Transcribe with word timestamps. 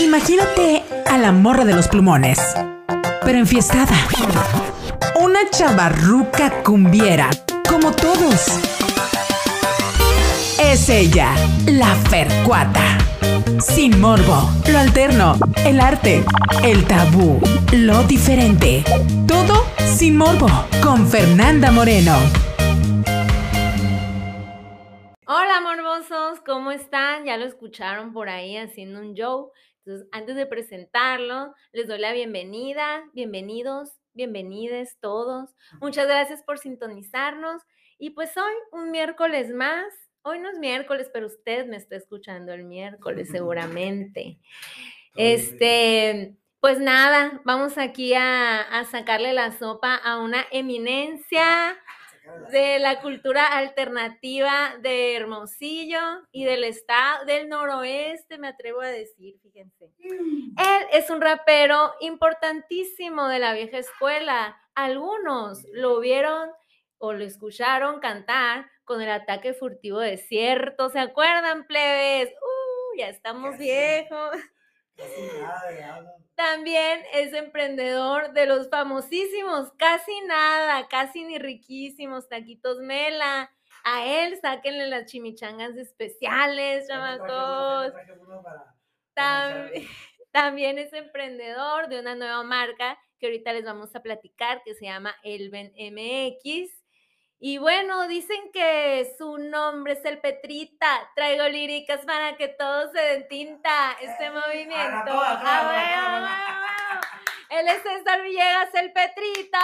Imagínate 0.00 0.82
a 1.06 1.18
la 1.18 1.30
morra 1.30 1.66
de 1.66 1.74
los 1.74 1.86
plumones, 1.86 2.38
pero 3.22 3.38
enfiestada. 3.38 3.94
Una 5.20 5.40
chavarruca 5.50 6.62
cumbiera, 6.62 7.28
como 7.68 7.92
todos. 7.92 8.58
Es 10.58 10.88
ella, 10.88 11.34
la 11.66 11.94
Fercuata. 12.08 12.96
Sin 13.60 14.00
morbo, 14.00 14.50
lo 14.72 14.78
alterno, 14.78 15.34
el 15.66 15.78
arte, 15.78 16.24
el 16.64 16.86
tabú, 16.86 17.38
lo 17.72 18.02
diferente. 18.04 18.82
Todo 19.28 19.66
sin 19.84 20.16
morbo, 20.16 20.48
con 20.82 21.06
Fernanda 21.06 21.70
Moreno. 21.70 22.16
Hola 25.26 25.60
morbosos, 25.60 26.40
¿cómo 26.46 26.70
están? 26.70 27.26
Ya 27.26 27.36
lo 27.36 27.44
escucharon 27.44 28.14
por 28.14 28.30
ahí 28.30 28.56
haciendo 28.56 29.00
un 29.00 29.14
show. 29.14 29.52
Entonces, 29.84 30.08
antes 30.12 30.36
de 30.36 30.46
presentarlo, 30.46 31.54
les 31.72 31.88
doy 31.88 31.98
la 31.98 32.12
bienvenida, 32.12 33.02
bienvenidos, 33.14 33.90
bienvenides 34.12 34.98
todos. 35.00 35.54
Muchas 35.80 36.06
gracias 36.06 36.42
por 36.42 36.58
sintonizarnos. 36.58 37.62
Y 37.98 38.10
pues 38.10 38.36
hoy, 38.36 38.52
un 38.72 38.90
miércoles 38.90 39.50
más, 39.54 39.86
hoy 40.22 40.38
no 40.38 40.50
es 40.50 40.58
miércoles, 40.58 41.10
pero 41.12 41.26
usted 41.26 41.66
me 41.66 41.76
está 41.76 41.96
escuchando 41.96 42.52
el 42.52 42.64
miércoles 42.64 43.28
seguramente. 43.30 44.38
Este, 45.16 46.36
pues 46.60 46.78
nada, 46.78 47.42
vamos 47.44 47.78
aquí 47.78 48.14
a, 48.14 48.60
a 48.60 48.84
sacarle 48.84 49.32
la 49.32 49.50
sopa 49.50 49.96
a 49.96 50.20
una 50.20 50.46
eminencia 50.52 51.76
de 52.50 52.78
la 52.78 53.00
cultura 53.00 53.46
alternativa 53.46 54.76
de 54.80 55.16
Hermosillo 55.16 56.00
y 56.32 56.44
del 56.44 56.64
estado 56.64 57.24
del 57.24 57.48
noroeste, 57.48 58.38
me 58.38 58.48
atrevo 58.48 58.80
a 58.80 58.88
decir, 58.88 59.38
fíjense. 59.42 59.90
Él 60.00 60.86
es 60.92 61.10
un 61.10 61.20
rapero 61.20 61.92
importantísimo 62.00 63.28
de 63.28 63.38
la 63.38 63.52
vieja 63.52 63.78
escuela. 63.78 64.56
Algunos 64.74 65.64
lo 65.72 66.00
vieron 66.00 66.50
o 66.98 67.12
lo 67.12 67.24
escucharon 67.24 68.00
cantar 68.00 68.70
con 68.84 69.00
el 69.00 69.10
ataque 69.10 69.54
furtivo 69.54 70.00
desierto. 70.00 70.90
¿Se 70.90 70.98
acuerdan, 70.98 71.66
plebes? 71.66 72.28
Uh, 72.30 72.98
ya 72.98 73.08
estamos 73.08 73.56
viejos. 73.56 74.36
También 76.34 77.02
es 77.12 77.34
emprendedor 77.34 78.32
de 78.32 78.46
los 78.46 78.70
famosísimos, 78.70 79.72
casi 79.76 80.20
nada, 80.22 80.88
casi 80.88 81.24
ni 81.24 81.38
riquísimos 81.38 82.28
taquitos 82.28 82.78
Mela. 82.78 83.50
A 83.84 84.06
él 84.06 84.38
sáquenle 84.40 84.86
las 84.86 85.06
chimichangas 85.06 85.76
especiales, 85.76 86.88
chamacos. 86.88 87.92
También, 89.14 89.86
también 90.32 90.78
es 90.78 90.92
emprendedor 90.92 91.88
de 91.88 92.00
una 92.00 92.14
nueva 92.14 92.42
marca 92.42 92.98
que 93.18 93.26
ahorita 93.26 93.52
les 93.52 93.64
vamos 93.64 93.94
a 93.94 94.02
platicar 94.02 94.62
que 94.64 94.74
se 94.74 94.86
llama 94.86 95.14
Elven 95.22 95.72
MX. 95.76 96.79
Y 97.42 97.56
bueno, 97.56 98.06
dicen 98.06 98.52
que 98.52 99.14
su 99.16 99.38
nombre 99.38 99.94
es 99.94 100.04
el 100.04 100.20
Petrita. 100.20 101.10
Traigo 101.14 101.48
líricas 101.48 102.04
para 102.04 102.36
que 102.36 102.48
todo 102.48 102.92
se 102.92 103.00
den 103.00 103.28
tinta 103.28 103.92
este 104.02 104.30
movimiento. 104.30 105.10
¡Ah, 105.10 106.36
Él 107.48 107.66
es 107.66 107.82
César 107.82 108.20
Villegas, 108.20 108.74
el 108.74 108.92
Petrita. 108.92 109.58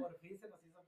Por 0.00 0.18
fin 0.18 0.36
se 0.40 0.48
nos 0.48 0.64
hizo. 0.64 0.80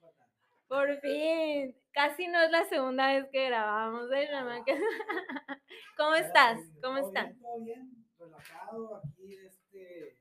Por 0.67 1.01
fin. 1.01 1.77
Casi 1.93 2.27
no 2.27 2.41
es 2.43 2.51
la 2.51 2.65
segunda 2.65 3.13
vez 3.13 3.29
que 3.31 3.47
grabamos, 3.47 4.11
¿eh? 4.11 4.29
¿Cómo 5.97 6.15
estás? 6.17 6.59
¿Cómo 6.83 6.97
Todo 6.99 7.07
estás? 7.09 7.27
bien, 7.27 7.41
Todo 7.41 7.61
bien, 7.61 8.07
relajado, 8.19 8.97
aquí 8.97 9.37
este, 9.37 10.17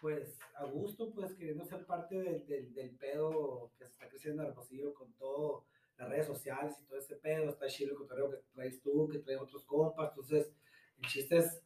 pues 0.00 0.38
a 0.62 0.70
gusto, 0.70 1.12
pues 1.12 1.34
queriendo 1.34 1.64
ser 1.64 1.84
parte 1.84 2.16
del, 2.16 2.46
del, 2.46 2.72
del 2.72 2.90
pedo 2.96 3.72
que 3.78 3.84
se 3.84 3.90
está 3.92 4.08
creciendo 4.08 4.42
en 4.42 4.48
Hermosillo 4.48 4.94
con 4.94 5.12
todo, 5.14 5.66
las 5.98 6.08
redes 6.08 6.26
sociales 6.26 6.74
y 6.80 6.84
todo 6.84 6.98
ese 6.98 7.16
pedo, 7.16 7.50
está 7.50 7.66
chido 7.66 7.90
el 7.90 7.96
cotorreo 7.96 8.30
que 8.30 8.38
traes 8.54 8.80
tú, 8.82 9.08
que 9.08 9.18
traen 9.18 9.40
otros 9.40 9.64
compas, 9.64 10.10
entonces 10.10 10.52
el 10.98 11.08
chiste 11.08 11.38
es 11.38 11.62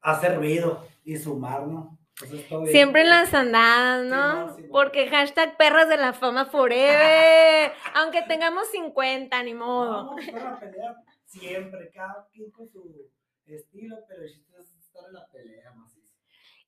hacer 0.00 0.36
ruido 0.36 0.86
y 1.04 1.16
sumar, 1.16 1.66
¿no? 1.66 1.98
Entonces, 2.20 2.48
todo 2.48 2.60
bien. 2.60 2.72
Siempre 2.72 3.02
en 3.02 3.10
las 3.10 3.34
andadas, 3.34 4.04
¿no? 4.06 4.56
Porque 4.70 5.08
hashtag 5.08 5.56
perras 5.56 5.88
de 5.88 5.96
la 5.96 6.12
fama 6.12 6.46
forever. 6.46 7.72
Aunque 7.94 8.22
tengamos 8.22 8.68
50, 8.70 9.42
ni 9.42 9.54
modo. 9.54 10.10
Vamos 10.10 10.62
a 10.62 11.04
siempre, 11.26 11.90
cada 11.92 12.28
quien 12.32 12.50
con 12.52 12.68
su 12.68 13.10
estilo, 13.46 13.96
pero 14.06 14.22
el 14.22 14.32
chiste 14.32 14.52
es 14.60 14.76
estar 14.76 15.06
en 15.06 15.14
la 15.14 15.26
pelea, 15.26 15.72
macizo. 15.72 15.93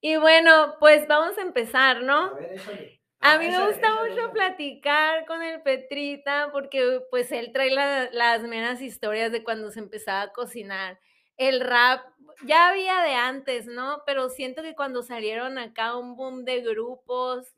Y 0.06 0.16
bueno, 0.18 0.76
pues 0.78 1.06
vamos 1.08 1.36
a 1.38 1.42
empezar, 1.42 1.96
A 1.96 2.00
¿no? 2.02 2.34
ver, 2.34 2.52
échale. 2.52 3.00
A 3.20 3.34
Ah, 3.34 3.38
mí 3.38 3.48
me 3.48 3.66
gusta 3.66 3.88
échale, 3.88 4.10
mucho 4.10 4.14
échale. 4.22 4.32
platicar 4.34 5.26
con 5.26 5.42
el 5.42 5.62
Petrita 5.62 6.50
porque 6.52 7.00
pues 7.10 7.32
él 7.32 7.50
trae 7.52 7.70
la- 7.70 8.08
las 8.12 8.42
meras 8.42 8.80
historias 8.82 9.32
de 9.32 9.42
cuando 9.42 9.70
se 9.72 9.80
empezaba 9.80 10.22
a 10.22 10.32
cocinar. 10.32 11.00
El 11.36 11.60
rap 11.60 12.04
ya 12.44 12.68
había 12.68 13.00
de 13.02 13.14
antes, 13.14 13.66
¿no? 13.66 14.02
Pero 14.06 14.28
siento 14.28 14.62
que 14.62 14.76
cuando 14.76 15.02
salieron 15.02 15.58
acá 15.58 15.96
un 15.96 16.14
boom 16.16 16.44
de 16.44 16.60
grupos, 16.62 17.54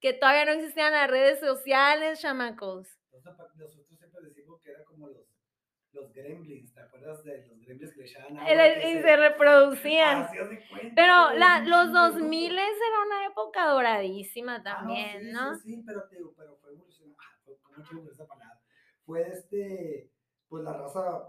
que 0.00 0.12
todavía 0.14 0.44
no 0.46 0.52
existían 0.52 0.92
las 0.92 1.10
redes 1.10 1.40
sociales, 1.40 2.20
chamacos. 2.20 2.88
Nosotros 3.12 3.52
siempre 3.98 4.20
decimos 4.28 4.60
que 4.62 4.70
era 4.70 4.84
como 4.84 5.08
los, 5.08 5.26
los 5.92 6.12
gremlins, 6.12 6.72
¿te 6.74 6.80
acuerdas 6.80 7.22
de 7.24 7.46
los 7.46 7.60
gremlins 7.60 7.92
que 7.92 7.98
le 8.00 8.06
echaban 8.06 8.38
agua 8.38 8.50
El- 8.52 8.78
y 8.78 8.80
que 8.82 8.90
y 8.90 8.92
se- 8.94 9.02
se 9.02 9.16
reproducían. 9.16 10.26
Cuenta, 10.70 10.94
Pero 10.94 11.30
la, 11.38 11.58
los 11.60 11.64
chingo 11.64 11.78
de 11.78 12.00
grupos. 12.00 12.14
2000 12.14 12.52
era 12.52 13.00
una 13.06 13.26
época 13.26 13.66
doradísima 13.68 14.56
Ah, 14.56 14.58
no, 14.58 14.64
también, 14.64 15.20
sí, 15.22 15.32
¿no? 15.32 15.54
Sí, 15.58 15.74
sí, 15.74 15.82
pero, 15.86 16.04
pero 16.36 16.56
fue 16.60 16.72
evolucionando. 16.72 17.16
Ah, 17.20 17.38
fue- 17.44 17.58
¿Cómo 17.62 17.82
quiero 17.86 18.02
usar 18.02 18.12
esa 18.14 18.26
palabra? 18.26 18.60
Fue 19.04 19.22
este, 19.28 20.10
pues 20.48 20.64
la 20.64 20.72
raza 20.74 21.28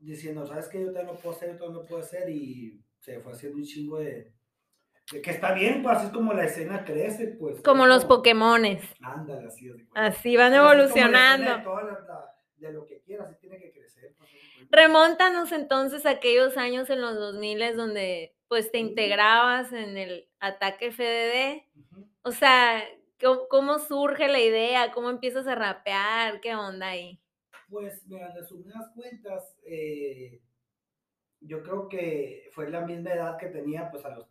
diciendo, 0.00 0.46
¿sabes 0.46 0.68
qué? 0.68 0.80
Yo 0.80 0.86
también 0.92 1.06
lo 1.08 1.14
puedo 1.20 1.34
hacer, 1.36 1.52
yo 1.52 1.58
también 1.58 1.74
lo 1.82 1.86
puedo 1.86 2.02
hacer, 2.02 2.28
y 2.30 2.82
se 3.00 3.20
fue 3.20 3.32
haciendo 3.32 3.58
un 3.58 3.64
chingo 3.64 3.98
de. 3.98 4.32
de 5.12 5.22
que 5.22 5.30
está 5.30 5.52
bien, 5.54 5.82
pues 5.82 5.96
así 5.98 6.06
es 6.06 6.12
como 6.12 6.32
la 6.34 6.44
escena 6.44 6.84
crece, 6.84 7.28
pues. 7.38 7.60
Como 7.62 7.84
es 7.84 7.88
los 7.88 8.04
Pokémones. 8.04 8.82
Ándale, 9.02 9.46
así, 9.46 9.68
cuenta. 9.70 10.06
Así 10.06 10.36
van 10.36 10.52
Pero 10.52 10.64
así 11.48 12.37
De, 12.58 12.72
lo 12.72 12.84
que 12.84 13.00
quieras, 13.00 13.28
así 13.28 13.40
tiene 13.40 13.58
que 13.58 13.72
crecer. 13.72 14.14
pues. 14.18 14.30
Remontanos 14.70 15.52
entonces 15.52 16.06
a 16.06 16.10
aquellos 16.10 16.56
años 16.56 16.90
en 16.90 17.00
los 17.00 17.14
2000 17.14 17.76
donde 17.76 18.34
pues 18.48 18.72
te 18.72 18.78
integrabas 18.78 19.72
en 19.72 19.96
el 19.96 20.28
ataque 20.40 20.90
FDD. 20.90 21.62
O 22.22 22.32
sea, 22.32 22.82
¿cómo, 23.20 23.48
cómo 23.48 23.78
surge 23.78 24.28
la 24.28 24.40
idea? 24.40 24.92
¿Cómo 24.92 25.10
empiezas 25.10 25.46
a 25.46 25.54
rapear? 25.54 26.40
¿Qué 26.40 26.54
onda 26.54 26.88
ahí? 26.88 27.20
Pues, 27.68 28.06
mira, 28.06 28.32
resumidas 28.34 28.90
cuentas, 28.94 29.54
eh, 29.64 30.40
yo 31.40 31.62
creo 31.62 31.88
que 31.88 32.48
fue 32.52 32.70
la 32.70 32.80
misma 32.80 33.12
edad 33.12 33.36
que 33.36 33.48
tenía, 33.48 33.90
pues, 33.90 34.04
a 34.04 34.14
los... 34.14 34.26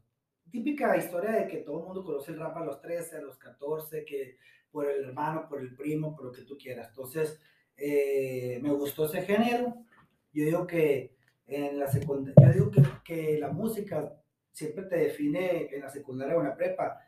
Típica 0.51 0.97
historia 0.97 1.31
de 1.31 1.47
que 1.47 1.57
todo 1.57 1.79
el 1.79 1.85
mundo 1.85 2.03
conoce 2.03 2.31
el 2.31 2.39
rap 2.39 2.57
a 2.57 2.65
los 2.65 2.81
13, 2.81 3.17
a 3.17 3.21
los 3.21 3.37
14, 3.37 4.05
que 4.05 4.37
por 4.71 4.89
el 4.89 5.03
hermano, 5.03 5.47
por 5.47 5.61
el 5.61 5.75
primo, 5.75 6.15
por 6.15 6.25
lo 6.25 6.31
que 6.31 6.43
tú 6.43 6.57
quieras. 6.57 6.87
Entonces, 6.89 7.39
eh, 7.77 8.59
me 8.61 8.71
gustó 8.71 9.05
ese 9.05 9.21
género. 9.21 9.85
Yo 10.33 10.45
digo 10.45 10.67
que 10.67 11.15
en 11.45 11.79
la 11.79 11.87
secundaria, 11.87 12.51
digo 12.51 12.71
que, 12.71 12.83
que 13.03 13.39
la 13.39 13.49
música 13.49 14.13
siempre 14.51 14.85
te 14.85 14.97
define 14.97 15.67
en 15.73 15.81
la 15.81 15.89
secundaria 15.89 16.35
o 16.35 16.41
en 16.41 16.47
la 16.47 16.55
prepa, 16.55 16.99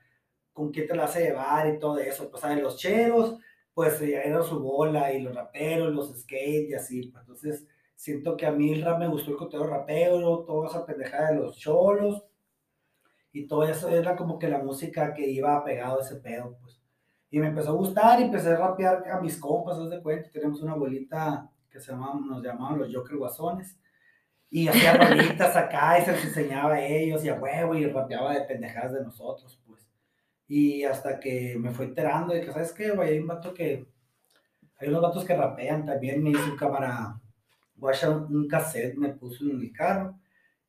con 0.53 0.71
quién 0.71 0.87
te 0.87 0.95
la 0.95 1.05
hace 1.05 1.23
llevar 1.23 1.67
y 1.67 1.79
todo 1.79 1.97
eso. 1.97 2.29
Pues. 2.29 2.43
Los 2.61 2.77
cheros, 2.77 3.39
pues 3.73 4.01
eh, 4.01 4.21
era 4.23 4.43
su 4.43 4.59
bola 4.59 5.11
y 5.11 5.21
los 5.21 5.35
raperos, 5.35 5.93
los 5.93 6.15
skate 6.19 6.69
y 6.69 6.73
así. 6.73 7.13
entonces, 7.19 7.67
siento 7.95 8.37
que 8.37 8.45
a 8.45 8.51
mí 8.51 8.73
el 8.73 8.83
rap 8.83 8.99
me 8.99 9.07
gustó 9.07 9.31
el 9.31 9.37
contenido 9.37 9.69
rapero, 9.69 10.45
toda 10.45 10.69
esa 10.69 10.85
pendejada 10.85 11.31
de 11.31 11.39
los 11.39 11.57
cholos 11.57 12.23
y 13.31 13.47
todo 13.47 13.63
eso 13.63 13.89
era 13.89 14.15
como 14.15 14.39
que 14.39 14.47
la 14.47 14.59
música 14.59 15.13
que 15.13 15.27
iba 15.29 15.63
pegado 15.63 15.99
a 15.99 16.03
ese 16.03 16.17
pedo, 16.17 16.57
pues. 16.61 16.78
Y 17.31 17.39
me 17.39 17.47
empezó 17.47 17.69
a 17.69 17.73
gustar 17.73 18.19
y 18.19 18.23
empecé 18.23 18.49
a 18.49 18.57
rapear 18.57 19.07
a 19.09 19.21
mis 19.21 19.37
compas, 19.37 19.77
haz 19.77 19.89
de 19.89 20.01
cuenta. 20.01 20.29
Tenemos 20.31 20.61
una 20.61 20.73
abuelita 20.73 21.49
que 21.69 21.79
se 21.79 21.91
llamaban, 21.91 22.27
nos 22.27 22.43
llamaban 22.43 22.79
los 22.79 22.93
Joker 22.93 23.17
Guasones. 23.17 23.77
Y 24.49 24.67
hacía 24.67 24.93
rolitas 24.97 25.55
acá 25.55 25.99
y 25.99 26.05
se 26.05 26.11
les 26.11 26.25
enseñaba 26.25 26.73
a 26.73 26.85
ellos 26.85 27.23
y 27.23 27.29
a 27.29 27.35
huevo 27.35 27.75
y 27.75 27.85
rapeaba 27.85 28.33
de 28.33 28.41
pendejadas 28.41 28.93
de 28.93 29.03
nosotros, 29.03 29.61
pues. 29.67 29.87
Y 30.47 30.83
hasta 30.83 31.19
que 31.19 31.55
me 31.59 31.69
fue 31.71 31.85
enterando 31.85 32.33
de 32.33 32.41
que, 32.41 32.51
¿sabes 32.51 32.73
qué, 32.73 32.89
güey? 32.91 33.09
Hay 33.09 33.19
un 33.19 33.27
vato 33.27 33.53
que. 33.53 33.87
Hay 34.79 34.87
unos 34.87 35.01
vatos 35.01 35.23
que 35.25 35.35
rapean 35.35 35.85
también. 35.85 36.23
Me 36.23 36.31
hizo 36.31 36.43
un 36.45 36.57
cámara. 36.57 37.19
Un, 37.75 38.47
cassette 38.47 38.97
me 38.97 39.09
puso 39.09 39.45
en 39.45 39.61
el 39.61 39.71
carro. 39.71 40.19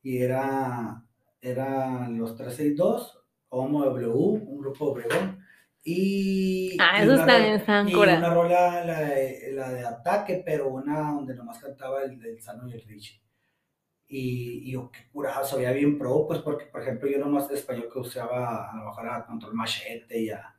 Y 0.03 0.19
era. 0.19 1.03
Eran 1.41 2.19
los 2.19 2.37
362, 2.37 3.19
Homo 3.49 3.83
W, 3.87 4.09
un 4.09 4.59
grupo 4.59 4.91
Obregón. 4.91 5.39
Y. 5.82 6.77
Ah, 6.79 7.00
una 7.03 7.27
también 7.27 7.53
ro- 7.55 7.56
están 7.61 7.88
Y 7.88 7.93
una 8.19 8.35
rola, 8.35 8.85
la 8.85 9.00
de, 9.00 9.53
la 9.53 9.71
de 9.73 9.87
ataque, 9.87 10.43
pero 10.44 10.69
una 10.69 11.12
donde 11.12 11.35
nomás 11.35 11.59
cantaba 11.59 12.03
el 12.03 12.19
del 12.19 12.41
Sano 12.41 12.69
y 12.69 12.75
el 12.75 12.82
Richie. 12.82 13.21
Y, 14.06 14.69
y 14.69 14.73
yo, 14.73 14.91
qué 14.91 15.09
curado, 15.12 15.44
se 15.44 15.56
veía 15.56 15.71
bien 15.73 15.97
pro, 15.97 16.27
pues 16.27 16.41
porque, 16.41 16.67
por 16.67 16.82
ejemplo, 16.82 17.09
yo 17.09 17.19
nomás 17.19 17.49
de 17.49 17.55
español 17.55 17.88
que 17.93 18.00
usaba 18.00 18.71
a 18.71 18.77
lo 18.77 18.85
mejor 18.87 19.09
a 19.09 19.25
Control 19.25 19.55
Machete 19.55 20.21
y 20.21 20.31
a 20.31 20.55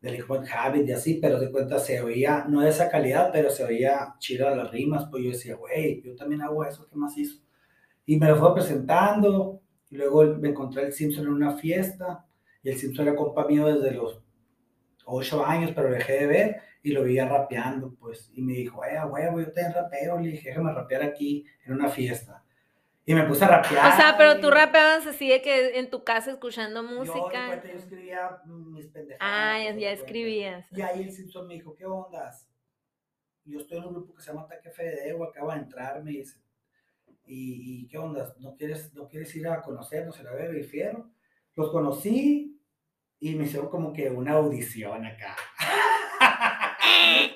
Delinquent 0.00 0.48
Habit 0.50 0.88
y 0.88 0.92
así, 0.92 1.18
pero 1.20 1.38
de 1.38 1.50
cuenta 1.52 1.78
se 1.78 2.00
oía, 2.00 2.46
no 2.48 2.62
de 2.62 2.70
esa 2.70 2.88
calidad, 2.90 3.30
pero 3.32 3.50
se 3.50 3.64
oía 3.64 4.14
chido 4.18 4.48
las 4.54 4.70
rimas, 4.70 5.06
pues 5.10 5.22
yo 5.24 5.30
decía, 5.30 5.56
güey, 5.56 6.02
yo 6.02 6.16
también 6.16 6.40
hago 6.42 6.64
eso, 6.64 6.86
¿qué 6.88 6.96
más 6.96 7.16
hizo? 7.18 7.42
Y 8.06 8.18
me 8.18 8.28
lo 8.28 8.36
fue 8.36 8.54
presentando, 8.54 9.60
y 9.90 9.96
luego 9.96 10.24
me 10.38 10.48
encontré 10.50 10.84
el 10.86 10.92
Simpson 10.94 11.26
en 11.26 11.32
una 11.32 11.52
fiesta, 11.56 12.24
y 12.62 12.70
el 12.70 12.76
Simpson 12.78 13.08
era 13.08 13.16
compa 13.16 13.46
mío 13.46 13.66
desde 13.66 13.94
los 13.94 14.22
ocho 15.06 15.44
años, 15.44 15.72
pero 15.74 15.90
dejé 15.90 16.12
de 16.20 16.26
ver, 16.26 16.60
y 16.82 16.92
lo 16.92 17.02
veía 17.02 17.26
rapeando, 17.28 17.94
pues, 17.98 18.30
y 18.34 18.42
me 18.42 18.52
dijo, 18.52 18.84
eh, 18.84 19.00
güey, 19.08 19.44
yo 19.44 19.52
te 19.52 19.72
rapeo, 19.72 20.20
le 20.20 20.30
dije, 20.30 20.50
déjame 20.50 20.72
rapear 20.72 21.02
aquí 21.02 21.44
en 21.64 21.72
una 21.72 21.88
fiesta. 21.88 22.42
Y 23.04 23.14
me 23.14 23.22
puse 23.24 23.44
a 23.44 23.48
rapear. 23.48 23.92
O 23.92 23.96
sea, 23.96 24.16
pero 24.18 24.40
tú 24.40 24.50
rapeabas 24.50 25.06
así 25.06 25.28
de 25.28 25.40
que 25.40 25.78
en 25.78 25.90
tu 25.90 26.02
casa 26.02 26.32
escuchando 26.32 26.82
Yo, 26.82 26.88
de 26.88 26.94
música. 26.96 27.62
yo 27.62 27.78
escribía 27.78 28.38
mis 28.46 28.86
pendejadas. 28.88 29.18
Ah, 29.20 29.58
ya, 29.62 29.70
pues, 29.70 29.82
ya 29.82 29.90
escribías. 29.92 30.66
Y 30.72 30.82
ahí 30.82 31.02
el 31.04 31.12
Simpson 31.12 31.46
me 31.46 31.54
dijo, 31.54 31.74
¿qué 31.74 31.86
ondas? 31.86 32.48
Yo 33.44 33.60
estoy 33.60 33.78
en 33.78 33.84
un 33.84 33.94
grupo 33.94 34.14
que 34.14 34.22
se 34.22 34.32
llama 34.32 34.42
Ataque 34.42 34.70
Fedeo, 34.70 35.22
acaba 35.22 35.54
de 35.54 35.60
entrar, 35.60 36.02
me 36.02 36.10
dice. 36.10 36.40
¿Y, 37.24 37.82
y 37.82 37.88
qué 37.88 37.96
ondas? 37.98 38.36
¿No 38.38 38.56
quieres, 38.56 38.92
¿No 38.92 39.08
quieres 39.08 39.34
ir 39.36 39.46
a 39.46 39.62
conocernos, 39.62 40.18
a 40.18 40.34
ver, 40.34 40.56
y 40.56 40.64
fiero? 40.64 41.08
Los 41.54 41.70
conocí 41.70 42.55
y 43.18 43.34
me 43.34 43.44
hicieron 43.44 43.68
como 43.68 43.92
que 43.92 44.10
una 44.10 44.32
audición 44.32 45.04
acá. 45.06 45.36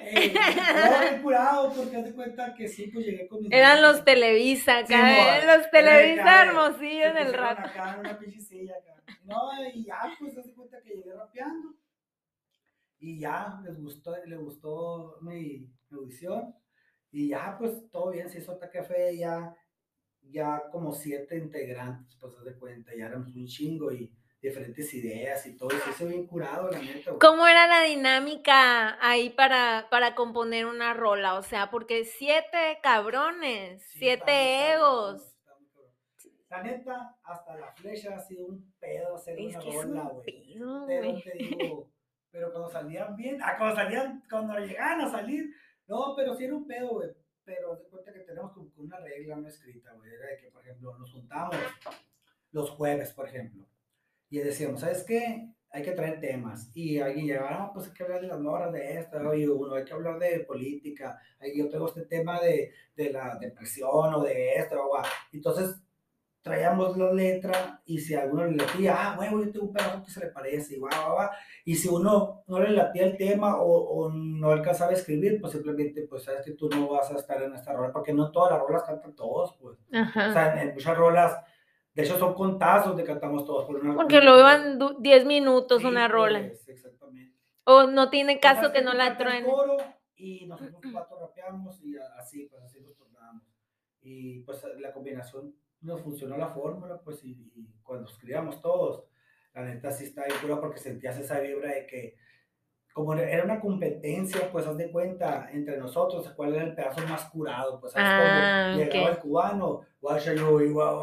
Ey, 0.03 0.33
no, 0.35 1.23
curado, 1.23 1.73
porque 1.73 1.97
haz 1.97 2.05
de 2.05 2.15
cuenta 2.15 2.55
que 2.55 2.69
sí, 2.69 2.89
pues 2.89 3.07
llegué 3.07 3.29
con 3.29 3.43
mis 3.43 3.53
Eran 3.53 3.83
los. 3.83 4.05
Televisa 4.05 4.79
acá, 4.79 4.87
Simón, 4.87 5.35
eh, 5.35 5.47
los 5.47 5.57
era 5.57 5.71
Televisa 5.71 6.45
eh, 6.45 6.49
hermosillo 6.49 7.05
en 7.05 7.13
se 7.15 7.23
el 7.23 7.27
pusieron 7.27 7.57
rap. 7.57 7.59
acá 7.59 7.95
en 7.95 8.01
una 8.01 8.19
pinche 8.19 8.41
silla 8.41 8.75
acá. 8.77 9.03
No, 9.25 9.51
y 9.73 9.85
ya, 9.85 10.01
pues, 10.19 10.37
haz 10.37 10.47
de 10.47 10.55
cuenta 10.55 10.81
que 10.83 10.95
llegué 10.95 11.15
rapeando. 11.15 11.75
Y 12.99 13.19
ya, 13.19 13.61
les 13.65 13.81
gustó, 13.81 14.15
les 14.25 14.39
gustó 14.39 15.19
mi, 15.23 15.71
mi 15.89 15.99
audición. 15.99 16.55
Y 17.11 17.29
ya, 17.29 17.57
pues, 17.59 17.91
todo 17.91 18.11
bien, 18.11 18.29
se 18.31 18.39
hizo 18.39 18.53
Ataque 18.53 18.83
Fe, 18.83 19.17
ya, 19.17 19.55
ya 20.23 20.63
como 20.71 20.93
siete 20.93 21.37
integrantes, 21.37 22.17
pues, 22.21 22.35
haz 22.37 22.45
de 22.45 22.57
cuenta, 22.59 22.93
ya 22.97 23.07
éramos 23.07 23.35
un 23.35 23.47
chingo 23.47 23.93
y 23.93 24.13
diferentes 24.41 24.93
ideas 24.95 25.45
y 25.47 25.57
todo, 25.57 25.71
hizo 25.91 26.07
bien 26.07 26.27
curado, 26.27 26.71
la 26.71 26.79
neta. 26.79 27.11
güey. 27.11 27.19
¿Cómo 27.19 27.47
era 27.47 27.67
la 27.67 27.83
dinámica 27.83 28.97
ahí 29.07 29.31
para, 29.31 29.89
para 29.91 30.15
componer 30.15 30.67
una 30.67 30.95
rola? 30.95 31.35
O 31.35 31.43
sea, 31.43 31.71
porque 31.71 32.05
siete 32.05 32.79
cabrones, 32.83 33.83
Sí, 33.91 33.99
siete 33.99 34.21
está 34.31 34.75
egos. 34.75 35.23
está. 35.23 35.37
La 36.57 36.63
neta, 36.65 37.17
hasta 37.23 37.57
la 37.57 37.73
flecha 37.73 38.17
ha 38.17 38.19
sido 38.19 38.47
un 38.47 38.73
pedo 38.81 39.15
hacer 39.15 39.39
Es 39.39 39.55
una 39.57 39.61
rola, 39.65 40.03
un 40.03 40.09
güey. 40.15 40.25
pedo, 40.55 40.85
Pero 40.87 41.11
güey. 41.11 41.23
te 41.23 41.33
digo, 41.39 41.91
pero 42.31 42.51
cuando 42.53 42.69
salían 42.71 43.17
bien, 43.17 43.39
ah, 43.43 43.57
cuando 43.57 43.77
salían, 43.77 44.23
cuando 44.29 44.59
llegaban 44.59 45.01
a 45.03 45.11
salir, 45.11 45.45
no, 45.87 46.15
pero 46.17 46.35
sí 46.35 46.45
era 46.45 46.55
un 46.57 46.67
pedo, 46.67 46.89
güey. 46.91 47.11
Pero 47.45 47.77
de 47.77 47.85
cuenta 47.89 48.13
que 48.13 48.21
tenemos 48.21 48.53
como 48.53 48.69
una 48.79 48.99
regla 48.99 49.37
no 49.37 49.47
escrita, 49.49 49.93
güey. 49.95 50.13
Era 50.13 50.27
de 50.27 50.37
que, 50.39 50.51
por 50.51 50.63
ejemplo, 50.63 50.97
nos 50.99 51.13
juntamos 51.13 51.57
los 52.53 52.71
jueves, 52.71 53.13
por 53.13 53.29
ejemplo. 53.29 53.65
Y 54.31 54.39
decíamos, 54.39 54.81
¿sabes 54.81 55.05
qué? 55.05 55.51
Hay 55.73 55.83
que 55.83 55.93
traer 55.93 56.21
temas. 56.21 56.71
Y 56.75 56.99
alguien 56.99 57.27
llegaba, 57.27 57.51
no, 57.51 57.71
pues 57.75 57.89
hay 57.89 57.93
que 57.93 58.03
hablar 58.03 58.21
de 58.21 58.29
las 58.29 58.41
morras 58.41 58.73
de 58.73 58.99
esto, 58.99 59.35
y 59.35 59.47
uno, 59.47 59.75
hay 59.75 59.85
que 59.85 59.93
hablar 59.93 60.19
de 60.19 60.41
política. 60.41 61.19
Ahí 61.41 61.59
yo 61.59 61.69
tengo 61.69 61.87
este 61.89 62.07
tema 62.07 62.41
de, 62.41 62.73
de 62.97 63.11
la 63.11 63.37
depresión 63.41 64.15
o 64.15 64.23
de 64.23 64.55
esto, 64.55 64.77
o, 64.83 65.03
entonces 65.33 65.81
traíamos 66.43 66.97
la 66.97 67.13
letra 67.13 67.83
y 67.85 67.99
si 67.99 68.15
a 68.15 68.23
alguno 68.23 68.47
le 68.47 68.57
latía, 68.57 68.95
ah, 68.97 69.17
huevo, 69.19 69.45
yo 69.45 69.53
tengo 69.53 69.67
un 69.67 69.73
pedazo 69.75 70.03
que 70.03 70.11
se 70.11 70.21
le 70.21 70.27
parece, 70.29 70.75
y 70.75 70.79
guau, 70.79 71.13
guau. 71.13 71.29
Y 71.65 71.75
si 71.75 71.89
uno 71.89 72.43
no 72.47 72.61
le 72.61 72.71
latía 72.71 73.05
el 73.05 73.17
tema 73.17 73.61
o, 73.61 73.71
o 73.71 74.11
no 74.11 74.51
alcanzaba 74.51 74.91
a 74.91 74.95
escribir, 74.95 75.39
pues 75.41 75.53
simplemente, 75.53 76.03
pues 76.09 76.25
sabes 76.25 76.45
que 76.47 76.53
tú 76.53 76.69
no 76.71 76.89
vas 76.89 77.11
a 77.11 77.17
estar 77.17 77.43
en 77.43 77.55
esta 77.55 77.75
rola, 77.75 77.93
porque 77.93 78.15
no 78.15 78.33
todas 78.33 78.53
las 78.53 78.61
rolas 78.61 78.85
cantan 78.85 79.15
todos, 79.15 79.55
pues. 79.61 79.79
O 79.93 79.97
Ajá. 79.97 80.33
sea, 80.33 80.53
en, 80.63 80.69
en 80.69 80.75
muchas 80.75 80.97
rolas, 80.97 81.37
hecho 82.01 82.19
son 82.19 82.35
contazos 82.35 82.97
de 82.97 83.05
cantamos 83.05 83.45
todos 83.45 83.65
por 83.65 83.77
una 83.77 83.95
Porque 83.95 84.21
luego 84.21 84.41
iban 84.41 84.79
du- 84.79 84.97
10 85.01 85.25
minutos 85.27 85.83
Sí, 85.83 85.87
una 85.89 86.09
rola. 86.09 86.41
pues, 86.49 86.69
exactamente. 86.69 87.37
O 87.65 87.85
no 87.85 88.11
tiene 88.11 88.41
caso 88.41 88.73
que 88.73 88.83
no 88.83 88.93
la 88.95 89.17
coro 89.17 89.77
y 90.17 90.47
nosotros 90.47 90.81
cuatro 90.93 91.19
rapeamos 91.21 91.83
y 91.83 91.97
así, 92.19 92.47
pues 92.51 92.63
así 92.63 92.81
nos 92.81 92.97
tornamos. 92.97 93.43
Y 94.03 94.41
pues 94.41 94.65
la 94.79 94.93
combinación 94.93 95.55
nos 95.83 96.01
funcionó 96.03 96.37
la 96.37 96.49
fórmula, 96.49 97.01
pues 97.03 97.25
y, 97.25 97.31
y 97.55 97.67
cuando 97.83 98.11
escribíamos 98.11 98.61
todos, 98.61 99.05
la 99.55 99.63
neta 99.63 99.91
sí 99.91 100.05
está 100.05 100.25
pura 100.43 100.61
porque 100.61 100.79
sentías 100.79 101.19
esa 101.19 101.41
vibra 101.41 101.71
de 101.73 101.87
que 101.87 102.17
como 102.93 103.15
era 103.15 103.45
una 103.45 103.61
competencia, 103.61 104.51
pues 104.51 104.67
haz 104.67 104.77
de 104.77 104.91
cuenta 104.91 105.49
entre 105.53 105.77
nosotros, 105.79 106.29
cuál 106.31 106.55
era 106.55 106.65
el 106.65 106.75
pedazo 106.75 107.07
más 107.07 107.25
curado, 107.31 107.79
pues 107.81 107.93
¿sabes? 107.93 108.09
Ah, 108.11 108.73
Como 108.73 108.83
llegaba 108.85 109.07
ok. 109.11 109.11
el 109.13 109.19
cubano, 109.19 109.81
guacha 110.01 110.35
yo, 110.35 110.61
y 110.61 110.71
guau, 110.71 111.03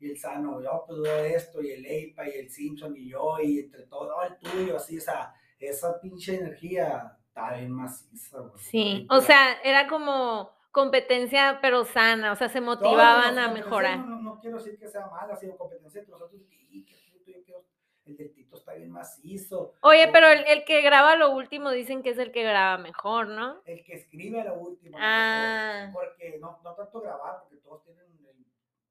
y 0.00 0.10
el 0.10 0.18
sano, 0.18 0.62
yo 0.62 0.84
pues 0.86 0.98
yo 0.98 1.12
esto, 1.24 1.62
y 1.62 1.72
el 1.72 1.84
Eipa, 1.84 2.28
y 2.28 2.32
el 2.38 2.50
Simpson, 2.50 2.96
y 2.96 3.10
yo, 3.10 3.38
y 3.40 3.60
entre 3.60 3.82
todo 3.86 4.22
el 4.22 4.36
tuyo, 4.38 4.76
así, 4.76 4.96
esa, 4.96 5.34
esa 5.58 6.00
pinche 6.00 6.36
energía 6.36 7.18
está 7.26 7.54
bien 7.54 7.72
maciza, 7.72 8.38
güey. 8.38 8.52
Sí, 8.58 9.06
o 9.10 9.20
sea, 9.20 9.60
era 9.62 9.88
como 9.88 10.52
competencia 10.70 11.58
pero 11.60 11.84
sana, 11.84 12.32
o 12.32 12.36
sea, 12.36 12.48
se 12.48 12.60
motivaban 12.60 13.38
a 13.38 13.48
mejorar. 13.48 13.98
No, 13.98 14.20
no, 14.20 14.40
quiero 14.40 14.58
decir 14.58 14.78
que 14.78 14.86
sea 14.86 15.06
mala, 15.06 15.34
sino 15.36 15.56
competencia 15.56 16.00
entre 16.00 16.12
nosotros, 16.12 16.40
y 16.50 16.84
qué 16.84 16.94
puto, 17.10 17.30
yo 17.32 17.42
quiero, 17.44 17.64
el 18.06 18.16
del 18.16 18.32
Tito 18.32 18.56
está 18.56 18.74
bien 18.74 18.92
macizo. 18.92 19.74
Oye, 19.80 20.06
o 20.08 20.12
pero 20.12 20.28
el, 20.28 20.44
el 20.46 20.64
que 20.64 20.80
graba 20.82 21.16
lo 21.16 21.32
último 21.32 21.72
dicen 21.72 22.04
que 22.04 22.10
es 22.10 22.18
el 22.18 22.30
que 22.30 22.44
graba 22.44 22.78
mejor, 22.78 23.26
¿no? 23.26 23.62
el 23.64 23.82
que 23.82 23.94
escribe 23.94 24.40
a 24.40 24.44
la 24.44 24.52
última. 24.52 24.96
Ah. 25.00 25.90
Porque 25.92 26.38
no, 26.40 26.60
no 26.62 26.74
tanto 26.74 27.00
grabar, 27.00 27.40
porque 27.40 27.56
todos 27.56 27.82
tienen, 27.82 28.06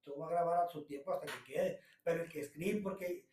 el, 0.07 0.13
todo 0.13 0.19
va 0.19 0.27
a 0.27 0.31
grabar 0.31 0.63
a 0.65 0.69
su 0.69 0.83
tiempo 0.85 1.11
hasta 1.11 1.25
que 1.27 1.53
quede, 1.53 1.79
pero 2.03 2.23
el 2.23 2.29
que 2.29 2.39
escribe, 2.41 2.81
porque 2.81 3.25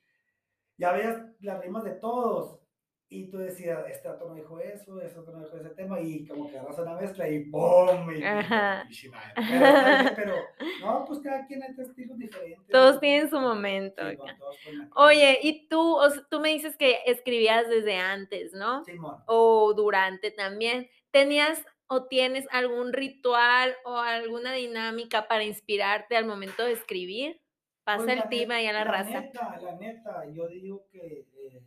ya 0.76 0.92
veas 0.92 1.22
las 1.40 1.60
rimas 1.60 1.84
de 1.84 1.92
todos, 1.92 2.60
y 3.08 3.30
tú 3.30 3.38
decías, 3.38 3.78
este 3.88 4.08
otro 4.08 4.28
no 4.28 4.34
dijo 4.34 4.58
eso, 4.58 5.00
este 5.00 5.18
otro 5.20 5.34
no 5.34 5.44
dijo 5.44 5.56
ese 5.56 5.70
tema, 5.70 6.00
y 6.00 6.26
como 6.26 6.50
que 6.50 6.58
agarras 6.58 6.78
una 6.80 6.96
mezcla 6.96 7.28
y 7.28 7.44
¡pum! 7.44 8.10
Y, 8.10 8.14
y- 8.14 8.18
y 8.18 9.10
pero, 9.36 10.10
pero, 10.16 10.34
no, 10.80 11.04
pues 11.04 11.20
cada 11.20 11.46
quien 11.46 11.60
tiene 11.60 11.74
estilos 11.78 12.18
diferentes. 12.18 12.66
Todos 12.68 12.94
¿no? 12.94 13.00
tienen 13.00 13.30
su 13.30 13.38
momento. 13.38 14.02
Sí, 14.10 14.70
Oye, 14.96 15.38
y 15.42 15.68
tú, 15.68 15.96
o 15.96 16.10
sea, 16.10 16.26
tú 16.28 16.40
me 16.40 16.48
dices 16.48 16.76
que 16.76 16.98
escribías 17.06 17.68
desde 17.68 17.96
antes, 17.96 18.52
¿no? 18.52 18.84
Simón. 18.84 19.22
O 19.26 19.72
durante 19.74 20.30
también. 20.30 20.88
¿Tenías 21.12 21.64
o 21.88 22.06
tienes 22.06 22.46
algún 22.50 22.92
ritual 22.92 23.74
o 23.84 23.96
alguna 23.98 24.52
dinámica 24.52 25.28
para 25.28 25.44
inspirarte 25.44 26.16
al 26.16 26.26
momento 26.26 26.64
de 26.64 26.72
escribir? 26.72 27.40
Pasa 27.84 28.04
Pues, 28.04 28.12
el 28.14 28.18
la 28.20 28.28
tema 28.28 28.62
y 28.62 28.66
a 28.66 28.72
la, 28.72 28.84
la 28.84 28.90
raza. 28.90 29.20
Neta, 29.20 29.58
la 29.60 29.72
neta, 29.76 30.24
yo 30.32 30.48
digo 30.48 30.86
que 30.90 31.26
eh, 31.36 31.62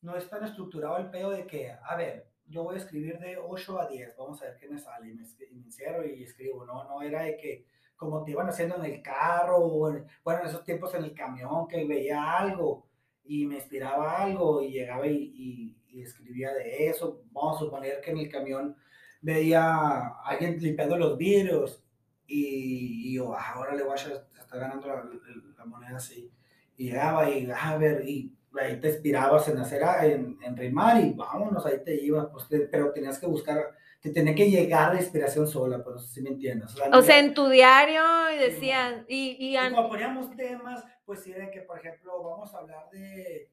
no 0.00 0.16
es 0.16 0.28
tan 0.28 0.44
estructurado 0.44 0.96
el 0.98 1.10
pedo 1.10 1.30
de 1.30 1.46
que, 1.46 1.70
a 1.70 1.96
ver, 1.96 2.26
yo 2.46 2.64
voy 2.64 2.74
a 2.74 2.78
escribir 2.78 3.18
de 3.18 3.36
8 3.38 3.80
a 3.80 3.86
10, 3.88 4.16
vamos 4.16 4.42
a 4.42 4.46
ver 4.46 4.56
qué 4.58 4.68
me 4.68 4.78
sale, 4.78 5.08
y 5.10 5.14
me, 5.14 5.22
me 5.52 5.64
encierro 5.64 6.04
y 6.06 6.22
escribo, 6.24 6.64
no, 6.64 6.84
no 6.84 7.02
era 7.02 7.22
de 7.22 7.36
que 7.36 7.66
como 7.96 8.24
te 8.24 8.32
iban 8.32 8.48
haciendo 8.48 8.76
en 8.76 8.84
el 8.84 9.02
carro, 9.02 9.58
o 9.58 9.88
en- 9.90 10.04
bueno, 10.24 10.40
en 10.40 10.46
esos 10.48 10.64
tiempos 10.64 10.92
en 10.94 11.04
el 11.04 11.14
camión, 11.14 11.68
que 11.68 11.84
veía 11.84 12.36
algo 12.36 12.88
y 13.24 13.46
me 13.46 13.56
inspiraba 13.56 14.22
algo 14.22 14.60
y 14.60 14.72
llegaba 14.72 15.06
y, 15.06 15.32
y- 15.36 15.76
y 15.92 16.02
escribía 16.02 16.52
de 16.52 16.88
eso, 16.88 17.22
vamos 17.32 17.56
a 17.56 17.64
suponer 17.64 18.00
que 18.00 18.10
en 18.10 18.18
el 18.18 18.28
camión 18.30 18.76
veía 19.20 19.62
a 19.64 20.22
alguien 20.24 20.58
limpiando 20.60 20.96
los 20.96 21.16
vidrios 21.16 21.82
y, 22.26 23.10
y 23.10 23.14
yo, 23.16 23.34
ah, 23.34 23.52
ahora 23.54 23.74
le 23.74 23.82
voy 23.82 23.92
a 23.92 23.94
está 23.96 24.56
ganando 24.58 24.86
la, 24.88 24.96
la- 25.04 25.64
moneda 25.64 25.96
así. 25.96 26.30
Y 26.76 26.86
llegaba 26.90 27.30
y, 27.30 27.48
ah, 27.50 27.70
a 27.70 27.76
ver, 27.78 28.02
y 28.08 28.34
ahí 28.60 28.80
te 28.80 28.88
inspirabas 28.88 29.46
en 29.48 29.58
hacer, 29.58 29.82
ah, 29.84 30.04
en, 30.04 30.36
en 30.42 30.56
rimar 30.56 31.02
y 31.04 31.12
vámonos, 31.12 31.64
ahí 31.66 31.82
te 31.84 31.94
ibas, 32.02 32.26
pues, 32.32 32.48
te- 32.48 32.60
pero 32.66 32.92
tenías 32.92 33.18
que 33.18 33.26
buscar, 33.26 33.76
te 34.00 34.10
tenía 34.10 34.34
que 34.34 34.50
llegar 34.50 34.92
la 34.94 35.00
inspiración 35.00 35.46
sola, 35.46 35.78
no 35.78 35.98
sé 35.98 36.14
si 36.14 36.20
me 36.22 36.30
entiendes. 36.30 36.72
O 36.72 36.76
sea, 37.02 37.16
era- 37.16 37.18
en 37.18 37.34
tu 37.34 37.48
diario 37.48 38.02
y 38.34 38.50
Sí, 38.50 38.66
mo. 38.66 39.04
y, 39.08 39.36
y 39.38 39.48
y 39.52 39.56
an- 39.56 39.72
cuando 39.72 39.90
poníamos 39.90 40.34
temas, 40.36 40.84
pues 41.04 41.22
sí 41.22 41.30
era 41.32 41.50
que, 41.50 41.60
por 41.60 41.78
ejemplo, 41.78 42.22
vamos 42.22 42.52
a 42.54 42.58
hablar 42.58 42.90
de, 42.90 43.50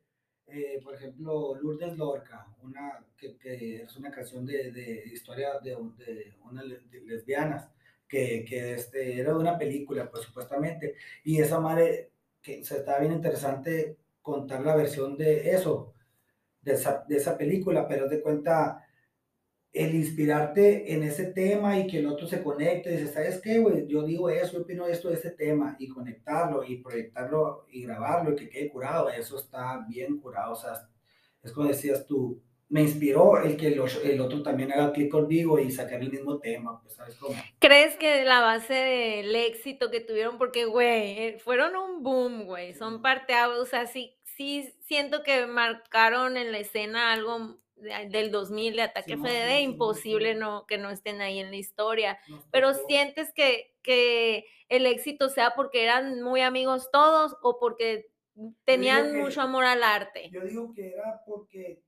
eh, 0.51 0.79
por 0.84 0.96
ejemplo, 0.96 1.56
Lourdes 1.56 1.98
Lorca, 1.98 2.48
una, 2.63 3.06
que, 3.18 3.38
que 3.38 3.84
es 3.84 3.96
una 3.98 4.12
canción 4.12 4.46
de, 4.46 4.72
de 4.72 5.03
historia 5.12 5.60
de, 5.60 5.72
de 5.98 6.34
unas 6.44 6.65
lesbianas, 6.65 7.70
que, 8.08 8.44
que 8.48 8.74
este, 8.74 9.20
era 9.20 9.34
de 9.34 9.39
una 9.39 9.58
película, 9.58 10.10
pues 10.10 10.24
supuestamente, 10.24 10.96
y 11.24 11.39
esa 11.39 11.60
madre, 11.60 12.12
que 12.41 12.63
se 12.63 12.77
estaba 12.77 13.00
bien 13.00 13.13
interesante 13.13 13.98
contar 14.22 14.65
la 14.65 14.75
versión 14.75 15.18
de 15.18 15.51
eso, 15.51 15.94
de 16.62 16.74
esa, 16.74 17.06
de 17.08 17.18
esa 17.18 17.38
película, 17.38 17.88
pero 17.88 18.08
de 18.10 18.22
cuenta, 18.22 18.86
el 19.72 19.96
inspirarte 19.96 20.94
en 20.94 21.04
ese 21.04 21.26
tema 21.26 21.78
y 21.78 21.86
que 21.86 22.00
el 22.00 22.08
otro 22.08 22.28
se 22.28 22.42
conecte, 22.42 22.90
dices, 22.90 23.12
¿sabes 23.12 23.40
qué, 23.42 23.60
güey? 23.60 23.88
Yo 23.88 24.04
digo 24.04 24.30
eso, 24.30 24.54
yo 24.54 24.62
opino 24.62 24.88
esto 24.88 25.10
de 25.10 25.16
ese 25.16 25.32
tema 25.32 25.76
y 25.80 25.88
conectarlo 25.88 26.64
y 26.64 26.78
proyectarlo 26.78 27.66
y 27.70 27.84
grabarlo 27.84 28.32
y 28.32 28.36
que 28.36 28.50
quede 28.50 28.70
curado, 28.70 29.10
eso 29.10 29.38
está 29.38 29.86
bien 29.88 30.18
curado, 30.18 30.54
o 30.54 30.56
sea, 30.56 30.74
es 31.44 31.52
como 31.52 31.68
decías 31.68 32.06
tú, 32.08 32.42
me 32.68 32.82
inspiró 32.82 33.42
el 33.42 33.58
que 33.58 33.68
el, 33.68 34.22
otro 34.22 34.44
también 34.44 34.72
haga 34.72 34.92
clic 34.92 35.10
conmigo 35.10 35.60
y 35.60 35.72
sacar 35.72 36.02
el 36.02 36.12
mismo 36.12 36.40
tema, 36.40 36.80
pues, 36.82 36.96
¿sabes 36.96 37.16
cómo? 37.16 37.36
¿Crees 37.60 37.96
que 37.96 38.24
la 38.24 38.42
base 38.42 38.74
del 38.74 39.36
éxito 39.36 39.90
que 39.90 40.02
tuvieron, 40.02 40.38
porque, 40.38 40.66
güey, 40.66 41.40
fueron 41.40 41.76
un 41.76 42.04
boom, 42.04 42.46
güey, 42.46 42.74
son 42.74 43.02
parte, 43.02 43.34
o 43.44 43.66
sea, 43.66 43.88
sí, 43.88 44.16
sí 44.24 44.72
siento 44.86 45.24
que 45.24 45.48
marcaron 45.48 46.38
en 46.38 46.52
la 46.52 46.60
escena 46.60 47.12
algo 47.14 47.58
del 48.10 48.32
2000 48.32 48.76
de 48.76 48.82
Ataque 48.82 49.18
FDD, 49.18 49.62
imposible 49.62 50.36
no, 50.36 50.66
que 50.66 50.78
no 50.78 50.90
estén 50.90 51.22
ahí 51.22 51.40
en 51.40 51.50
la 51.50 51.58
historia, 51.58 52.20
pero 52.52 52.74
sientes 52.74 53.32
que, 53.34 53.76
que 53.82 54.46
el 54.68 54.86
éxito 54.86 55.30
sea 55.30 55.54
porque 55.56 55.84
eran 55.84 56.22
muy 56.22 56.42
amigos 56.42 56.90
todos 56.92 57.36
o 57.42 57.60
porque 57.60 58.12
tenían 58.66 59.18
mucho 59.18 59.42
amor 59.42 59.66
al 59.66 59.84
arte. 59.84 60.30
Yo 60.32 60.42
digo 60.42 60.74
que 60.74 60.90
era 60.94 61.22
porque 61.26 61.84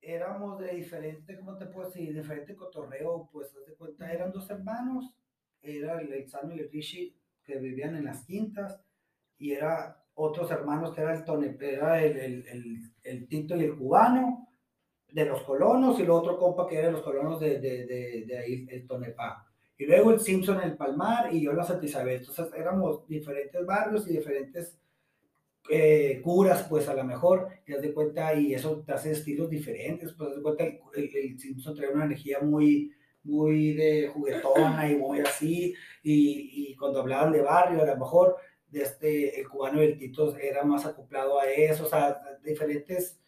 éramos 0.00 0.58
de 0.58 0.74
diferente, 0.74 1.38
¿cómo 1.38 1.56
te 1.56 1.66
puedo 1.66 1.88
decir? 1.88 2.14
Diferente 2.14 2.56
cotorreo, 2.56 3.28
pues, 3.32 3.54
de 3.66 3.74
cuenta, 3.74 4.12
eran 4.12 4.32
dos 4.32 4.50
hermanos, 4.50 5.14
era 5.60 6.00
el 6.00 6.12
Exano 6.12 6.54
y 6.54 6.60
el 6.60 6.70
Rishi, 6.70 7.16
que 7.44 7.58
vivían 7.58 7.96
en 7.96 8.04
las 8.04 8.24
quintas, 8.24 8.80
y 9.38 9.52
era 9.52 10.04
otros 10.14 10.50
hermanos 10.50 10.92
que 10.92 11.00
era 11.00 11.14
el 11.14 11.24
Tone, 11.24 11.56
era 11.60 12.02
el, 12.02 12.16
el, 12.16 12.46
el, 12.48 12.80
el 13.04 13.28
Tito 13.28 13.56
y 13.56 13.64
el 13.64 13.76
cubano, 13.76 14.51
de 15.12 15.24
los 15.26 15.42
colonos, 15.42 15.98
y 15.98 16.02
el 16.02 16.10
otro 16.10 16.38
compa 16.38 16.66
que 16.66 16.76
era 16.76 16.86
de 16.86 16.92
los 16.92 17.02
colonos 17.02 17.38
de, 17.40 17.60
de, 17.60 17.86
de, 17.86 18.24
de 18.26 18.38
ahí, 18.38 18.66
el 18.70 18.86
Tonepá. 18.86 19.46
Y 19.76 19.86
luego 19.86 20.12
el 20.12 20.20
Simpson 20.20 20.60
en 20.60 20.70
el 20.70 20.76
Palmar 20.76 21.34
y 21.34 21.42
yo 21.42 21.50
en 21.50 21.56
la 21.56 21.64
Santa 21.64 21.86
Isabel. 21.86 22.20
Entonces 22.20 22.48
éramos 22.56 23.06
diferentes 23.08 23.64
barrios 23.66 24.08
y 24.08 24.16
diferentes 24.16 24.78
eh, 25.70 26.20
curas, 26.22 26.66
pues 26.68 26.88
a 26.88 26.94
lo 26.94 27.04
mejor, 27.04 27.48
haz 27.72 27.82
de 27.82 27.94
cuenta, 27.94 28.34
y 28.34 28.52
eso 28.52 28.82
te 28.84 28.92
hace 28.92 29.12
estilos 29.12 29.48
diferentes, 29.48 30.12
pues 30.12 30.30
haz 30.30 30.36
de 30.36 30.42
cuenta, 30.42 30.64
el, 30.64 30.80
el, 30.94 31.38
Simpson 31.38 31.74
trae 31.74 31.92
una 31.92 32.04
energía 32.04 32.40
muy, 32.40 32.92
muy 33.22 33.72
de 33.74 34.08
juguetona 34.08 34.90
y 34.90 34.96
muy 34.96 35.20
así, 35.20 35.74
y, 36.02 36.70
y, 36.70 36.76
cuando 36.76 37.00
hablaban 37.00 37.32
de 37.32 37.42
barrio, 37.42 37.82
a 37.82 37.86
lo 37.86 37.96
mejor, 37.96 38.36
de 38.68 38.82
este, 38.82 39.40
el 39.40 39.48
cubano 39.48 39.82
y 39.82 39.86
el 39.86 39.98
Tito 39.98 40.36
era 40.36 40.64
más 40.64 40.84
acoplado 40.84 41.38
a 41.38 41.48
eso, 41.48 41.84
o 41.84 41.88
sea, 41.88 42.20
diferentes, 42.42 43.21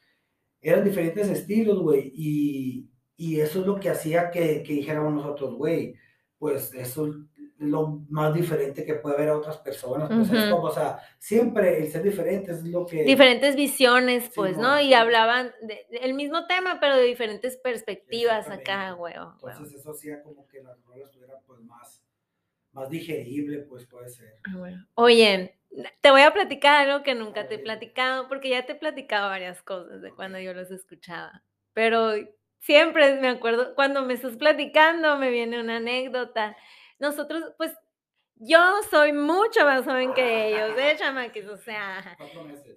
eran 0.64 0.84
diferentes 0.84 1.28
estilos, 1.28 1.80
güey, 1.80 2.12
y, 2.14 2.88
y 3.16 3.40
eso 3.40 3.60
es 3.60 3.66
lo 3.66 3.78
que 3.78 3.90
hacía 3.90 4.30
que, 4.30 4.62
que 4.62 4.72
dijéramos 4.72 5.12
nosotros, 5.14 5.54
güey, 5.54 5.94
pues 6.38 6.72
eso 6.74 7.14
lo 7.58 8.04
más 8.08 8.34
diferente 8.34 8.84
que 8.84 8.94
puede 8.94 9.16
haber 9.16 9.28
a 9.28 9.36
otras 9.36 9.58
personas. 9.58 10.08
Pues, 10.08 10.30
o 10.52 10.70
sea, 10.72 10.98
siempre 11.18 11.78
el 11.78 11.90
ser 11.90 12.02
diferente 12.02 12.52
es 12.52 12.64
lo 12.64 12.84
que... 12.86 13.04
Diferentes 13.04 13.56
visiones, 13.56 14.30
pues, 14.34 14.56
¿no? 14.56 14.80
Y 14.80 14.92
hablaban 14.94 15.52
del 15.62 16.14
mismo 16.14 16.46
tema, 16.46 16.78
pero 16.80 16.96
de 16.96 17.04
diferentes 17.04 17.56
perspectivas 17.56 18.50
acá, 18.50 18.92
güey. 18.92 19.14
Entonces 19.14 19.80
eso 19.80 19.92
hacía 19.92 20.22
como 20.22 20.46
que 20.48 20.62
las 20.62 20.82
rolas 20.84 21.08
estuvieran 21.08 21.38
pues 21.46 21.60
más, 21.60 22.02
más 22.72 22.90
digerible, 22.90 23.60
pues 23.60 23.86
puede 23.86 24.08
ser. 24.08 24.34
Ah, 24.48 24.84
Oye, 24.94 25.56
te 26.00 26.10
voy 26.10 26.22
a 26.22 26.32
platicar 26.32 26.88
algo 26.88 27.02
que 27.02 27.14
nunca 27.14 27.48
te 27.48 27.56
he 27.56 27.58
platicado, 27.58 28.28
porque 28.28 28.50
ya 28.50 28.64
te 28.66 28.72
he 28.72 28.76
platicado 28.76 29.28
varias 29.28 29.62
cosas 29.62 30.02
de 30.02 30.12
cuando 30.12 30.38
yo 30.38 30.54
los 30.54 30.70
escuchaba, 30.70 31.42
pero 31.72 32.12
siempre 32.60 33.20
me 33.20 33.28
acuerdo, 33.28 33.74
cuando 33.74 34.02
me 34.02 34.14
estás 34.14 34.36
platicando 34.36 35.16
me 35.18 35.30
viene 35.30 35.60
una 35.60 35.76
anécdota. 35.76 36.56
Nosotros, 36.98 37.52
pues, 37.58 37.72
yo 38.36 38.58
soy 38.90 39.12
mucho 39.12 39.64
más 39.64 39.84
joven 39.84 40.12
que 40.14 40.48
ellos, 40.48 40.76
de 40.76 40.96
chamaquis, 40.96 41.46
o 41.46 41.56
sea, 41.56 42.16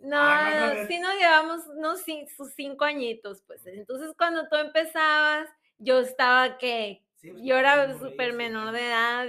no, 0.01 0.88
sí 0.88 1.00
nos 1.00 1.16
llevamos 1.16 1.68
unos 1.68 2.01
sus 2.36 2.54
cinco 2.56 2.86
añitos, 2.86 3.42
pues, 3.48 3.66
entonces 3.66 4.13
cuando 4.18 4.48
tú 4.50 4.56
empezabas, 4.56 5.48
yo 5.77 6.00
estaba 6.00 6.58
que, 6.58 7.04
pues, 7.22 7.34
yo 7.44 7.58
era 7.58 7.98
súper 7.98 8.34
menor 8.34 8.72
de 8.72 8.88
edad, 8.88 9.27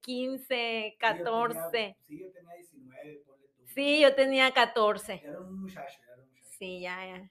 15, 0.00 0.96
14. 0.98 1.96
Sí, 2.06 2.18
yo 2.18 2.32
tenía 2.32 2.54
19, 2.54 2.71
Sí, 3.74 4.00
yo 4.00 4.14
tenía 4.14 4.52
14. 4.52 5.20
Era 5.24 5.40
un 5.40 5.62
muchacho, 5.62 5.98
era 6.04 6.14
un 6.22 6.28
muchacho. 6.28 6.44
Sí, 6.58 6.80
ya, 6.80 7.06
ya. 7.06 7.30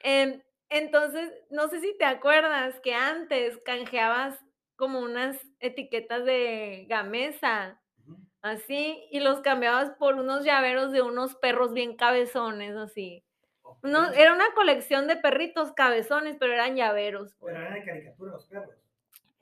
Em, 0.00 0.42
entonces, 0.70 1.32
no 1.50 1.68
sé 1.68 1.80
si 1.80 1.96
te 1.98 2.04
acuerdas 2.04 2.80
que 2.80 2.94
antes 2.94 3.58
canjeabas 3.64 4.38
como 4.76 5.00
unas 5.00 5.38
etiquetas 5.60 6.24
de 6.24 6.86
gamesa, 6.88 7.80
así, 8.42 9.06
y 9.10 9.20
los 9.20 9.40
cambiabas 9.40 9.90
por 9.98 10.16
unos 10.16 10.44
llaveros 10.44 10.92
de 10.92 11.02
unos 11.02 11.36
perros 11.36 11.72
bien 11.74 11.96
cabezones, 11.96 12.76
así. 12.76 13.24
No, 13.82 14.12
era 14.12 14.34
una 14.34 14.52
colección 14.54 15.06
de 15.08 15.16
perritos 15.16 15.72
cabezones, 15.72 16.36
pero 16.40 16.52
eran 16.54 16.76
llaveros. 16.76 17.34
Pues. 17.38 17.54
¿Pero 17.54 17.66
eran 17.66 17.74
de 17.80 17.84
caricatura 17.84 18.32
los 18.32 18.46
perros? 18.46 18.83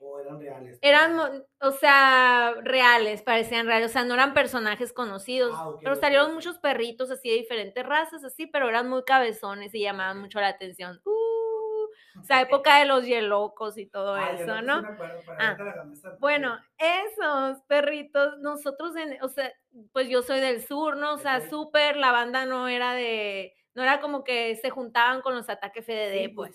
¿O 0.03 0.19
eran 0.19 0.39
reales? 0.39 0.79
Eran, 0.81 1.19
o 1.61 1.71
sea, 1.71 2.53
reales, 2.63 3.21
parecían 3.21 3.65
reales, 3.67 3.89
o 3.91 3.93
sea, 3.93 4.03
no 4.03 4.13
eran 4.13 4.33
personajes 4.33 4.91
conocidos, 4.93 5.53
ah, 5.55 5.75
pero 5.83 5.95
salieron 5.95 6.33
muchos 6.33 6.57
perritos 6.59 7.09
así 7.09 7.29
de 7.29 7.35
diferentes 7.37 7.85
razas, 7.85 8.23
así, 8.23 8.47
pero 8.47 8.67
eran 8.69 8.89
muy 8.89 9.03
cabezones 9.03 9.73
y 9.73 9.81
llamaban 9.81 10.19
mucho 10.19 10.39
la 10.39 10.47
atención. 10.49 11.01
Uh, 11.05 11.11
o 11.11 12.23
sea, 12.23 12.41
época 12.41 12.79
de 12.79 12.85
los 12.85 13.05
yelocos 13.05 13.77
y 13.77 13.85
todo 13.85 14.15
ah, 14.15 14.31
eso, 14.31 14.61
¿no? 14.61 14.83
Ah, 15.39 15.57
bueno, 16.19 16.57
esos 16.77 17.61
perritos, 17.67 18.37
nosotros, 18.39 18.95
en, 18.95 19.21
o 19.21 19.29
sea, 19.29 19.51
pues 19.91 20.09
yo 20.09 20.21
soy 20.21 20.39
del 20.39 20.61
sur, 20.65 20.97
¿no? 20.97 21.13
O 21.15 21.17
sea, 21.17 21.41
súper, 21.41 21.97
la 21.97 22.11
banda 22.11 22.45
no 22.45 22.67
era 22.67 22.93
de, 22.93 23.53
no 23.73 23.83
era 23.83 23.99
como 23.99 24.23
que 24.23 24.55
se 24.57 24.69
juntaban 24.69 25.21
con 25.21 25.35
los 25.35 25.49
ataques 25.49 25.85
FDD, 25.85 26.33
pues. 26.33 26.53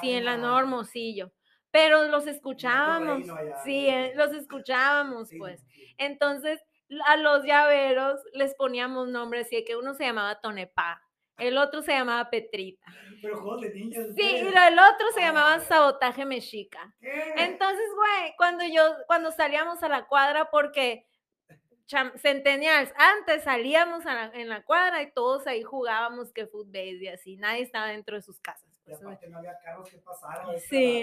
sí, 0.00 0.12
en 0.12 0.24
la 0.24 0.36
Nueva 0.36 0.60
Hermosillo. 0.60 1.30
Pero 1.70 2.04
los 2.06 2.26
escuchábamos, 2.26 3.24
sí, 3.64 3.88
eh, 3.88 4.12
los 4.16 4.32
escuchábamos, 4.32 5.30
pues. 5.38 5.64
Entonces, 5.98 6.60
a 7.06 7.16
los 7.16 7.44
llaveros 7.44 8.20
les 8.32 8.54
poníamos 8.54 9.08
nombres, 9.08 9.52
y 9.52 9.64
que 9.64 9.76
uno 9.76 9.94
se 9.94 10.04
llamaba 10.04 10.40
Tonepá, 10.40 11.02
el 11.38 11.56
otro 11.56 11.82
se 11.82 11.92
llamaba 11.92 12.30
Petrita. 12.30 12.86
Pero 13.22 13.40
juegos 13.40 13.60
de 13.60 13.74
niños. 13.74 14.08
Sí, 14.16 14.22
y 14.22 14.38
el 14.38 14.78
otro 14.78 15.06
se 15.14 15.20
llamaba. 15.20 15.60
Sabotaje 15.60 16.24
Mexica. 16.24 16.94
Entonces, 17.00 17.86
güey, 17.94 18.34
cuando 18.36 18.64
yo, 18.64 18.82
cuando 19.06 19.30
salíamos 19.30 19.82
a 19.82 19.88
la 19.88 20.06
cuadra, 20.06 20.50
porque 20.50 21.06
Centennials, 22.16 22.92
antes 22.96 23.44
salíamos 23.44 24.04
en 24.34 24.48
la 24.48 24.62
cuadra 24.62 25.02
y 25.02 25.12
todos 25.12 25.46
ahí 25.46 25.62
jugábamos 25.62 26.32
que 26.32 26.46
fútbol 26.46 26.76
y 26.76 27.08
así, 27.08 27.36
nadie 27.36 27.62
estaba 27.62 27.86
dentro 27.86 28.16
de 28.16 28.22
sus 28.22 28.40
casas. 28.40 28.67
No 29.28 29.38
había 29.38 29.58
carros 29.58 29.88
que 29.90 29.98
pasaran. 29.98 30.58
Sí, 30.60 31.02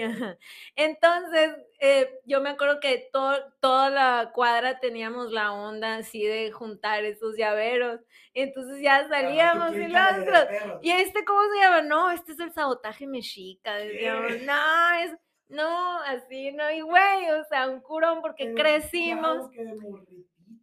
entonces 0.76 1.56
eh, 1.78 2.20
yo 2.24 2.40
me 2.40 2.50
acuerdo 2.50 2.80
que 2.80 3.08
toda 3.12 3.90
la 3.90 4.30
cuadra 4.34 4.80
teníamos 4.80 5.30
la 5.30 5.52
onda 5.52 5.96
así 5.96 6.24
de 6.24 6.50
juntar 6.50 7.04
esos 7.04 7.36
llaveros. 7.36 8.00
Entonces 8.34 8.80
ya 8.82 9.06
salíamos 9.08 9.74
y 9.74 9.86
los 9.86 10.82
¿Y 10.82 10.90
este 10.90 11.24
cómo 11.24 11.40
se 11.52 11.60
llama? 11.60 11.82
No, 11.82 12.10
este 12.10 12.32
es 12.32 12.40
el 12.40 12.52
sabotaje 12.52 13.06
mexica. 13.06 13.76
Decíamos, 13.76 14.42
no, 14.42 14.92
es. 14.98 15.16
No, 15.48 16.00
así 16.00 16.50
no, 16.50 16.68
y 16.72 16.80
güey, 16.80 17.30
o 17.30 17.44
sea, 17.44 17.68
un 17.68 17.80
curón 17.80 18.20
porque 18.20 18.52
crecimos. 18.52 19.48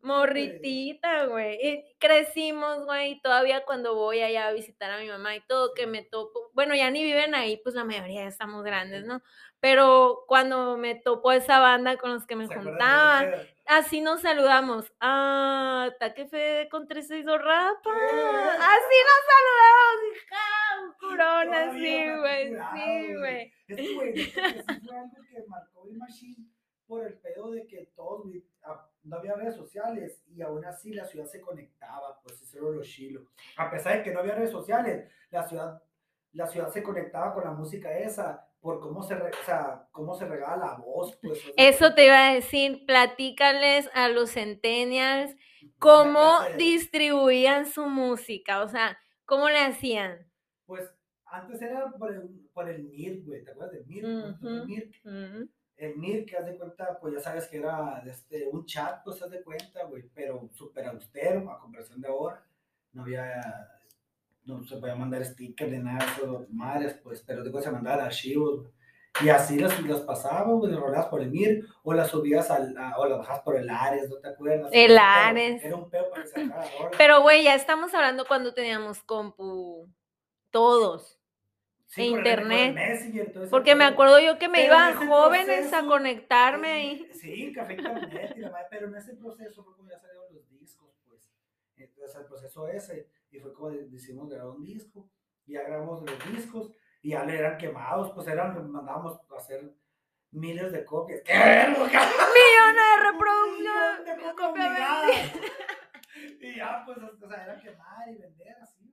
Morritita, 0.03 1.27
güey. 1.27 1.57
Y 1.65 1.95
crecimos, 1.97 2.83
güey, 2.83 3.11
y 3.13 3.21
todavía 3.21 3.63
cuando 3.63 3.95
voy 3.95 4.19
allá 4.19 4.47
a 4.47 4.51
visitar 4.51 4.91
a 4.91 4.99
mi 4.99 5.07
mamá 5.07 5.35
y 5.35 5.41
todo, 5.47 5.73
que 5.73 5.87
me 5.87 6.03
topo, 6.03 6.51
bueno, 6.53 6.75
ya 6.75 6.91
ni 6.91 7.03
viven 7.03 7.33
ahí, 7.33 7.57
pues 7.63 7.73
la 7.73 7.85
mayoría 7.85 8.27
estamos 8.27 8.63
grandes, 8.63 9.05
¿no? 9.05 9.21
Pero 9.61 10.25
cuando 10.27 10.75
me 10.75 10.95
topo 10.95 11.31
esa 11.31 11.59
banda 11.59 11.95
con 11.95 12.13
los 12.13 12.25
que 12.27 12.35
me 12.35 12.47
juntaban, 12.47 13.33
así 13.65 14.01
nos 14.01 14.19
saludamos. 14.19 14.91
Ah, 14.99 15.89
Taque 16.01 16.27
Fede 16.27 16.67
con 16.67 16.85
36 16.85 17.25
rapa. 17.25 17.91
Así 18.59 18.97
nos 19.07 19.23
saludamos, 19.31 20.03
hija, 20.11 20.83
un 20.83 20.93
curón 20.99 21.53
así, 21.53 22.09
güey. 22.19 22.57
Sí, 22.73 23.15
güey. 23.15 23.53
Es 23.69 23.77
que, 23.77 23.95
güey, 23.95 24.19
es 24.19 24.37
algo 24.67 25.23
que 25.29 25.43
marcó 25.47 25.87
el 25.87 25.97
machine 25.97 26.45
por 26.85 27.07
el 27.07 27.13
pedo 27.19 27.51
de 27.51 27.65
que 27.65 27.89
todos 27.95 28.25
no 29.03 29.17
había 29.17 29.35
redes 29.35 29.55
sociales 29.55 30.23
y 30.27 30.41
aún 30.41 30.63
así 30.65 30.93
la 30.93 31.05
ciudad 31.05 31.25
se 31.25 31.41
conectaba, 31.41 32.19
pues 32.23 32.41
eso 32.41 32.57
era 32.57 32.67
lo 32.77 32.81
chilo. 32.83 33.21
A 33.57 33.69
pesar 33.69 33.97
de 33.97 34.03
que 34.03 34.11
no 34.11 34.19
había 34.19 34.35
redes 34.35 34.51
sociales, 34.51 35.09
la 35.31 35.47
ciudad, 35.47 35.81
la 36.33 36.47
ciudad 36.47 36.69
se 36.69 36.83
conectaba 36.83 37.33
con 37.33 37.43
la 37.43 37.51
música 37.51 37.97
esa, 37.97 38.47
por 38.61 38.79
cómo 38.79 39.03
se, 39.03 39.15
o 39.15 39.29
sea, 39.45 39.87
cómo 39.91 40.13
se 40.15 40.25
regala 40.25 40.57
la 40.57 40.73
voz. 40.75 41.17
Pues, 41.21 41.39
eso 41.57 41.93
te 41.93 42.05
iba 42.05 42.29
a 42.29 42.33
decir, 42.33 42.85
platícales 42.85 43.89
a 43.93 44.07
los 44.09 44.31
centennials 44.31 45.35
cómo 45.79 46.37
distribuían 46.57 47.65
su 47.65 47.85
música, 47.87 48.63
o 48.63 48.69
sea, 48.69 48.97
cómo 49.25 49.49
le 49.49 49.59
hacían. 49.59 50.31
Pues 50.65 50.89
Antes 51.25 51.61
era 51.61 51.91
por 51.91 52.13
el, 52.13 52.49
por 52.53 52.69
el 52.69 52.81
MIR, 52.81 53.23
güey, 53.25 53.43
¿te 53.43 53.51
acuerdas 53.51 53.73
del 53.73 53.83
MIR? 53.83 54.05
Ujú. 55.03 55.49
El 55.83 55.95
MIR, 55.97 56.25
que 56.25 56.37
haz 56.37 56.45
de 56.45 56.57
cuenta, 56.57 56.97
pues 56.99 57.13
ya 57.15 57.19
sabes 57.19 57.47
que 57.47 57.57
era 57.57 58.01
este, 58.05 58.47
un 58.47 58.65
chat, 58.65 59.03
pues 59.03 59.21
haz 59.21 59.29
de 59.29 59.41
cuenta, 59.43 59.83
güey, 59.85 60.03
pero 60.13 60.49
súper 60.53 60.85
austero 60.87 61.51
a 61.51 61.59
comparación 61.59 62.01
de 62.01 62.07
ahora. 62.07 62.43
No 62.93 63.01
había, 63.03 63.41
no 64.45 64.63
se 64.63 64.77
podía 64.77 64.95
mandar 64.95 65.23
stickers 65.25 65.71
ni 65.71 65.79
nada, 65.79 66.05
eso, 66.17 66.45
madres, 66.49 66.93
pues, 67.03 67.21
pero 67.25 67.43
digo, 67.43 67.61
se 67.61 67.71
mandaban 67.71 68.05
archivos. 68.05 68.67
Y 69.23 69.29
así 69.29 69.59
las, 69.59 69.79
las 69.83 69.99
pasaba, 70.01 70.51
güey, 70.53 70.71
las 70.71 70.79
rolabas 70.81 71.05
por 71.05 71.21
el 71.21 71.29
MIR, 71.29 71.65
o 71.83 71.93
las 71.93 72.09
subías 72.09 72.49
al, 72.49 72.75
a- 72.77 72.97
o 72.97 73.05
las 73.05 73.19
bajabas 73.19 73.41
por 73.43 73.55
el 73.55 73.69
Ares, 73.69 74.09
¿no 74.09 74.15
te 74.17 74.27
acuerdas? 74.27 74.71
El 74.73 74.97
Ares. 74.97 75.63
Era 75.63 75.75
un 75.75 75.89
pedo 75.89 76.09
para 76.09 76.23
que 76.23 76.29
se. 76.29 76.51
Pero, 76.97 77.21
güey, 77.21 77.43
ya 77.43 77.53
estamos 77.53 77.93
hablando 77.93 78.25
cuando 78.25 78.53
teníamos 78.55 79.03
compu 79.03 79.87
todos. 80.49 81.19
Sí, 81.93 82.01
e 82.01 82.05
el- 82.05 82.11
el 82.11 82.17
internet. 82.17 82.75
Messenger, 82.75 83.31
todo 83.33 83.49
Porque 83.49 83.75
me 83.75 83.83
acuerdo 83.85 84.19
yo 84.19 84.37
que 84.39 84.47
me 84.47 84.59
Pero 84.59 84.73
iba 84.73 84.89
en 84.89 84.95
ese 84.97 85.05
jóvenes 85.07 85.73
a 85.73 85.85
conectarme 85.85 86.71
ahí. 86.71 87.09
Sí, 87.13 87.53
café 87.53 87.73
internet 87.73 88.33
y 88.35 88.39
la 88.39 88.51
madre, 88.51 88.67
pero 88.69 88.87
en 88.87 88.95
ese 88.95 89.15
proceso 89.15 89.63
fue 89.63 89.75
como 89.75 89.89
ya 89.89 89.99
salieron 89.99 90.25
los 90.33 90.49
discos, 90.49 90.95
pues. 91.07 91.29
Entonces 91.77 92.15
el 92.15 92.25
proceso 92.25 92.67
ese, 92.67 93.09
y 93.31 93.39
fue 93.39 93.53
como 93.53 93.69
de- 93.69 93.87
decidimos 93.89 94.29
grabar 94.29 94.55
un 94.55 94.63
disco, 94.63 95.09
y 95.45 95.53
ya 95.53 95.63
grabamos 95.63 96.03
los 96.09 96.31
discos, 96.31 96.71
y 97.01 97.09
ya 97.11 97.25
le 97.25 97.37
eran 97.37 97.57
quemados, 97.57 98.11
pues 98.13 98.27
eran, 98.27 98.71
mandábamos 98.71 99.19
a 99.31 99.35
hacer 99.37 99.73
miles 100.31 100.71
de 100.71 100.85
copias. 100.85 101.21
¡Qué! 101.21 101.33
Millones 101.33 102.89
de 102.89 103.11
reproducciones. 103.11 105.33
Y 106.39 106.55
ya, 106.57 106.83
pues, 106.85 106.97
o 106.97 107.27
sea, 107.27 107.43
era 107.43 107.59
quemar 107.59 108.09
y 108.09 108.15
vender 108.17 108.55
así, 108.61 108.92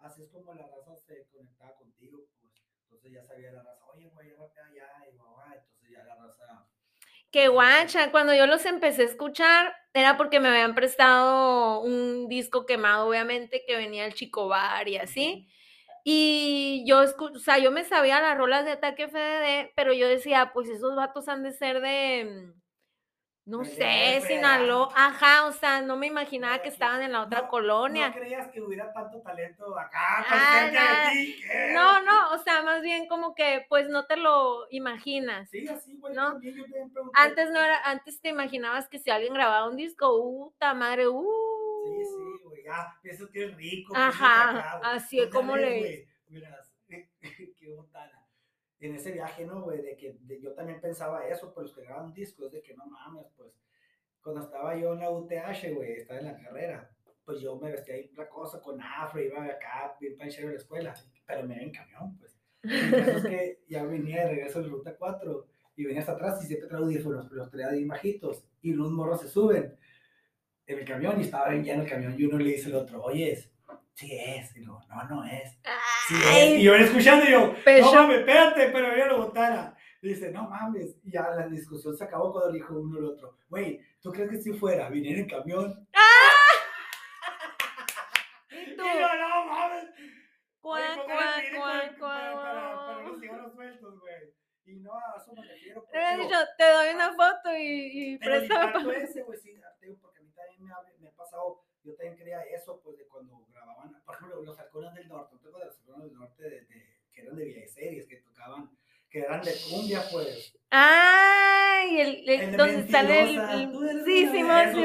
así 0.00 0.22
es 0.22 0.30
como 0.30 0.54
la 0.54 0.66
raza 0.68 0.96
se 0.96 1.26
conectaba 1.32 1.74
contigo, 1.76 2.18
pues. 2.40 2.52
Entonces 2.84 3.12
ya 3.12 3.22
sabía 3.24 3.52
la 3.52 3.62
raza, 3.62 3.84
oye, 3.94 4.08
güey, 4.14 4.30
rapea 4.34 4.64
allá, 4.66 4.88
y 5.12 5.16
guau, 5.16 5.36
entonces 5.54 5.90
ya 5.90 6.04
la 6.04 6.14
raza. 6.16 6.66
Que 7.30 7.48
guacha, 7.48 8.10
cuando 8.10 8.34
yo 8.34 8.46
los 8.46 8.64
empecé 8.66 9.02
a 9.02 9.06
escuchar 9.06 9.74
era 9.94 10.16
porque 10.16 10.40
me 10.40 10.48
habían 10.48 10.74
prestado 10.74 11.80
un 11.82 12.28
disco 12.28 12.66
quemado, 12.66 13.08
obviamente, 13.08 13.64
que 13.66 13.76
venía 13.76 14.06
el 14.06 14.14
Chico 14.14 14.48
Bar 14.48 14.88
y 14.88 14.96
así. 14.96 15.48
Y 16.04 16.84
yo, 16.86 17.00
o 17.02 17.38
sea, 17.38 17.58
yo 17.58 17.70
me 17.72 17.84
sabía 17.84 18.20
las 18.20 18.38
rolas 18.38 18.64
de 18.64 18.72
Ataque 18.72 19.04
FDD, 19.04 19.72
pero 19.76 19.92
yo 19.92 20.08
decía, 20.08 20.52
pues 20.54 20.68
esos 20.70 20.96
vatos 20.96 21.28
han 21.28 21.42
de 21.42 21.52
ser 21.52 21.80
de, 21.82 22.24
mm, 22.26 22.57
no 23.48 23.58
Pues, 23.58 23.74
sé, 23.74 24.22
Sinaloa. 24.26 24.90
Ajá, 24.94 25.46
o 25.46 25.52
sea, 25.52 25.80
no 25.82 25.96
me 25.96 26.06
imaginaba 26.06 26.60
que 26.60 26.68
estaban 26.68 27.02
en 27.02 27.12
la 27.12 27.22
otra 27.22 27.42
No- 27.42 27.48
colonia. 27.48 28.08
No 28.10 28.14
creías 28.14 28.48
que 28.52 28.60
hubiera 28.60 28.92
tanto 28.92 29.20
talento 29.22 29.78
acá, 29.78 30.24
tan 30.28 30.38
Ah, 30.38 30.60
cerca 30.70 31.10
de 31.10 31.10
ti. 31.16 31.40
¿qué? 31.42 31.72
No, 31.72 32.02
no, 32.02 32.32
o 32.34 32.38
sea, 32.38 32.62
más 32.62 32.82
bien 32.82 33.08
como 33.08 33.34
que, 33.34 33.64
pues 33.68 33.88
no 33.88 34.04
te 34.06 34.16
lo 34.16 34.66
imaginas. 34.70 35.48
Sí, 35.50 35.66
así, 35.66 35.96
güey. 35.96 36.14
No. 36.14 36.32
también 36.32 36.56
yo. 36.56 36.64
Antes 37.14 37.50
no 37.50 37.60
era, 37.60 37.80
antes 37.84 38.20
te 38.20 38.28
imaginabas 38.28 38.88
que 38.88 38.98
si 38.98 39.10
alguien 39.10 39.32
grababa 39.34 39.68
un 39.68 39.76
disco, 39.76 40.10
puta 40.22 40.74
madre, 40.74 41.08
uh. 41.08 41.26
Sí, 41.86 42.04
sí, 42.04 42.42
güey, 42.44 42.62
ya, 42.64 42.96
pienso 43.02 43.30
que 43.30 43.44
es 43.46 43.56
rico. 43.56 43.94
Ajá, 43.96 44.50
acá, 44.76 44.80
así 44.92 45.18
es 45.20 45.26
Una 45.28 45.34
como 45.34 45.56
le- 45.56 46.06
Miras, 46.28 46.70
qué 46.88 47.70
botana. 47.74 48.17
En 48.80 48.94
ese 48.94 49.12
viaje, 49.12 49.44
¿no, 49.44 49.62
güey? 49.62 49.82
De 49.82 49.96
que 49.96 50.16
de- 50.20 50.40
yo 50.40 50.52
también 50.54 50.80
pensaba 50.80 51.26
eso, 51.26 51.52
pero 51.52 51.62
los 51.66 51.74
que 51.74 51.82
graban 51.82 52.12
discos, 52.12 52.52
de 52.52 52.62
que 52.62 52.74
no 52.74 52.86
mames, 52.86 53.26
pues, 53.36 53.52
cuando 54.22 54.42
estaba 54.42 54.76
yo 54.76 54.92
en 54.92 55.00
la 55.00 55.10
UTH, 55.10 55.74
güey, 55.74 55.92
estaba 55.94 56.20
en 56.20 56.26
la 56.26 56.36
carrera, 56.40 56.90
pues 57.24 57.40
yo 57.40 57.56
me 57.56 57.70
vestía 57.72 57.94
ahí 57.96 58.10
cosa 58.30 58.60
con 58.60 58.80
afro, 58.80 59.20
iba 59.20 59.44
acá, 59.44 59.96
bien 60.00 60.16
panchero 60.16 60.48
a 60.48 60.52
la 60.52 60.56
escuela, 60.56 60.94
pero 61.26 61.46
me 61.46 61.54
iba 61.56 61.64
en 61.64 61.72
camión, 61.72 62.16
pues. 62.18 62.38
Caso 62.62 63.18
es 63.18 63.24
que 63.26 63.60
ya 63.68 63.84
venía 63.84 64.22
de 64.24 64.30
regreso 64.30 64.62
de 64.62 64.68
ruta 64.68 64.96
4 64.96 65.46
y 65.76 65.84
venía 65.84 66.00
hasta 66.00 66.12
atrás 66.12 66.42
y 66.42 66.46
siempre 66.46 66.68
traía 66.68 66.84
audífonos, 66.84 67.26
pero 67.28 67.36
los 67.36 67.50
traía 67.50 67.70
bien 67.70 67.88
bajitos 67.88 68.44
y 68.62 68.72
unos 68.72 68.90
morros 68.90 69.20
se 69.20 69.28
suben 69.28 69.76
en 70.66 70.78
el 70.78 70.84
camión 70.84 71.18
y 71.20 71.22
estaba 71.24 71.48
bien 71.50 71.64
lleno 71.64 71.82
el 71.82 71.88
camión 71.88 72.14
y 72.18 72.24
uno 72.24 72.38
le 72.38 72.50
dice 72.50 72.68
al 72.68 72.74
otro, 72.76 73.02
oye, 73.02 73.32
es- 73.32 73.50
sí 73.98 74.16
es, 74.16 74.54
y 74.56 74.60
luego, 74.60 74.80
no, 74.88 75.02
no 75.08 75.24
es. 75.24 75.58
Sí 76.06 76.14
es. 76.14 76.60
Y 76.60 76.62
yo 76.62 76.74
escuchando 76.76 77.24
y 77.26 77.32
yo, 77.32 77.52
Pecho. 77.64 77.86
no 77.86 77.92
mames, 78.02 78.18
espérate, 78.20 78.68
pero 78.70 78.96
yo 78.96 79.06
lo 79.06 79.18
botara. 79.26 79.74
Dice, 80.00 80.30
no 80.30 80.48
mames. 80.48 80.96
Y 81.02 81.10
ya 81.10 81.22
la 81.30 81.48
discusión 81.48 81.96
se 81.96 82.04
acabó 82.04 82.30
cuando 82.32 82.52
dijo 82.52 82.78
uno 82.78 82.98
al 82.98 83.06
otro, 83.06 83.36
güey, 83.48 83.80
¿tú 84.00 84.12
crees 84.12 84.30
que 84.30 84.40
si 84.40 84.52
fuera, 84.52 84.88
viniera 84.88 85.18
en 85.20 85.28
camión? 85.28 85.88
¿y 88.50 88.56
Y 88.72 88.76
tú? 88.76 88.84
yo, 88.84 89.14
no 89.18 89.46
mames. 89.46 89.86
Póngale 90.60 91.42
vidrio 91.42 91.60
cuac, 91.60 91.98
con- 91.98 92.08
para, 92.08 93.02
los 93.02 93.20
cigarros 93.20 93.52
sueltos, 93.54 94.00
güey. 94.00 94.34
Y 94.66 94.76
no, 94.80 94.92
a 94.92 95.16
eso 95.20 95.32
me 95.34 95.42
refiero. 95.42 95.84
Digo, 95.92 96.24
dicho, 96.24 96.36
te 96.58 96.70
doy 96.70 96.94
una 96.94 97.12
foto 97.14 97.56
y, 97.56 98.12
y 98.14 98.18
Pero 98.18 98.38
préstame 98.38 98.72
pa- 98.84 98.92
ese, 98.96 99.22
güey, 99.22 99.38
sí, 99.40 99.54
te 99.80 99.94
porque 100.00 100.18
a 100.18 100.22
mí 100.22 100.30
también 100.34 100.62
me 100.64 100.72
ha, 100.72 100.76
me 101.00 101.08
ha 101.08 101.12
pasado, 101.12 101.64
yo 101.88 101.94
también 101.96 102.16
creía 102.16 102.42
eso, 102.42 102.80
pues, 102.82 102.96
de 102.98 103.06
cuando 103.06 103.46
grababan, 103.52 104.00
por 104.04 104.14
ejemplo, 104.14 104.42
los 104.42 104.58
halcones 104.58 104.94
del 104.94 105.08
norte, 105.08 105.34
¿no 105.34 105.40
te 105.40 105.48
acuerdas 105.48 105.70
de 105.70 105.76
los 105.76 105.78
halcones 105.88 106.10
del 106.10 106.18
norte 106.18 106.42
de, 106.42 106.60
de- 106.66 106.98
que 107.12 107.20
eran 107.22 107.36
de 107.36 107.44
videoseries, 107.44 108.06
que 108.06 108.16
tocaban, 108.18 108.70
que 109.10 109.18
eran 109.20 109.42
de 109.42 109.52
cumbia, 109.70 110.02
pues, 110.12 110.54
Ay, 110.70 112.00
el, 112.00 112.08
el- 112.08 112.40
el 112.40 112.50
de 112.52 112.56
donde 112.56 112.90
sale 112.90 113.20
el, 113.20 113.38
el- 113.38 114.04
sí, 114.04 114.26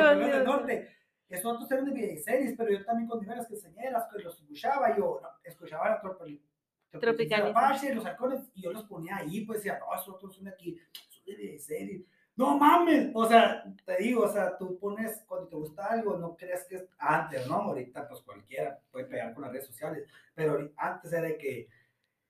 halcones 0.01 0.31
del 0.33 0.43
norte. 0.45 0.89
Esos 1.29 1.53
otros 1.53 1.71
eran 1.71 1.85
de 1.85 1.91
videoseries, 1.93 2.55
pero 2.57 2.69
yo 2.71 2.85
también 2.85 3.09
con 3.09 3.19
diversas 3.19 3.47
quinceañeras, 3.47 4.05
que 4.11 4.19
los 4.23 4.39
escuchaba, 4.39 4.95
yo 4.95 5.19
no, 5.21 5.29
escuchaba 5.43 5.89
la 5.89 6.01
tropi- 6.01 6.41
Tropicaliza. 6.91 7.49
Apache, 7.49 7.95
los 7.95 8.05
halcones, 8.05 8.51
y 8.53 8.61
yo 8.61 8.71
los 8.71 8.83
ponía 8.83 9.17
ahí, 9.17 9.41
pues 9.45 9.59
decía, 9.63 9.79
no, 9.79 9.93
esos 9.95 10.09
otros 10.09 10.35
son 10.35 10.45
de 10.45 10.51
aquí, 10.51 10.77
son 11.09 11.25
de 11.25 11.35
videoseries. 11.35 12.05
No 12.35 12.57
mames, 12.57 13.11
o 13.13 13.25
sea, 13.27 13.63
te 13.85 13.97
digo, 13.97 14.23
o 14.23 14.27
sea, 14.27 14.57
tú 14.57 14.79
pones, 14.79 15.23
cuando 15.27 15.47
te 15.47 15.55
gusta 15.55 15.85
algo, 15.85 16.17
no 16.17 16.35
crees 16.35 16.63
que 16.65 16.75
es 16.77 16.85
antes, 16.97 17.45
¿no? 17.47 17.55
Ahorita, 17.55 18.07
pues 18.07 18.21
cualquiera 18.21 18.79
puede 18.91 19.05
pegar 19.05 19.33
con 19.33 19.43
las 19.43 19.51
redes 19.51 19.67
sociales, 19.67 20.09
pero 20.33 20.71
antes 20.77 21.13
era 21.13 21.27
de 21.27 21.37
que, 21.37 21.69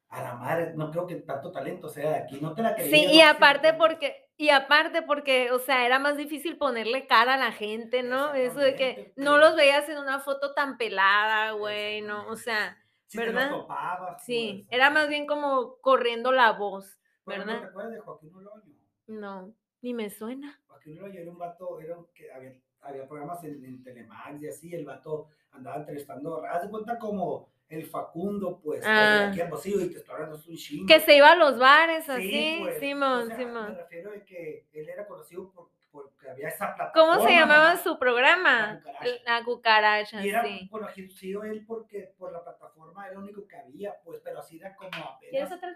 a 0.10 0.22
la 0.22 0.36
madre, 0.36 0.74
no 0.76 0.92
creo 0.92 1.08
que 1.08 1.16
tanto 1.16 1.52
talento 1.52 1.88
sea 1.90 2.10
de 2.10 2.16
aquí, 2.18 2.40
no 2.42 2.54
te 2.54 2.62
la 2.62 2.76
creías. 2.76 2.92
Sí, 2.92 3.06
no 3.08 3.14
y 3.14 3.22
aparte 3.22 3.72
no- 3.72 3.78
porque, 3.80 4.30
y 4.36 4.50
aparte 4.50 5.02
porque, 5.04 5.52
o 5.52 5.60
sea, 5.60 5.86
era 5.86 6.00
más 6.00 6.18
difícil 6.18 6.58
ponerle 6.58 7.08
cara 7.08 7.36
a 7.36 7.38
la 7.38 7.52
gente, 7.54 8.04
¿no? 8.04 8.34
Eso 8.34 8.60
de 8.60 8.76
que 8.76 9.14
no 9.16 9.38
los 9.38 9.56
veías 9.56 9.88
en 9.90 9.98
una 9.98 10.20
foto 10.20 10.54
tan 10.54 10.78
pelada, 10.78 11.52
güey, 11.54 12.02
¿no? 12.02 12.28
O 12.28 12.36
sea, 12.36 12.78
los 13.14 13.26
¿verdad? 13.26 13.50
topabas, 13.52 14.24
sí, 14.26 14.66
pues, 14.68 14.76
era 14.78 14.90
más 14.90 15.08
bien 15.08 15.26
como 15.28 15.78
corriendo 15.78 16.32
la 16.34 16.52
voz, 16.52 17.00
Por 17.24 17.36
ejemplo, 17.36 17.54
¿Te 17.54 17.60
¿verdad? 17.60 17.70
acuerdas 17.70 17.94
de 17.94 18.00
Joaquín 18.02 18.36
Oloño? 18.36 18.74
No, 19.08 19.54
ni 19.84 19.94
me 19.94 20.10
suena. 20.10 20.60
Joaquín 20.68 20.98
Oloño 20.98 21.20
era 21.20 21.30
un 21.32 21.38
vato, 21.38 21.80
era 21.80 21.96
que 22.16 22.32
había, 22.32 22.54
había 22.82 23.08
programas 23.08 23.44
en, 23.44 23.64
en 23.64 23.84
Telemax 23.84 24.42
y 24.42 24.48
así, 24.48 24.74
el 24.74 24.86
vato 24.86 25.28
andaba 25.52 25.78
entrevistando, 25.78 26.44
haz 26.46 26.64
de 26.64 26.70
cuenta 26.70 26.98
como 26.98 27.50
el 27.70 27.86
Facundo, 27.86 28.60
pues, 28.64 28.82
Ah. 28.86 29.28
aquí 29.30 29.40
a 29.42 29.46
Hermosillo, 29.46 29.82
y 29.82 29.90
te 29.92 29.98
estoy 30.00 30.14
hablando, 30.16 30.38
un 30.48 30.56
chingo. 30.56 30.88
Que 30.88 31.00
se 31.00 31.16
iba 31.16 31.32
a 31.32 31.36
los 31.36 31.58
bares 31.60 32.06
Sí, 32.06 32.12
así, 32.12 32.58
pues, 32.62 32.80
Simón, 32.80 33.24
o 33.24 33.26
sea, 33.28 33.38
Simón. 33.38 33.70
Me 33.74 33.78
refiero 33.78 34.12
de 34.12 34.24
que 34.26 34.68
él 34.74 34.90
era 34.90 35.06
conocido 35.08 35.52
por, 35.52 35.70
porque 35.92 36.30
había 36.30 36.48
esa 36.50 36.76
plataforma. 36.76 37.16
¿Cómo 37.16 37.28
se 37.28 37.34
llamaba 37.36 37.78
su 37.78 37.98
programa? 38.00 38.74
La 38.74 38.82
cucaracha. 38.84 39.22
La 39.26 39.44
cucaracha, 39.44 40.26
Y 40.26 40.30
era 40.30 40.44
sí. 40.44 40.68
conocido 40.70 41.44
él 41.44 41.64
porque 41.68 42.14
por 42.18 42.32
la 42.32 42.44
plataforma 42.44 43.06
era 43.06 43.16
lo 43.16 43.22
único 43.22 43.46
que 43.48 43.56
había, 43.58 43.96
pues, 44.04 44.20
pero 44.24 44.40
así 44.40 44.58
era 44.60 44.76
como 44.76 44.90
¿Quieres 45.20 45.52
apenas. 45.52 45.58
otra 45.58 45.76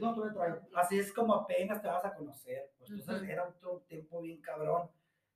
no, 0.00 0.14
tú 0.14 0.24
me. 0.24 0.32
Así 0.74 0.98
es 0.98 1.12
como 1.12 1.34
apenas 1.34 1.80
te 1.80 1.88
vas 1.88 2.04
a 2.04 2.14
conocer. 2.14 2.70
Pues 2.78 2.90
entonces 2.90 3.28
era 3.28 3.48
otro 3.48 3.84
tiempo 3.88 4.20
bien 4.20 4.40
cabrón, 4.40 4.90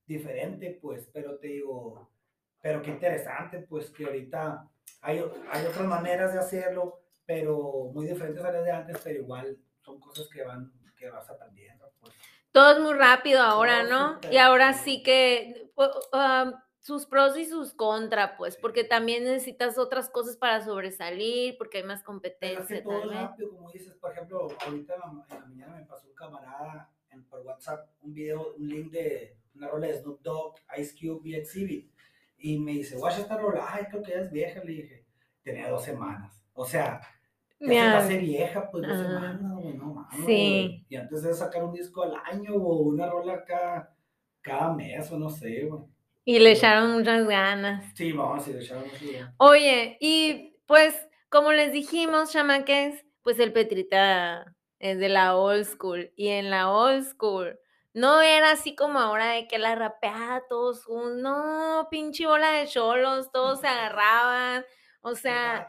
diferente, 0.07 0.79
pues, 0.81 1.09
pero 1.13 1.39
te 1.39 1.49
digo, 1.49 2.11
pero 2.61 2.83
qué 2.83 2.91
interesante, 2.91 3.61
pues 3.61 3.91
que 3.91 4.07
ahorita 4.07 4.69
hay, 5.01 5.25
hay 5.51 5.67
otras 5.67 5.87
maneras 5.87 6.33
de 6.33 6.39
hacerlo, 6.39 7.01
pero 7.25 7.91
muy 7.93 8.07
diferentes 8.07 8.45
a 8.45 8.53
las 8.53 8.65
de 8.65 8.71
antes, 8.73 8.99
pero 9.03 9.21
igual 9.21 9.59
son 9.81 10.01
cosas 10.01 10.29
que 10.29 10.43
van, 10.43 10.73
que 10.97 11.09
vas 11.09 11.29
aprendiendo, 11.31 11.91
pues. 12.01 12.13
Todo 12.53 12.73
es 12.73 12.81
muy 12.81 12.95
rápido 12.95 13.43
ahora, 13.43 13.83
Todo 13.83 13.91
¿no? 13.91 14.21
Y 14.31 14.39
ahora 14.39 14.73
sí 14.73 15.03
que 15.03 15.71
um, 15.77 16.53
sus 16.87 17.05
pros 17.05 17.37
y 17.37 17.45
sus 17.45 17.75
contras, 17.75 18.33
pues, 18.39 18.57
porque 18.57 18.85
también 18.85 19.25
necesitas 19.25 19.77
otras 19.77 20.09
cosas 20.09 20.37
para 20.37 20.65
sobresalir, 20.65 21.59
porque 21.59 21.79
hay 21.79 21.85
más 21.85 21.99
Pero 22.03 22.07
competencia 22.07 22.77
que 22.77 22.83
todo 22.83 23.11
rápido, 23.11 23.51
como 23.57 23.73
dices, 23.73 23.95
por 23.97 24.13
ejemplo, 24.13 24.47
ahorita 24.65 24.95
en 24.95 25.01
la, 25.01 25.27
en 25.29 25.41
la 25.41 25.47
mañana 25.47 25.75
me 25.75 25.85
pasó 25.85 26.07
un 26.07 26.15
camarada 26.15 26.93
en, 27.11 27.25
por 27.25 27.41
WhatsApp 27.41 27.89
un 28.03 28.15
video, 28.15 28.55
un 28.55 28.69
link 28.69 28.93
de 28.93 29.37
una 29.57 29.67
rola 29.67 29.89
de 29.89 29.95
Snoop 29.95 30.21
Dogg, 30.23 30.55
Ice 30.79 30.95
Cube 30.97 31.29
y 31.29 31.35
Exhibit. 31.35 31.91
Y 32.39 32.57
me 32.61 32.71
dice, 32.73 32.97
guacha 32.97 33.23
esta 33.23 33.37
rola, 33.37 33.67
ay, 33.69 33.87
creo 33.91 34.03
que 34.05 34.13
ya 34.13 34.21
es 34.21 34.31
vieja, 34.31 34.63
le 34.63 34.73
dije. 34.73 35.07
Tenía 35.43 35.69
dos 35.69 35.83
semanas. 35.83 36.41
O 36.53 36.65
sea, 36.65 37.01
ya 37.59 37.69
se 37.69 37.81
hace 37.81 38.19
vieja, 38.19 38.71
pues 38.71 38.87
dos 38.87 38.97
Ah. 38.97 39.03
semanas, 39.03 39.53
güey, 39.55 39.75
no 39.75 39.87
mames. 39.87 40.25
Sí. 40.25 40.87
Y 40.89 40.95
antes 40.95 41.23
de 41.25 41.35
sacar 41.35 41.65
un 41.65 41.73
disco 41.73 42.05
al 42.05 42.15
año 42.31 42.55
o 42.55 42.77
una 42.83 43.11
rola 43.11 43.45
cada, 43.45 43.97
cada 44.41 44.73
mes 44.73 45.11
o 45.11 45.19
no 45.19 45.29
sé, 45.31 45.65
güey. 45.65 45.83
Y 46.27 46.41
le 46.41 46.53
echaron 46.53 46.93
muchas 46.93 47.27
ganas. 47.27 47.87
Sí, 47.97 48.13
vamos, 48.13 48.45
si 48.45 48.53
le 48.53 48.61
echamos. 48.63 48.87
sí, 48.99 49.07
güey. 49.13 49.25
Oye, 49.39 49.99
y 50.01 50.59
pues 50.67 50.95
como 51.31 51.53
les 51.53 51.73
dijimos, 51.73 52.33
chamaques, 52.33 53.05
pues 53.23 53.39
el 53.41 53.53
Petrita 53.55 54.55
es 54.81 54.99
de 54.99 55.09
la 55.11 55.37
old 55.37 55.65
school. 55.67 56.13
Y 56.17 56.29
en 56.29 56.51
la 56.51 56.71
old 56.71 57.05
school 57.07 57.59
no 57.95 58.21
era 58.23 58.53
así 58.53 58.77
como 58.77 58.99
ahora 59.01 59.29
de 59.33 59.49
que 59.49 59.59
la 59.59 59.75
rapeada 59.77 60.43
todos, 60.51 60.87
un- 60.89 61.23
no, 61.23 61.89
pinche 61.91 62.27
bola 62.27 62.53
de 62.53 62.67
cholos, 62.69 63.33
todos 63.33 63.61
se 63.61 63.69
agarraban. 63.69 64.67
O 65.03 65.15
sea, 65.17 65.69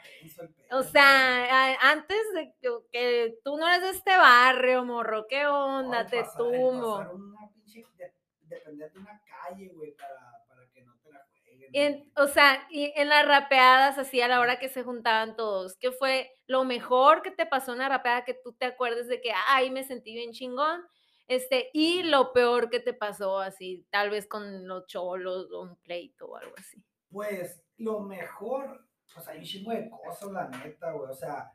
o 0.71 0.83
sea, 0.83 1.75
antes 1.81 2.17
de 2.35 2.53
que, 2.61 2.69
que 2.91 3.39
tú 3.43 3.57
no 3.57 3.67
eres 3.67 3.81
de 3.83 3.89
este 3.91 4.17
barrio, 4.17 4.83
morro, 4.85 5.27
¿qué 5.29 5.47
onda? 5.47 6.05
Te 6.07 6.21
pasar- 6.23 6.37
tumbo. 6.37 6.97
pasar 6.99 7.15
una 7.15 7.49
pinche, 7.53 7.85
de- 7.97 8.13
depender 8.43 8.91
de 8.93 8.99
una 8.99 9.21
calle, 9.25 9.69
güey, 9.75 9.91
para, 9.95 10.43
para 10.47 10.67
que 10.73 10.81
no 10.83 10.95
te 11.03 11.11
la 11.11 11.25
jueguen. 11.29 11.56
Y 11.56 11.56
en- 11.73 12.11
o 12.15 12.27
sea, 12.27 12.67
y 12.69 12.91
en 12.95 13.09
las 13.09 13.27
rapeadas, 13.27 13.97
así 13.97 14.21
a 14.21 14.27
la 14.27 14.39
hora 14.39 14.59
que 14.59 14.69
se 14.69 14.83
juntaban 14.83 15.35
todos, 15.35 15.75
¿qué 15.77 15.91
fue 15.91 16.31
lo 16.47 16.63
mejor 16.63 17.21
que 17.21 17.31
te 17.31 17.45
pasó 17.45 17.71
en 17.71 17.79
una 17.79 17.89
rapeada 17.89 18.25
que 18.25 18.33
tú 18.33 18.53
te 18.53 18.65
acuerdes 18.65 19.07
de 19.07 19.21
que, 19.21 19.31
ay, 19.47 19.69
me 19.71 19.83
sentí 19.83 20.13
bien 20.13 20.31
chingón? 20.31 20.81
Este, 21.27 21.69
y 21.73 22.03
lo 22.03 22.31
peor 22.31 22.69
que 22.69 22.79
te 22.79 22.93
pasó, 22.93 23.39
así, 23.39 23.85
tal 23.89 24.09
vez 24.09 24.27
con 24.27 24.67
los 24.67 24.87
cholos 24.87 25.51
o 25.51 25.61
un 25.61 25.75
pleito 25.81 26.27
o 26.27 26.37
algo 26.37 26.53
así. 26.57 26.81
Pues 27.09 27.61
lo 27.77 27.99
mejor, 27.99 28.87
pues 29.13 29.27
hay 29.27 29.39
un 29.39 29.43
chingo 29.43 29.71
de 29.71 29.89
cosas, 29.89 30.31
la 30.31 30.47
neta, 30.47 30.91
güey. 30.91 31.09
O 31.11 31.13
sea, 31.13 31.51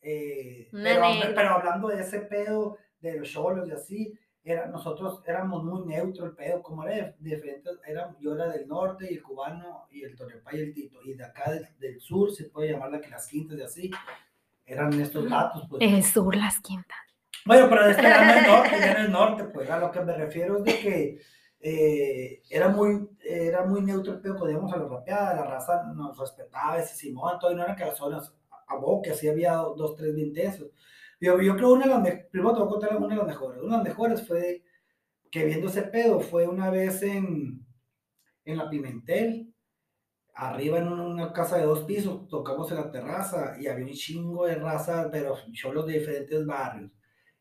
eh, 0.00 0.68
pero, 0.72 1.02
pero 1.34 1.48
hablando 1.50 1.88
de 1.88 2.00
ese 2.00 2.20
pedo 2.20 2.78
de 2.98 3.18
los 3.18 3.28
cholos 3.30 3.68
y 3.68 3.72
así, 3.72 4.18
era, 4.42 4.66
nosotros 4.66 5.22
éramos 5.26 5.64
muy 5.64 5.86
neutro 5.86 6.26
el 6.26 6.32
pedo, 6.32 6.62
como 6.62 6.84
era 6.84 7.14
de, 7.18 7.30
diferentes, 7.30 7.78
era, 7.86 8.14
yo 8.20 8.34
era 8.34 8.48
del 8.48 8.66
norte 8.66 9.06
y 9.10 9.14
el 9.14 9.22
cubano 9.22 9.86
y 9.90 10.02
el 10.02 10.16
Torrepa 10.16 10.54
y 10.54 10.60
el 10.60 10.72
Tito, 10.72 10.98
y 11.04 11.14
de 11.14 11.24
acá 11.24 11.50
del, 11.50 11.66
del 11.78 12.00
sur 12.00 12.32
se 12.32 12.44
puede 12.44 12.72
llamar 12.72 12.90
la 12.90 13.00
que 13.00 13.10
las 13.10 13.26
quintas 13.26 13.58
y 13.58 13.62
así, 13.62 13.90
eran 14.64 14.92
estos 15.00 15.28
datos, 15.28 15.64
pues. 15.68 15.82
El 15.82 16.02
sur, 16.02 16.34
las 16.36 16.60
quintas. 16.60 16.98
Bueno, 17.44 17.68
pero 17.68 17.86
este 17.86 18.06
era 18.06 18.40
el 18.40 18.46
norte, 18.50 18.70
ya 18.78 18.92
en 18.92 19.04
el 19.04 19.12
norte, 19.12 19.44
pues 19.44 19.68
a 19.68 19.78
lo 19.78 19.90
que 19.90 20.00
me 20.00 20.14
refiero 20.14 20.58
es 20.58 20.64
de 20.64 20.78
que 20.78 21.20
eh, 21.62 22.42
era 22.48 22.68
muy 22.68 23.06
era 23.22 23.66
muy 23.66 23.82
neutro 23.82 24.14
el 24.14 24.20
pedo 24.20 24.36
cuando 24.36 24.52
íbamos 24.52 24.72
a 24.72 24.78
la 24.78 24.88
rapeada, 24.88 25.34
la 25.34 25.44
raza 25.44 25.82
nos 25.94 26.18
respetaba, 26.18 26.78
ese 26.78 26.94
Simón, 26.94 27.38
todo, 27.38 27.52
y 27.52 27.54
no 27.54 27.62
eran 27.62 27.76
cabezones 27.76 28.32
a 28.66 28.76
boca, 28.76 29.12
así 29.12 29.28
había 29.28 29.52
dos, 29.52 29.94
tres 29.96 30.14
bien 30.14 30.32
tensos. 30.32 30.68
Yo, 31.20 31.40
yo 31.40 31.56
creo 31.56 31.72
una 31.74 31.84
de 31.84 31.90
las, 31.90 32.02
me- 32.02 32.16
primero 32.30 32.54
te 32.54 32.60
voy 32.60 32.68
a 32.68 32.70
contar 32.70 32.96
una 32.96 33.08
de 33.08 33.16
las 33.16 33.26
mejores, 33.26 33.62
una 33.62 33.78
de 33.78 33.84
las 33.84 33.88
mejores 33.88 34.26
fue 34.26 34.62
que 35.30 35.44
viendo 35.46 35.68
ese 35.68 35.82
pedo, 35.84 36.20
fue 36.20 36.48
una 36.48 36.70
vez 36.70 37.02
en, 37.02 37.66
en 38.44 38.58
la 38.58 38.70
Pimentel, 38.70 39.54
arriba 40.34 40.78
en 40.78 40.88
una 40.88 41.32
casa 41.32 41.58
de 41.58 41.64
dos 41.64 41.84
pisos, 41.84 42.28
tocamos 42.28 42.70
en 42.72 42.78
la 42.78 42.90
terraza 42.92 43.56
y 43.60 43.68
había 43.68 43.86
un 43.86 43.92
chingo 43.94 44.46
de 44.46 44.56
raza, 44.56 45.08
pero 45.12 45.36
cholos 45.52 45.86
de 45.86 45.94
diferentes 46.00 46.46
barrios. 46.46 46.92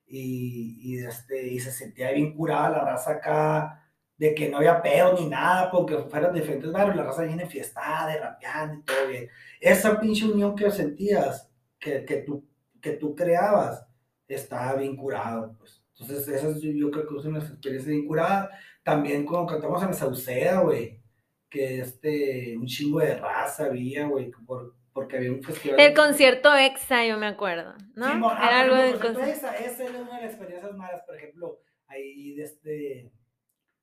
Y, 0.08 0.80
y, 0.82 1.00
este, 1.06 1.48
y 1.48 1.60
se 1.60 1.72
sentía 1.72 2.12
bien 2.12 2.36
curada 2.36 2.70
la 2.72 2.86
raza 2.86 3.14
acá, 3.14 3.86
de 4.18 4.36
que 4.36 4.50
no 4.50 4.58
había 4.58 4.82
pedo 4.82 5.14
ni 5.14 5.28
nada, 5.28 5.72
porque 5.72 5.98
fueran 6.10 6.34
de 6.34 6.42
diferentes 6.42 6.72
barrios, 6.72 6.96
la 6.98 7.04
raza 7.06 7.24
viene 7.24 7.48
fiestada, 7.48 8.18
rapeando 8.18 8.80
y 8.82 8.84
todo 8.86 9.08
bien. 9.10 9.30
Esa 9.62 10.00
pinche 10.00 10.26
unión 10.26 10.56
que 10.56 10.72
sentías, 10.72 11.52
que, 11.80 12.06
que, 12.06 12.18
tú, 12.24 12.49
que 12.82 12.92
tú 12.92 13.16
creabas, 13.16 13.86
estaba 14.28 14.76
bien 14.76 14.96
curado, 14.96 15.56
pues. 15.58 15.84
Entonces, 16.00 16.28
esa 16.30 16.50
es, 16.50 16.62
yo, 16.62 16.92
creo 16.92 17.08
que 17.08 17.18
es 17.18 17.26
una 17.26 17.40
experiencia 17.40 17.92
bien 17.92 18.08
curada. 18.08 18.50
También 18.84 19.26
cuando 19.26 19.48
cantamos 19.48 19.82
en 19.82 19.90
la 19.90 19.94
Sauceda, 19.94 20.62
güey, 20.62 21.02
que 21.50 21.80
este, 21.80 22.56
un 22.58 22.66
chingo 22.66 23.00
de 23.00 23.16
raza 23.16 23.66
había, 23.66 24.08
güey, 24.08 24.32
por, 24.46 24.76
porque 24.94 25.18
había 25.18 25.32
un 25.32 25.44
festival. 25.44 25.80
El 25.80 25.94
concierto 25.94 26.56
EXA, 26.56 27.06
yo 27.06 27.18
me 27.18 27.28
acuerdo, 27.28 27.74
¿no? 27.96 28.12
Simón, 28.12 28.34
ah, 28.38 28.48
Era 28.48 28.48
por 28.48 28.54
algo 28.54 28.76
del 28.76 29.00
concierto. 29.00 29.32
esa, 29.32 29.58
esa 29.58 29.84
era 29.84 30.02
una 30.02 30.16
de 30.18 30.26
las 30.26 30.34
experiencias 30.34 30.76
malas, 30.76 31.04
por 31.06 31.18
ejemplo, 31.18 31.60
ahí 31.88 32.36
de 32.36 32.44
este, 32.44 33.12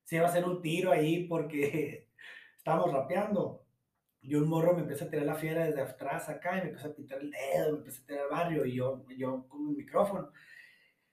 se 0.05 0.17
iba 0.17 0.27
a 0.27 0.29
hacer 0.29 0.45
un 0.45 0.63
tiro 0.63 0.93
ahí 0.93 1.25
porque 1.25 2.09
estábamos 2.57 2.93
rapeando. 2.93 3.66
Y 4.27 4.35
un 4.35 4.49
morro 4.49 4.75
me 4.75 4.81
empieza 4.81 5.05
a 5.05 5.09
tirar 5.09 5.25
la 5.25 5.37
fiera 5.37 5.65
desde 5.65 5.83
atrás 5.83 6.29
acá 6.29 6.59
y 6.59 6.63
me 6.63 6.67
empieza 6.71 6.89
a 6.89 6.95
pintar 6.95 7.21
el 7.21 7.31
dedo, 7.31 7.73
me 7.73 7.79
empieza 7.79 8.03
a 8.03 8.07
tirar 8.07 8.23
el 8.25 8.31
barrio 8.31 8.67
y 8.67 8.75
yo, 8.75 9.05
yo 9.17 9.47
con 9.47 9.69
el 9.69 9.77
micrófono. 9.77 10.33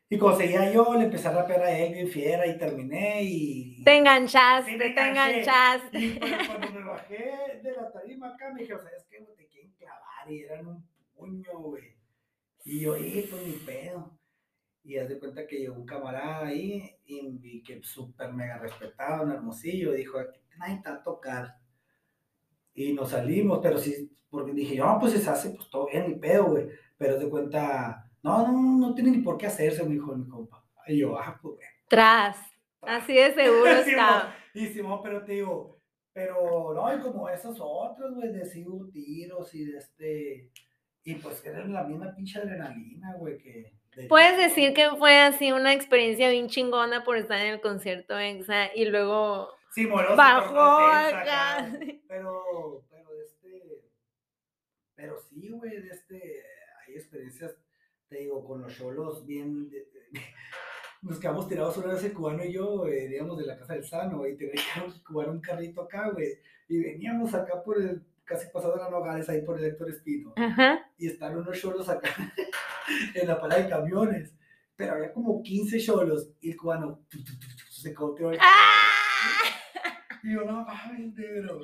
Y 0.09 0.17
como 0.17 0.35
seguía 0.35 0.71
yo, 0.71 0.95
le 0.95 1.05
empecé 1.05 1.27
a 1.27 1.31
rapear 1.31 1.61
a 1.61 1.77
él 1.77 1.93
bien 1.93 2.07
fiera 2.07 2.47
y 2.47 2.57
terminé 2.57 3.21
y... 3.23 3.83
Te 3.83 3.97
enganchaste, 3.97 4.71
Sí, 4.71 4.77
te 4.77 4.87
enganchaste. 4.87 5.99
Y 5.99 6.19
cuando, 6.19 6.37
cuando 6.47 6.71
me 6.71 6.85
bajé 6.85 7.31
de 7.61 7.71
la 7.71 7.91
tarima 7.91 8.33
acá, 8.33 8.51
me 8.51 8.61
dijeron, 8.61 8.81
¿sabes 8.83 9.05
qué? 9.07 9.19
güey? 9.19 9.35
Te 9.35 9.47
quieren 9.47 9.71
clavar 9.73 10.31
y 10.31 10.39
eran 10.39 10.67
un 10.67 10.87
puño, 11.15 11.59
güey. 11.59 11.95
Y 12.65 12.79
yo, 12.81 12.97
y 12.97 13.27
pues 13.29 13.45
ni 13.45 13.53
pedo. 13.53 14.17
Y 14.83 14.97
haz 14.97 15.07
de 15.07 15.19
cuenta 15.19 15.45
que 15.45 15.59
llegó 15.59 15.75
un 15.75 15.85
camarada 15.85 16.47
ahí 16.47 16.95
y, 17.05 17.39
y 17.43 17.61
que 17.61 17.81
súper 17.83 18.33
mega 18.33 18.57
respetado, 18.57 19.23
un 19.23 19.31
hermosillo, 19.31 19.91
dijo, 19.93 20.17
aquí 20.17 20.39
nadie 20.57 20.81
te 20.83 20.89
va 20.89 20.95
a 20.95 21.03
tocar. 21.03 21.62
Y 22.73 22.93
nos 22.93 23.09
salimos, 23.11 23.59
pero 23.61 23.77
sí, 23.77 24.09
porque 24.29 24.51
dije, 24.53 24.75
no, 24.77 24.97
pues 24.99 25.13
si 25.13 25.19
se 25.19 25.29
hace, 25.29 25.49
pues 25.51 25.69
todo 25.69 25.87
bien, 25.87 26.07
ni 26.09 26.15
pedo, 26.15 26.45
güey. 26.45 26.67
Pero 26.97 27.19
de 27.19 27.29
cuenta, 27.29 28.09
no, 28.23 28.47
no, 28.51 28.77
no 28.87 28.95
tiene 28.95 29.11
ni 29.11 29.17
por 29.19 29.37
qué 29.37 29.47
hacerse, 29.47 29.83
me 29.83 29.93
dijo 29.93 30.15
mi 30.15 30.27
compa. 30.27 30.63
Y 30.87 30.97
yo, 30.99 31.17
ah, 31.17 31.37
pues, 31.41 31.55
güey. 31.55 31.67
Tras. 31.87 32.37
Así 32.81 33.13
de 33.13 33.33
seguro 33.33 33.67
estaba. 33.71 34.35
Y 34.53 34.67
Simón, 34.67 34.99
pero 35.03 35.23
te 35.23 35.33
digo, 35.33 35.79
pero 36.13 36.73
no, 36.73 36.95
y 36.95 36.99
como 36.99 37.29
esos 37.29 37.57
otros, 37.61 38.13
güey, 38.15 38.31
de 38.31 38.45
sí 38.45 38.65
tiros 38.91 39.53
y 39.55 39.65
de 39.65 39.77
este. 39.77 40.51
Y 41.05 41.15
pues 41.15 41.43
era 41.45 41.65
la 41.65 41.83
misma 41.83 42.13
pinche 42.15 42.39
adrenalina, 42.39 43.13
güey, 43.17 43.37
que. 43.37 43.73
de- 43.95 44.07
Puedes 44.07 44.37
decir 44.37 44.73
que 44.73 44.89
fue 44.97 45.19
así 45.19 45.51
una 45.51 45.73
experiencia 45.73 46.29
bien 46.29 46.47
chingona 46.47 47.03
por 47.03 47.17
estar 47.17 47.39
en 47.39 47.53
el 47.53 47.61
concierto 47.61 48.17
EXA 48.17 48.73
y 48.75 48.85
luego 48.85 49.49
Sí, 49.73 49.87
moroso, 49.87 50.15
bajó 50.15 50.59
acá. 50.59 51.67
Pero, 52.07 52.85
pero 52.91 53.09
de 53.15 53.23
este. 53.23 53.81
Pero 54.95 55.17
sí, 55.29 55.49
güey, 55.49 55.81
de 55.81 55.89
este. 55.89 56.43
Hay 56.87 56.93
experiencias, 56.95 57.55
te 58.07 58.17
digo, 58.19 58.45
con 58.45 58.61
los 58.61 58.75
cholos 58.75 59.25
bien. 59.25 59.69
de- 59.69 59.79
de- 59.79 60.09
nos 61.01 61.19
quedamos 61.19 61.47
tirados 61.49 61.75
una 61.77 61.93
vez 61.93 62.03
el 62.03 62.13
cubano 62.13 62.43
y 62.45 62.53
yo, 62.53 62.77
güey, 62.77 63.07
digamos, 63.07 63.37
de 63.37 63.45
la 63.47 63.57
casa 63.57 63.73
del 63.73 63.83
Sano, 63.83 64.19
güey, 64.19 64.33
y 64.33 64.37
teníamos 64.37 64.93
que 64.99 65.03
jugar 65.05 65.29
un 65.29 65.41
carrito 65.41 65.81
acá, 65.81 66.09
güey. 66.11 66.37
Y 66.67 66.79
veníamos 66.81 67.33
acá 67.33 67.63
por 67.63 67.81
el. 67.81 68.05
Casi 68.25 68.47
pasado 68.51 68.77
la 68.77 68.89
Nogales, 68.89 69.27
ahí 69.27 69.41
por 69.41 69.59
el 69.59 69.65
Héctor 69.65 69.89
Espino. 69.89 70.33
Ajá. 70.37 70.89
y 70.97 71.07
están 71.07 71.35
unos 71.35 71.59
cholos 71.59 71.89
acá 71.89 72.09
en 73.15 73.27
la 73.27 73.37
parada 73.41 73.61
de 73.61 73.69
camiones. 73.69 74.33
Pero 74.77 74.93
había 74.93 75.11
como 75.11 75.41
15 75.43 75.77
cholos 75.81 76.29
y 76.39 76.51
el 76.51 76.57
cubano 76.57 77.05
tu, 77.09 77.21
tu, 77.21 77.33
tu, 77.37 77.47
tu, 77.47 77.65
se 77.71 77.93
coteó. 77.93 78.31
¡Ah! 78.39 78.92
Y 80.25 80.33
yo, 80.33 80.45
no 80.45 80.63
mames, 80.63 81.13
negro. 81.15 81.59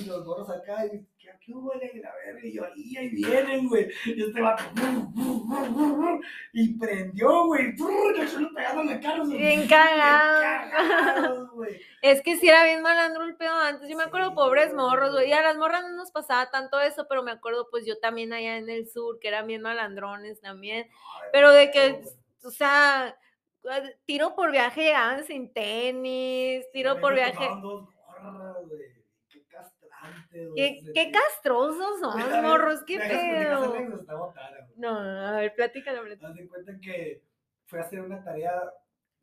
Y 0.00 0.04
los 0.04 0.24
gorros 0.24 0.48
acá, 0.48 0.86
y 0.86 1.04
¿qué, 1.18 1.30
qué 1.44 1.52
hubo, 1.52 1.74
negra? 1.74 2.10
A 2.12 2.32
ver, 2.32 2.44
y 2.44 2.52
yo, 2.54 2.62
y 2.76 2.96
ahí 2.96 3.08
vienen, 3.08 3.68
güey. 3.68 3.88
Y 4.04 4.22
este 4.22 4.40
vato, 4.40 4.62
y 6.52 6.78
prendió, 6.78 7.46
güey. 7.46 7.74
Yo 7.76 8.28
solo 8.28 8.50
pegando 8.54 8.82
en 8.82 8.86
la 8.88 9.00
cara. 9.00 9.24
Bien 9.24 9.66
cagado. 9.66 11.48
güey. 11.54 11.80
Es 12.02 12.22
que 12.22 12.36
sí 12.36 12.48
era 12.48 12.64
bien 12.64 12.82
malandro 12.82 13.24
el 13.24 13.36
pedo 13.36 13.54
antes. 13.58 13.88
Yo 13.88 13.96
me 13.96 14.04
acuerdo, 14.04 14.28
Sí, 14.30 14.34
pobres 14.36 14.72
güey. 14.72 14.76
morros, 14.76 15.12
güey. 15.12 15.28
Y 15.30 15.32
a 15.32 15.42
las 15.42 15.56
morras 15.56 15.82
no 15.82 15.96
nos 15.96 16.10
pasaba 16.12 16.50
tanto 16.50 16.80
eso, 16.80 17.06
pero 17.08 17.22
me 17.24 17.32
acuerdo, 17.32 17.68
pues 17.70 17.84
yo 17.84 17.98
también 17.98 18.32
allá 18.32 18.56
en 18.58 18.68
el 18.70 18.88
sur, 18.88 19.18
que 19.18 19.28
eran 19.28 19.46
bien 19.46 19.62
malandrones 19.62 20.40
también. 20.40 20.86
Ay, 20.88 21.28
Pero 21.32 21.50
de 21.50 21.70
que, 21.72 21.92
güey. 21.92 22.04
o 22.44 22.50
sea, 22.50 23.16
tiro 24.04 24.34
por 24.36 24.52
viaje 24.52 24.82
llegaban 24.84 25.24
sin 25.24 25.52
tenis, 25.52 26.64
tiro 26.72 27.00
por 27.00 27.14
viaje. 27.14 27.44
dos 27.60 27.88
güey. 28.68 29.04
Qué 29.28 29.44
castrante, 29.46 30.46
güey. 30.46 30.54
Qué, 30.54 30.78
ese 30.78 30.92
qué 30.92 31.02
sentido. 31.02 31.22
castrosos 31.22 32.00
son, 32.00 32.30
ver, 32.30 32.42
morros, 32.42 32.84
qué 32.86 32.98
¿me 32.98 33.04
dejas 33.04 33.22
explicar 33.22 33.52
esa 33.52 33.72
pedo. 33.72 33.72
güey. 33.72 34.32
No, 34.76 34.98
a 34.98 35.32
ver, 35.36 35.54
platícalo, 35.54 36.02
platícalo. 36.02 36.32
Haz 36.32 36.38
de 36.38 36.48
cuenta 36.48 36.80
que 36.80 37.22
fue 37.66 37.78
a 37.78 37.82
hacer 37.82 38.00
una 38.00 38.22
tarea 38.22 38.62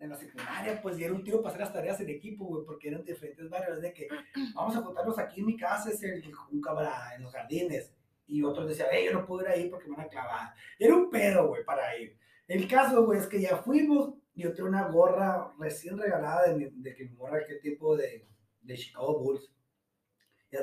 en 0.01 0.10
la 0.10 0.17
secundaria, 0.17 0.82
pues, 0.82 0.99
era 0.99 1.13
un 1.13 1.23
tiro 1.23 1.43
para 1.43 1.49
hacer 1.49 1.62
las 1.62 1.73
tareas 1.73 1.99
en 2.01 2.10
equipo, 2.10 2.45
güey, 2.45 2.65
porque 2.65 2.88
eran 2.88 3.06
diferentes 3.06 3.47
barrios, 3.47 3.80
de 3.82 3.93
que 3.93 4.08
vamos 4.56 4.75
a 4.75 4.82
juntarnos 4.82 5.17
aquí 5.19 5.41
en 5.41 5.45
mi 5.45 5.56
casa, 5.56 5.91
es 5.91 6.01
el, 6.01 6.23
un 6.51 6.60
camarada, 6.60 7.15
en 7.15 7.21
los 7.21 7.32
jardines, 7.32 7.93
y 8.25 8.41
otros 8.41 8.67
decían, 8.67 8.88
hey, 8.91 9.06
yo 9.06 9.13
no 9.13 9.27
puedo 9.27 9.43
ir 9.43 9.49
ahí 9.49 9.69
porque 9.69 9.88
me 9.88 9.95
van 9.95 10.08
a 10.08 10.10
clavar. 10.10 10.54
Era 10.80 10.95
un 10.95 11.10
pedo, 11.12 11.49
güey, 11.49 11.63
para 11.63 11.95
ir. 11.97 12.17
El 12.47 12.67
caso, 12.67 13.06
güey, 13.06 13.19
es 13.19 13.27
que 13.27 13.39
ya 13.39 13.58
fuimos, 13.58 14.15
yo 14.34 14.54
tengo 14.54 14.69
una 14.69 14.88
gorra 14.88 15.54
recién 15.60 15.97
regalada 15.97 16.47
de, 16.47 16.56
mi, 16.56 16.65
de 16.65 16.95
que 16.95 17.04
mi 17.04 17.12
morra, 17.12 17.45
qué 17.45 17.56
tipo 17.56 17.95
de, 17.95 18.27
de 18.71 18.77
Chicago 18.77 19.19
Bulls. 19.19 19.51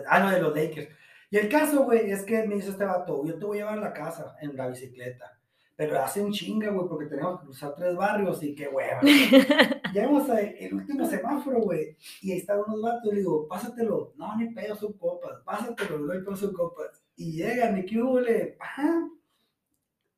Ah, 0.09 0.21
no, 0.21 0.31
de 0.31 0.40
los 0.40 0.55
Lakers. 0.55 0.88
Y 1.31 1.37
el 1.37 1.49
caso, 1.49 1.85
güey, 1.85 2.11
es 2.11 2.23
que 2.23 2.47
me 2.47 2.57
dice 2.57 2.71
este 2.71 2.85
vato, 2.85 3.25
yo 3.25 3.38
te 3.38 3.44
voy 3.44 3.59
a 3.59 3.61
llevar 3.61 3.79
a 3.79 3.83
la 3.83 3.92
casa 3.92 4.37
en 4.40 4.57
la 4.57 4.68
bicicleta. 4.68 5.38
Pero 5.77 6.03
hace 6.03 6.21
un 6.21 6.33
chinga, 6.33 6.71
güey, 6.71 6.88
porque 6.88 7.07
tenemos 7.07 7.38
que 7.38 7.47
cruzar 7.47 7.75
tres 7.77 7.94
barrios 7.94 8.42
y 8.42 8.55
qué 8.55 8.66
hueva. 8.66 9.01
Llegamos 9.92 10.29
al 10.29 10.57
último 10.73 11.07
semáforo, 11.07 11.61
güey, 11.61 11.97
y 12.21 12.33
ahí 12.33 12.38
estaban 12.38 12.64
unos 12.66 12.83
vatos. 12.83 13.12
Y 13.12 13.14
le 13.14 13.21
digo, 13.21 13.47
pásatelo. 13.47 14.12
No, 14.16 14.37
ni 14.37 14.53
pedo, 14.53 14.75
son 14.75 14.94
compas. 14.94 15.40
Pásatelo, 15.44 15.99
no 16.01 16.12
hay 16.12 16.21
pedo, 16.21 16.37
son 16.37 16.53
compas. 16.53 17.03
Y 17.14 17.33
llegan, 17.33 17.79
y 17.79 17.87
qué 17.87 18.03
hubo, 18.03 18.18
le, 18.18 18.59
¡pam! 18.59 19.18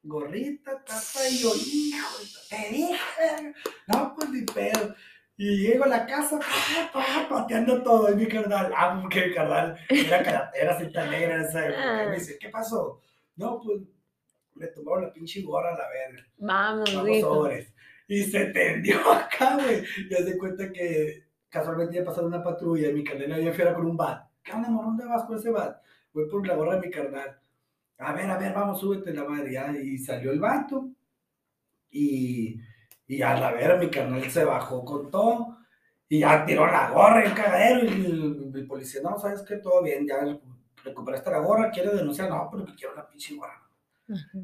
gorrita, 0.03 0.83
tapa 0.85 1.29
y 1.31 1.39
yo, 1.39 1.53
hijo, 1.55 2.17
te 2.49 2.71
dije, 2.71 3.55
no, 3.87 4.15
pues 4.15 4.31
ni 4.31 4.43
pedo. 4.43 4.95
Y 5.41 5.57
llego 5.57 5.85
a 5.85 5.89
la 5.89 6.05
casa, 6.07 6.39
pa, 6.39 6.93
pa, 6.93 7.27
pateando 7.29 7.83
todo, 7.83 8.13
y 8.13 8.15
mi 8.15 8.27
carnal, 8.29 8.71
ah, 8.77 8.99
porque 9.01 9.29
mi 9.29 9.35
carnal 9.35 9.75
era 9.89 10.23
caratera, 10.23 10.79
cinta 10.79 11.07
negra, 11.07 11.43
esa, 11.43 11.65
Ah. 11.79 12.07
me 12.11 12.17
dice, 12.17 12.37
¿qué 12.39 12.51
pasó? 12.51 13.01
No, 13.37 13.59
pues, 13.59 13.81
le 14.57 14.67
tomaron 14.67 15.05
la 15.05 15.13
pinche 15.13 15.41
gorra 15.41 15.75
a 15.75 15.79
la 15.79 15.89
verga, 15.89 16.27
Vamos, 16.37 16.95
vamos 16.95 17.21
sobres. 17.21 17.73
Y 18.07 18.23
se 18.25 18.47
tendió 18.47 18.99
acá, 19.13 19.55
güey, 19.57 19.83
y 20.11 20.15
hace 20.15 20.37
cuenta 20.37 20.71
que 20.71 21.25
casualmente 21.49 21.97
iba 21.97 22.05
pasando 22.05 22.29
una 22.29 22.45
patrulla, 22.45 22.91
y 22.91 22.93
mi 22.93 23.03
carnal 23.05 23.33
había 23.33 23.55
fuera 23.55 23.73
con 23.75 23.87
un 23.87 23.97
bat. 23.97 24.29
¿Qué 24.43 24.53
onda, 24.53 24.69
morón, 24.69 24.99
dónde 24.99 25.13
vas 25.13 25.25
con 25.25 25.39
ese 25.39 25.51
bat? 25.51 25.81
Voy 26.13 26.29
por 26.29 26.47
la 26.47 26.55
gorra 26.55 26.75
de 26.75 26.87
mi 26.87 26.91
carnal 26.91 27.41
a 28.03 28.15
ver, 28.15 28.31
a 28.31 28.39
ver, 28.39 28.55
vamos, 28.55 28.81
súbete 28.81 29.13
la 29.13 29.25
madre. 29.25 29.53
Ya, 29.53 29.73
y 29.73 29.99
salió 29.99 30.33
el 30.33 30.41
vato. 30.41 30.91
Y, 31.91 32.59
y 33.17 33.23
a 33.23 33.39
la 33.39 33.53
ver, 33.53 33.79
mi 33.79 33.89
carnal 33.91 34.31
se 34.31 34.45
bajó 34.45 34.85
con 34.85 35.11
todo. 35.11 35.59
Y 36.09 36.21
ya 36.21 36.45
tiró 36.45 36.67
la 36.67 36.91
gorra 36.91 37.23
el 37.25 37.35
cagadero. 37.35 37.85
Y 37.85 37.89
el, 37.89 38.53
el 38.55 38.67
policía, 38.67 39.01
no, 39.03 39.19
sabes 39.19 39.43
que 39.43 39.57
todo 39.57 39.83
bien, 39.83 40.07
ya 40.07 40.17
recuperaste 40.85 41.31
la 41.31 41.39
gorra, 41.39 41.71
quiere 41.71 41.91
denunciar. 41.95 42.29
No, 42.31 42.49
pero 42.51 42.65
que 42.67 42.75
quiero 42.75 42.95
la 42.95 43.09
pinche 43.09 43.35
gorra. 43.37 43.57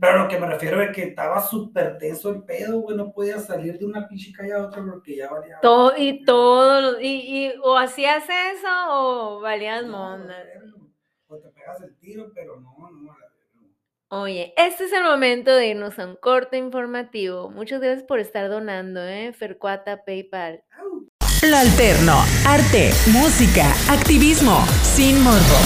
Pero 0.01 0.19
lo 0.23 0.29
que 0.29 0.39
me 0.39 0.47
refiero 0.47 0.81
es 0.81 0.95
que 0.95 1.03
estaba 1.05 1.41
súper 1.41 1.99
tenso 1.99 2.31
el 2.31 2.45
pedo, 2.45 2.79
güey. 2.81 2.97
No 2.97 3.13
podía 3.13 3.39
salir 3.41 3.77
de 3.79 3.85
una 3.85 4.07
pinche 4.07 4.33
calle 4.33 4.53
a 4.53 4.63
otra 4.63 4.85
porque 4.85 5.17
ya 5.17 5.29
valía. 5.29 5.59
Todo, 5.61 5.93
y 5.97 6.25
todos 6.25 6.83
los- 6.83 7.03
y, 7.03 7.47
y 7.49 7.55
o 7.65 7.77
hacías 7.77 8.23
eso 8.29 8.69
o 8.91 9.41
valías 9.41 9.85
No, 9.85 10.15
O 11.27 11.37
te 11.39 11.49
pegas 11.49 11.81
el 11.83 11.97
tiro, 11.99 12.31
pero 12.33 12.61
no, 12.61 12.77
no. 12.93 13.17
Oye, 14.19 14.55
este 14.57 14.85
es 14.85 14.95
el 14.95 15.03
momento 15.03 15.55
de 15.55 15.69
irnos 15.69 15.99
a 15.99 16.07
un 16.07 16.17
corte 16.17 16.57
informativo. 16.57 17.51
Muchas 17.51 17.83
gracias 17.83 18.03
por 18.05 18.19
estar 18.19 18.49
donando, 18.49 19.03
¿eh? 19.03 19.35
Fercuata, 19.35 20.05
PayPal. 20.07 20.65
Lo 21.43 21.57
alterno. 21.57 22.15
Arte, 22.47 22.93
música, 23.13 23.71
activismo, 23.91 24.65
sin 24.83 25.23
morbo. 25.23 25.59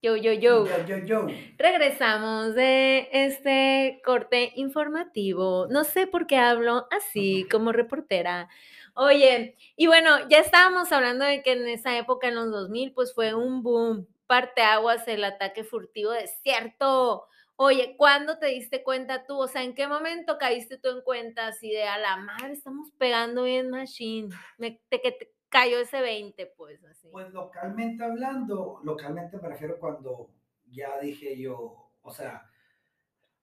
Yo, 0.00 0.14
yo, 0.14 0.32
yo. 0.32 0.66
Yo, 0.66 0.86
yo, 0.86 0.98
yo. 1.04 1.26
Regresamos 1.58 2.54
de 2.54 3.08
este 3.10 4.00
corte 4.04 4.52
informativo. 4.54 5.66
No 5.68 5.82
sé 5.82 6.06
por 6.06 6.28
qué 6.28 6.36
hablo 6.36 6.86
así 6.92 7.48
como 7.50 7.72
reportera. 7.72 8.48
Oye, 8.94 9.56
y 9.76 9.88
bueno, 9.88 10.28
ya 10.28 10.38
estábamos 10.38 10.92
hablando 10.92 11.24
de 11.24 11.42
que 11.42 11.52
en 11.52 11.66
esa 11.66 11.98
época, 11.98 12.28
en 12.28 12.36
los 12.36 12.52
2000, 12.52 12.92
pues 12.92 13.12
fue 13.12 13.34
un 13.34 13.64
boom, 13.64 14.06
parteaguas, 14.28 15.08
el 15.08 15.24
ataque 15.24 15.64
furtivo 15.64 16.12
de 16.12 16.28
cierto. 16.28 17.26
Oye, 17.64 17.94
¿cuándo 17.96 18.38
te 18.38 18.46
diste 18.46 18.82
cuenta 18.82 19.24
tú? 19.24 19.38
O 19.38 19.46
sea, 19.46 19.62
¿en 19.62 19.72
qué 19.76 19.86
momento 19.86 20.36
caíste 20.36 20.78
tú 20.78 20.88
en 20.88 21.00
cuenta 21.02 21.46
así 21.46 21.70
de 21.70 21.84
a 21.84 21.96
la 21.96 22.16
madre, 22.16 22.54
estamos 22.54 22.90
pegando 22.98 23.44
bien 23.44 23.70
machine? 23.70 24.30
Me, 24.58 24.80
te, 24.88 25.00
que 25.00 25.12
te 25.12 25.32
cayó 25.48 25.78
ese 25.78 26.00
20, 26.00 26.46
pues 26.56 26.82
así. 26.84 27.08
Pues 27.12 27.30
localmente 27.32 28.02
hablando, 28.02 28.80
localmente 28.82 29.36
me 29.38 29.48
refiero 29.48 29.78
cuando 29.78 30.30
ya 30.72 30.98
dije 30.98 31.38
yo, 31.38 31.92
o 32.02 32.10
sea, 32.10 32.50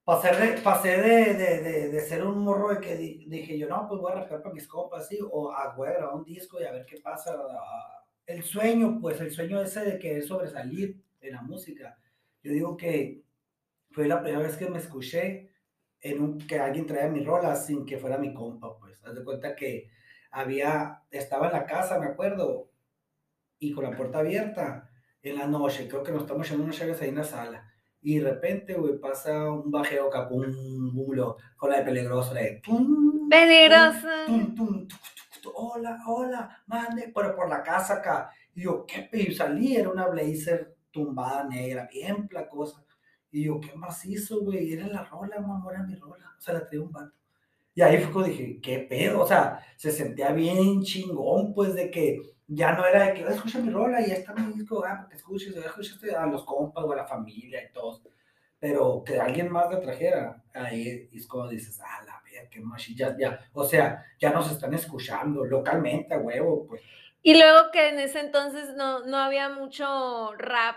pasé 0.04 0.36
de, 0.36 0.62
pasé 0.62 0.98
de, 1.02 1.34
de, 1.36 1.62
de, 1.62 1.90
de 1.90 2.00
ser 2.02 2.26
un 2.26 2.40
morro 2.40 2.74
de 2.74 2.82
que 2.82 2.98
di- 2.98 3.26
dije 3.30 3.58
yo, 3.58 3.70
no, 3.70 3.88
pues 3.88 4.02
voy 4.02 4.12
a 4.12 4.16
rapear 4.16 4.42
para 4.42 4.54
mis 4.54 4.68
compas, 4.68 5.06
así, 5.06 5.18
o 5.32 5.50
a 5.54 5.74
grabar 5.78 6.14
un 6.16 6.26
disco 6.26 6.60
y 6.60 6.66
a 6.66 6.74
ver 6.74 6.86
qué 6.86 6.98
pasa. 7.00 7.38
El 8.26 8.44
sueño, 8.44 9.00
pues 9.00 9.20
el 9.22 9.32
sueño 9.32 9.62
ese 9.62 9.80
de 9.86 9.98
querer 9.98 10.24
sobresalir 10.24 11.02
en 11.22 11.34
la 11.34 11.42
música. 11.42 11.98
Yo 12.44 12.52
digo 12.52 12.76
que 12.78 13.24
fue 14.00 14.08
la 14.08 14.22
primera 14.22 14.48
vez 14.48 14.56
que 14.56 14.70
me 14.70 14.78
escuché 14.78 15.52
en 16.00 16.22
un, 16.22 16.38
que 16.38 16.58
alguien 16.58 16.86
traía 16.86 17.10
mi 17.10 17.22
rola 17.22 17.54
sin 17.54 17.86
que 17.86 17.98
fuera 17.98 18.18
mi 18.18 18.34
compa, 18.34 18.80
pues. 18.80 19.04
Haz 19.04 19.14
de 19.14 19.26
cuenta 19.26 19.58
que 19.58 19.90
había, 20.32 21.04
estaba 21.12 21.48
en 21.48 21.52
la 21.52 21.66
casa, 21.66 22.00
me 22.00 22.06
acuerdo, 22.06 22.72
y 23.60 23.74
con 23.74 23.84
la 23.84 23.92
puerta 23.92 24.20
abierta 24.20 24.90
en 25.22 25.38
la 25.38 25.48
noche, 25.48 25.90
creo 25.90 26.02
que 26.02 26.14
nos 26.14 26.22
estamos 26.22 26.48
echando 26.48 26.64
unas 26.64 26.78
chaves 26.78 27.02
ahí 27.02 27.10
en 27.10 27.16
la 27.16 27.26
sala. 27.26 27.70
Y 28.00 28.20
de 28.20 28.32
repente, 28.32 28.76
güey, 28.76 28.98
pasa 29.00 29.52
un 29.52 29.70
bajeo 29.70 30.10
capum, 30.10 30.94
bulo, 30.94 31.36
con 31.58 31.70
la 31.70 31.80
de 31.80 31.84
peligroso, 31.84 32.34
de 32.34 32.62
tum, 32.64 33.28
Peligrosa. 33.28 34.28
tum, 34.28 34.56
tum, 34.56 34.88
hola, 35.56 35.98
hola, 36.08 36.64
mande, 36.68 37.12
pero 37.14 37.36
por 37.36 37.50
la 37.50 37.62
casa 37.62 37.96
acá. 37.96 38.32
Y 38.56 38.62
yo, 38.62 38.86
¿qué 38.86 39.10
pe-? 39.12 39.24
Y 39.24 39.36
salí, 39.36 39.76
era 39.76 39.90
una 39.90 40.08
blazer 40.08 40.78
tumbada 40.90 41.44
negra, 41.44 41.90
bien 41.92 42.30
placosa. 42.30 42.86
Y 43.32 43.46
yo, 43.46 43.60
¿qué 43.60 43.76
macizo, 43.76 44.42
güey? 44.42 44.74
Era 44.74 44.88
la 44.88 45.04
rola, 45.04 45.40
mamá, 45.40 45.72
era 45.72 45.84
mi 45.84 45.96
rola. 45.96 46.34
O 46.38 46.42
sea, 46.42 46.56
la 46.56 46.66
traía 46.66 46.82
un 46.84 46.92
vato. 46.92 47.14
Y 47.76 47.82
ahí 47.82 47.98
fue 48.00 48.12
cuando 48.12 48.32
dije, 48.32 48.60
¿qué 48.62 48.80
pedo? 48.80 49.22
O 49.22 49.28
sea, 49.28 49.60
se 49.78 49.92
sentía 49.92 50.32
bien 50.32 50.82
chingón, 50.82 51.54
pues, 51.54 51.76
de 51.76 51.90
que 51.92 52.20
ya 52.48 52.74
no 52.74 52.86
era 52.86 53.06
de 53.06 53.14
que, 53.14 53.24
"Ah, 53.24 53.30
escucha 53.30 53.60
mi 53.60 53.70
rola 53.70 54.02
y 54.02 54.08
ya 54.08 54.16
está 54.16 54.34
mi 54.34 54.52
disco, 54.54 54.84
ah, 54.86 54.98
porque 55.02 55.16
escuches, 55.18 55.54
ya 55.54 55.62
escuchaste 55.62 56.14
a 56.16 56.26
los 56.26 56.44
compas 56.46 56.84
o 56.84 56.92
a 56.92 56.96
la 56.96 57.06
familia 57.08 57.64
y 57.64 57.72
todos. 57.72 58.02
Pero 58.60 59.04
que 59.06 59.20
alguien 59.20 59.50
más 59.52 59.72
la 59.72 59.80
trajera, 59.80 60.44
ahí 60.54 61.10
es 61.14 61.28
cuando 61.28 61.52
dices, 61.52 61.80
ah, 61.82 62.04
la 62.06 62.22
verga, 62.24 62.50
qué 62.50 62.60
machi, 62.60 62.96
ya, 62.96 63.16
ya, 63.18 63.40
o 63.54 63.64
sea, 63.64 64.04
ya 64.20 64.32
nos 64.32 64.52
están 64.52 64.74
escuchando 64.74 65.46
localmente, 65.46 66.14
a 66.14 66.18
huevo, 66.18 66.66
pues. 66.68 66.82
Y 67.22 67.38
luego 67.38 67.70
que 67.72 67.90
en 67.90 68.00
ese 68.00 68.20
entonces 68.22 68.76
no, 68.76 69.06
no 69.06 69.18
había 69.18 69.50
mucho 69.50 70.34
rap, 70.38 70.76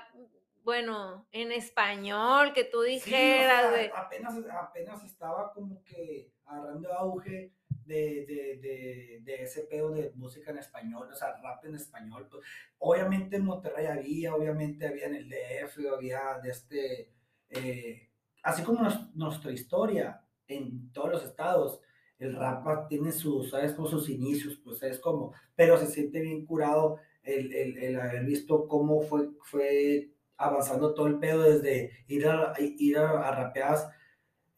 bueno, 0.65 1.27
en 1.33 1.53
español, 1.53 2.53
que 2.53 2.65
tú 2.65 2.83
Sí, 2.83 2.97
o 2.97 3.01
sea, 3.01 3.19
dijeras, 3.19 3.73
de- 3.75 3.91
apenas, 3.95 4.35
apenas 4.53 5.05
estaba 5.05 5.53
como 5.53 5.83
que 5.85 6.33
agarrando 6.47 6.93
auge 6.95 7.53
de, 7.85 8.25
de, 8.27 8.59
de, 8.63 9.21
de 9.25 9.43
ese 9.43 9.63
pedo 9.65 9.91
de 9.91 10.13
música 10.15 10.51
en 10.51 10.59
español, 10.59 11.09
o 11.11 11.15
sea, 11.15 11.37
rap 11.43 11.65
en 11.65 11.75
español. 11.75 12.29
Pues, 12.31 12.45
obviamente 12.79 13.37
en 13.37 13.45
Monterrey 13.45 13.87
había, 13.87 14.35
obviamente 14.35 14.87
había 14.87 15.07
en 15.07 15.17
el 15.17 15.29
DF, 15.29 15.89
había 15.89 16.39
de 16.43 16.51
este, 16.51 17.13
eh, 17.51 18.11
así 18.43 18.63
como 18.63 18.83
nos- 18.83 19.15
nuestra 19.17 19.51
historia 19.53 20.25
en 20.47 20.93
todos 20.93 21.11
los 21.11 21.25
estados, 21.25 21.81
el 22.19 22.37
rap 22.37 22.89
tiene 22.89 23.11
sus, 23.11 23.51
¿sabes? 23.51 23.73
Como 23.75 23.89
sus 23.89 24.09
inicios, 24.09 24.57
pues 24.63 24.81
es 24.85 25.01
como, 25.01 25.33
pero 25.57 25.77
se 25.77 25.87
siente 25.89 26.21
bien 26.21 26.47
curado 26.47 26.99
el, 27.25 27.53
el, 27.53 27.79
el 27.79 28.01
haber 28.01 28.25
visto 28.25 28.69
cómo 28.69 29.01
fue, 29.03 29.31
fue 29.43 30.11
avanzando 30.43 30.95
todo 30.95 31.07
el 31.07 31.19
pedo 31.19 31.43
desde 31.43 32.05
ir 32.09 32.27
a, 32.29 32.53
ir 32.59 32.99
a, 32.99 33.29
a 33.29 33.53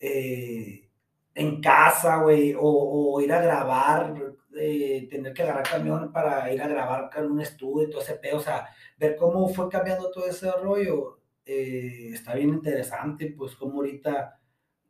eh, 0.01 0.91
en 1.35 1.61
casa, 1.61 2.19
güey, 2.19 2.55
o, 2.59 3.21
ir 3.21 3.33
a 3.33 3.41
grabar, 3.41 4.15
eh, 4.57 5.09
tener 5.11 5.33
que 5.33 5.43
agarrar 5.43 5.69
camión 5.69 6.13
para 6.13 6.53
ir 6.53 6.63
a 6.63 6.69
grabar 6.69 7.11
en 7.17 7.33
un 7.33 7.41
estudio 7.41 7.89
y 7.89 7.91
todo 7.91 8.03
ese 8.03 8.15
pedo, 8.17 8.37
o 8.39 8.41
sea, 8.41 8.69
ver 8.97 9.17
cómo 9.17 9.49
fue 9.49 9.69
cambiando 9.69 10.11
todo 10.11 10.27
ese 10.27 10.51
rollo, 10.53 11.21
eh, 11.45 12.11
está 12.13 12.35
bien 12.35 12.51
interesante, 12.51 13.35
pues 13.37 13.57
como 13.57 13.77
ahorita 13.77 14.39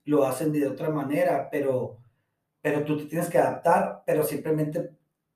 lo 0.04 0.24
hacen 0.26 0.52
de 0.52 0.66
otra 0.66 0.90
manera, 0.90 1.48
pero, 1.50 1.98
pero 2.60 2.84
tú 2.84 2.98
te 2.98 3.06
tienes 3.06 3.30
que 3.30 3.38
adaptar, 3.38 4.02
pero 4.04 4.22
simplemente 4.22 4.90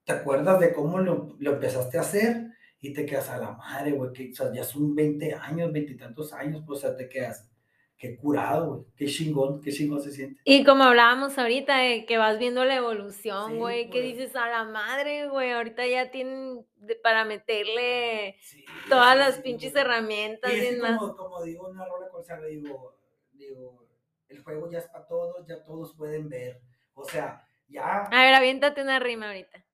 te 0.04 0.12
acuerdas 0.12 0.60
de 0.60 0.72
cómo 0.72 0.98
lo 0.98 1.52
empezaste 1.52 1.98
a 1.98 2.02
hacer 2.02 2.47
y 2.80 2.92
te 2.92 3.04
quedas 3.06 3.28
a 3.30 3.38
la 3.38 3.52
madre, 3.52 3.92
güey, 3.92 4.12
que 4.12 4.30
o 4.30 4.34
sea, 4.34 4.52
ya 4.52 4.64
son 4.64 4.94
20 4.94 5.34
años, 5.34 5.72
20 5.72 5.92
y 5.92 5.96
tantos 5.96 6.32
años, 6.32 6.62
pues 6.66 6.78
o 6.78 6.82
sea, 6.82 6.96
te 6.96 7.08
quedas, 7.08 7.50
qué 7.96 8.16
curado, 8.16 8.68
güey, 8.68 8.86
qué 8.96 9.06
chingón, 9.06 9.60
qué 9.60 9.72
chingón 9.72 10.00
se 10.00 10.12
siente. 10.12 10.40
Y 10.44 10.64
como 10.64 10.84
hablábamos 10.84 11.36
ahorita, 11.38 11.78
de 11.78 12.06
que 12.06 12.18
vas 12.18 12.38
viendo 12.38 12.64
la 12.64 12.76
evolución, 12.76 13.52
Sí, 13.52 13.58
güey, 13.58 13.84
que 13.90 14.00
pues. 14.00 14.04
dices, 14.16 14.36
a 14.36 14.48
la 14.48 14.64
madre, 14.64 15.28
güey, 15.28 15.50
ahorita 15.50 15.86
ya 15.86 16.10
tienen 16.10 16.64
de- 16.76 16.94
para 16.96 17.24
meterle 17.24 18.36
Sí, 18.40 18.64
todas 18.88 19.14
sí, 19.14 19.18
las 19.18 19.34
sí, 19.36 19.42
pinches 19.42 19.74
herramientas 19.74 20.52
Y 20.52 20.56
es 20.58 20.68
que 20.74 20.78
como, 20.80 21.16
como 21.16 21.42
digo 21.42 21.68
una 21.68 21.84
rola 21.84 22.08
con 22.08 22.22
digo, 22.48 22.96
digo, 23.32 23.88
el 24.28 24.42
juego 24.42 24.70
ya 24.70 24.78
es 24.78 24.86
para 24.86 25.06
todos, 25.06 25.46
ya 25.48 25.62
todos 25.64 25.94
pueden 25.96 26.28
ver. 26.28 26.60
O 26.94 27.04
sea, 27.04 27.44
ya, 27.68 28.02
A 28.04 28.22
ver, 28.22 28.34
aviéntate 28.34 28.82
una 28.82 28.98
rima 28.98 29.28
ahorita. 29.28 29.64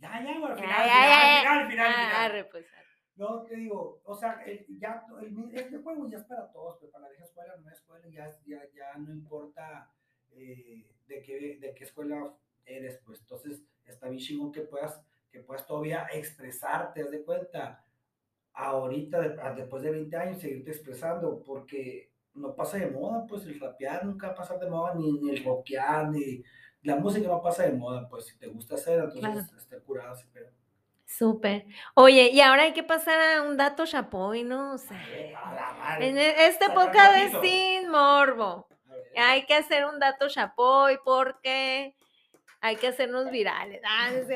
Ya, 0.00 0.22
ya, 0.24 0.38
güey, 0.38 0.52
al 0.52 0.58
final, 0.58 0.86
ya, 0.86 0.94
final, 0.94 1.40
final, 1.40 1.58
al 1.58 1.70
final, 1.70 1.86
al 1.86 1.92
Ah, 1.92 2.28
final. 2.30 2.48
pues. 2.50 2.66
No, 3.16 3.42
te 3.42 3.56
digo, 3.56 4.00
o 4.04 4.14
sea, 4.14 4.42
el, 4.46 4.66
ya, 4.78 5.04
el, 5.20 5.50
este 5.54 5.76
juego 5.78 6.08
ya 6.08 6.18
es 6.18 6.24
para 6.24 6.50
todos, 6.50 6.78
pero 6.80 6.90
para 6.90 7.04
la 7.04 7.10
vieja 7.10 7.24
escuela, 7.24 7.54
nueva 7.56 7.72
escuela, 7.72 8.06
ya, 8.08 8.30
ya, 8.46 8.62
ya 8.74 8.94
no 8.98 9.12
importa 9.12 9.92
eh, 10.32 10.86
de, 11.06 11.22
qué, 11.22 11.58
de 11.60 11.74
qué 11.74 11.84
escuela 11.84 12.34
eres, 12.64 12.98
pues 13.04 13.20
entonces 13.20 13.62
está 13.84 14.08
bien 14.08 14.20
chingón 14.22 14.52
que 14.52 14.62
puedas, 14.62 15.04
que 15.30 15.40
puedas 15.40 15.66
todavía 15.66 16.06
expresarte, 16.12 17.02
haz 17.02 17.10
de 17.10 17.22
cuenta, 17.24 17.84
ahorita, 18.54 19.20
de- 19.20 19.40
a- 19.42 19.52
después 19.54 19.82
de 19.82 19.90
20 19.90 20.16
años, 20.16 20.40
seguirte 20.40 20.70
expresando, 20.70 21.42
porque 21.44 22.10
no 22.34 22.54
pasa 22.54 22.78
de 22.78 22.86
moda, 22.90 23.26
pues 23.26 23.44
el 23.44 23.60
rapear 23.60 24.04
nunca 24.06 24.28
va 24.28 24.32
a 24.32 24.36
pasar 24.36 24.58
de 24.60 24.70
moda, 24.70 24.94
ni, 24.94 25.12
ni 25.20 25.30
el 25.30 25.44
rockear, 25.44 26.08
ni 26.10 26.42
la 26.82 26.96
música 26.96 27.28
no 27.28 27.42
pasa 27.42 27.64
de 27.64 27.72
moda, 27.72 28.08
pues 28.08 28.26
si 28.26 28.38
te 28.38 28.46
gusta 28.48 28.74
hacer, 28.76 28.94
entonces 29.00 29.20
Claro. 29.20 29.40
está 29.58 29.80
curado, 29.80 30.14
ese 30.14 30.26
pedo. 30.28 30.50
Súper. 31.06 31.66
Oye, 31.94 32.30
y 32.30 32.40
ahora 32.40 32.62
hay 32.62 32.72
que 32.72 32.84
pasar 32.84 33.20
a 33.20 33.42
un 33.42 33.56
dato 33.56 33.84
chapoy, 33.84 34.44
¿no? 34.44 34.74
O 34.74 34.78
sea, 34.78 34.96
A 35.42 35.54
la 35.54 35.72
madre. 35.72 36.08
en 36.08 36.18
e- 36.18 36.46
este 36.46 36.66
podcast 36.70 37.14
de 37.14 37.22
ratito. 37.24 37.40
Sin 37.42 37.88
Morbo. 37.90 38.68
Hay 39.16 39.44
que 39.44 39.54
hacer 39.54 39.86
un 39.86 39.98
dato 39.98 40.28
chapoy 40.28 40.98
porque 41.04 41.96
hay 42.60 42.76
que 42.76 42.88
hacernos 42.88 43.30
virales. 43.30 43.80
Ah, 43.84 44.10
no 44.12 44.18
es. 44.18 44.28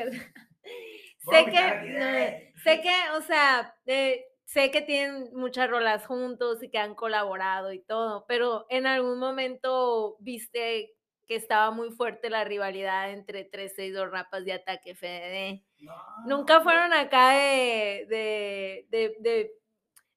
Bueno, 1.23 1.45
sé 1.45 1.51
que, 1.51 1.61
no, 1.61 2.05
eh. 2.05 2.53
sé 2.63 2.81
que, 2.81 2.93
o 3.17 3.21
sea, 3.21 3.75
eh, 3.85 4.25
sé 4.45 4.69
que 4.71 4.81
tienen 4.81 5.29
muchas 5.33 5.69
rolas 5.69 6.05
juntos 6.05 6.61
y 6.61 6.69
que 6.69 6.77
han 6.77 6.93
colaborado 6.95 7.71
y 7.71 7.79
todo, 7.81 8.25
pero 8.27 8.65
en 8.69 8.85
algún 8.85 9.17
momento 9.19 10.17
viste 10.19 10.94
que 11.27 11.35
estaba 11.35 11.71
muy 11.71 11.91
fuerte 11.91 12.29
la 12.29 12.43
rivalidad 12.43 13.11
entre 13.11 13.43
362 13.43 14.11
Rapas 14.11 14.45
y 14.45 14.51
Ataque 14.51 14.95
FDD. 14.95 15.63
No, 15.83 15.93
Nunca 16.27 16.55
pues, 16.55 16.63
fueron 16.63 16.93
acá 16.93 17.31
de, 17.31 18.05
de, 18.09 18.87
de, 18.89 19.15
de 19.19 19.51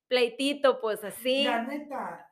pleitito, 0.09 0.81
pues 0.81 1.05
así. 1.05 1.44
La 1.44 1.62
neta, 1.62 2.31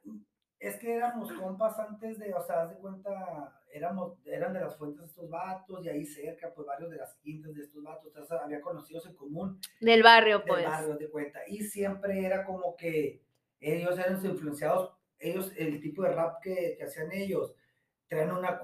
es 0.59 0.79
que 0.79 0.95
éramos 0.95 1.33
compas 1.33 1.79
antes 1.79 2.19
de, 2.19 2.33
o 2.35 2.43
sea, 2.43 2.63
haz 2.63 2.71
de 2.71 2.77
cuenta, 2.77 3.61
éramos, 3.73 4.19
eran 4.27 4.53
de 4.53 4.61
las 4.61 4.77
fuentes 4.77 5.01
de 5.01 5.07
estos 5.07 5.29
vatos 5.29 5.85
y 5.85 5.89
ahí 5.89 6.05
cerca, 6.05 6.53
pues 6.55 6.67
varios 6.67 6.91
de 6.91 6.97
las 6.97 7.15
quintas 7.17 7.55
de 7.55 7.63
estos 7.63 7.83
vatos, 7.83 8.17
o 8.17 8.25
sea, 8.25 8.39
había 8.39 8.61
conocidos 8.61 9.07
en 9.07 9.15
común 9.15 9.61
Del 9.81 10.03
barrio, 10.03 10.39
del 10.39 10.49
pues. 10.49 10.65
barrio, 10.65 10.93
haz 10.95 10.99
de 10.99 11.11
cuenta, 11.11 11.41
y 11.47 11.63
siempre 11.63 12.25
era 12.25 12.45
como 12.45 12.75
que 12.77 13.23
ellos 13.61 13.99
eran 13.99 14.25
influenciados, 14.25 14.93
ellos, 15.19 15.53
el 15.57 15.81
tipo 15.81 16.03
de 16.03 16.13
rap 16.13 16.41
que, 16.43 16.75
que 16.77 16.85
hacían 16.85 17.13
ellos, 17.13 17.55
traían 18.09 18.33
una, 18.37 18.61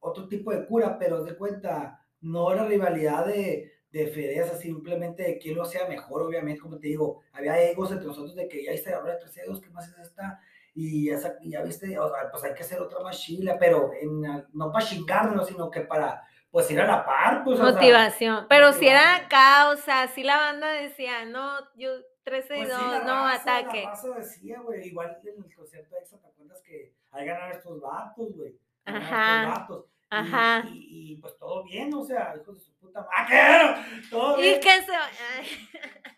otro 0.00 0.28
tipo 0.28 0.52
de 0.52 0.66
cura, 0.66 0.98
pero 0.98 1.22
de 1.24 1.36
cuenta, 1.36 2.00
no 2.20 2.52
era 2.52 2.64
rivalidad 2.64 3.26
de, 3.26 3.72
de 3.90 4.06
federas, 4.08 4.58
simplemente 4.60 5.22
de 5.22 5.38
quién 5.38 5.56
lo 5.56 5.62
hacía 5.62 5.86
mejor, 5.86 6.22
obviamente, 6.22 6.60
como 6.60 6.78
te 6.78 6.88
digo, 6.88 7.22
había 7.32 7.60
egos 7.60 7.90
entre 7.92 8.06
nosotros 8.06 8.34
de 8.34 8.48
que 8.48 8.64
ya 8.64 8.72
está 8.72 8.96
ahora 8.96 9.12
de 9.14 9.18
tres 9.20 9.36
egos, 9.38 9.60
¿qué 9.60 9.70
más 9.70 9.88
es 9.88 9.98
esta? 9.98 10.40
Y 10.74 11.06
ya, 11.06 11.18
sa- 11.18 11.36
y 11.40 11.50
ya 11.52 11.62
viste, 11.62 11.96
o 11.98 12.08
sea, 12.08 12.30
pues 12.30 12.42
hay 12.44 12.54
que 12.54 12.62
hacer 12.62 12.80
otra 12.80 13.00
más 13.00 13.18
chila, 13.20 13.56
pero 13.58 13.90
en, 14.00 14.20
no 14.52 14.72
para 14.72 14.84
chingarnos, 14.84 15.46
sino 15.46 15.70
que 15.70 15.82
para, 15.82 16.22
pues 16.50 16.70
ir 16.70 16.80
a 16.80 16.86
la 16.86 17.04
par, 17.04 17.44
pues, 17.44 17.60
o 17.60 17.64
sea, 17.64 17.72
Motivación. 17.74 18.46
Pero 18.48 18.72
si 18.72 18.86
era 18.88 19.00
motivación. 19.00 19.26
acá, 19.26 19.70
o 19.70 19.76
sea, 19.76 20.08
si 20.08 20.22
la 20.24 20.36
banda 20.36 20.72
decía, 20.72 21.24
no, 21.26 21.58
yo 21.76 21.90
13 22.24 22.54
y 22.54 22.56
Pues 22.58 22.68
2, 22.70 22.78
sí, 22.78 22.84
no, 22.86 23.24
raza, 23.24 23.58
ataque. 23.58 23.84
La 23.84 24.14
decía, 24.16 24.60
güey, 24.62 24.88
igual 24.88 25.18
en 25.24 25.44
el 25.44 25.54
concierto 25.54 25.94
de 25.94 26.00
EXA, 26.00 26.18
¿te 26.18 26.26
acuerdas 26.26 26.62
que 26.62 26.92
hay 27.10 27.26
ganar 27.26 27.52
estos 27.52 27.80
vatos, 27.80 28.34
güey? 28.34 28.56
Ajá, 28.84 29.46
vatos. 29.60 29.86
Y- 29.86 29.90
ajá. 30.10 30.64
Y, 30.68 31.12
y, 31.12 31.16
pues 31.16 31.36
todo 31.38 31.64
bien, 31.64 31.92
o 31.94 32.02
sea, 32.04 32.34
hijos 32.40 32.56
de 32.58 32.60
su 32.64 32.74
puta 32.78 33.06
madre. 33.06 33.82
Todo 34.10 34.36
bien. 34.36 34.56
Y 34.56 34.60
que 34.60 34.70
se... 34.82 34.92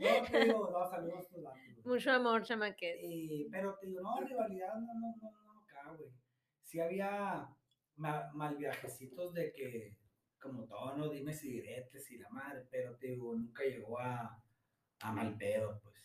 No, 0.00 0.22
te 0.30 0.44
digo, 0.46 0.70
no, 0.70 0.88
saludos 0.88 1.28
vatos. 1.30 1.42
güey. 1.42 1.74
Mucho 1.84 2.12
amor, 2.12 2.42
chamaquet. 2.42 2.96
Eh, 3.02 3.48
pero 3.50 3.76
te 3.78 3.86
digo, 3.86 4.00
no, 4.00 4.20
rivalidad, 4.24 4.74
no, 4.74 4.94
no, 4.94 5.14
no, 5.20 5.30
no, 5.44 5.60
acá, 5.60 5.90
güey. 5.96 6.10
Sí 6.62 6.80
había 6.80 7.46
ma- 7.96 8.30
mal 8.32 8.56
viajecitos 8.56 9.34
de 9.34 9.52
que, 9.52 9.96
como 10.40 10.64
todo, 10.66 10.96
no 10.96 11.08
dime 11.10 11.34
si 11.34 11.50
diretes 11.52 12.10
y 12.12 12.18
la 12.18 12.30
madre, 12.30 12.66
pero 12.70 12.96
te 12.96 13.08
digo, 13.08 13.34
nunca 13.34 13.62
llegó 13.64 13.98
a, 13.98 14.42
a 15.00 15.12
mal 15.12 15.36
pedo, 15.36 15.78
pues. 15.82 15.96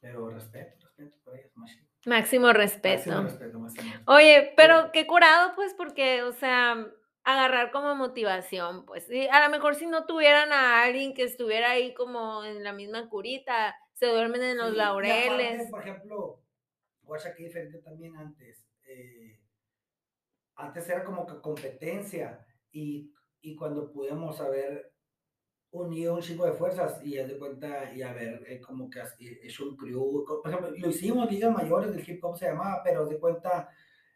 Pero 0.00 0.28
respeto, 0.28 0.84
respeto 0.86 1.16
por 1.24 1.38
ellos, 1.38 1.56
más 1.56 1.70
chido. 1.70 1.88
Máximo 2.04 2.52
respeto. 2.52 3.10
Máximo 3.10 3.22
respeto, 3.28 3.58
máximo. 3.58 3.90
Oye, 4.06 4.52
pero 4.56 4.90
qué 4.92 5.06
curado, 5.06 5.54
pues, 5.56 5.74
porque, 5.74 6.22
o 6.22 6.32
sea, 6.32 6.86
agarrar 7.24 7.72
como 7.72 7.94
motivación, 7.96 8.86
pues. 8.86 9.10
Y 9.10 9.26
a 9.28 9.42
lo 9.44 9.50
mejor 9.50 9.74
si 9.74 9.86
no 9.86 10.06
tuvieran 10.06 10.52
a 10.52 10.82
alguien 10.82 11.14
que 11.14 11.24
estuviera 11.24 11.70
ahí 11.70 11.94
como 11.94 12.44
en 12.44 12.62
la 12.62 12.72
misma 12.72 13.08
curita, 13.08 13.74
se 13.94 14.06
duermen 14.06 14.42
en 14.42 14.58
los 14.58 14.70
Sí, 14.70 14.76
y 14.76 14.80
aparte, 14.80 15.08
laureles. 15.08 15.70
por 15.70 15.80
ejemplo, 15.82 16.42
guacha, 17.02 17.34
que 17.34 17.44
diferente 17.44 17.78
también 17.78 18.16
antes. 18.16 18.64
eh, 18.88 19.40
antes 20.56 20.88
era 20.88 21.04
como 21.04 21.26
que 21.26 21.40
competencia 21.40 22.46
y, 22.72 23.12
y 23.40 23.56
cuando 23.56 23.92
pudimos 23.92 24.40
haber 24.40 24.92
unido 25.82 26.14
un 26.14 26.22
chico 26.22 26.44
de 26.46 26.52
fuerzas 26.52 27.00
y 27.04 27.14
de 27.16 27.38
cuenta 27.38 27.92
y 27.94 28.02
haber 28.02 28.42
eh, 28.46 28.60
como 28.60 28.88
que 28.90 29.00
hecho 29.42 29.64
un 29.68 29.76
crew. 29.76 30.24
Por 30.26 30.50
ejemplo, 30.50 30.70
lo 30.76 30.88
hicimos, 30.90 31.30
ligas 31.30 31.52
mayores 31.52 31.94
del 31.94 32.08
hip 32.08 32.22
hop 32.24 32.36
se 32.36 32.46
llamaba, 32.46 32.82
pero 32.84 33.06
de 33.06 33.18
cuenta. 33.18 33.68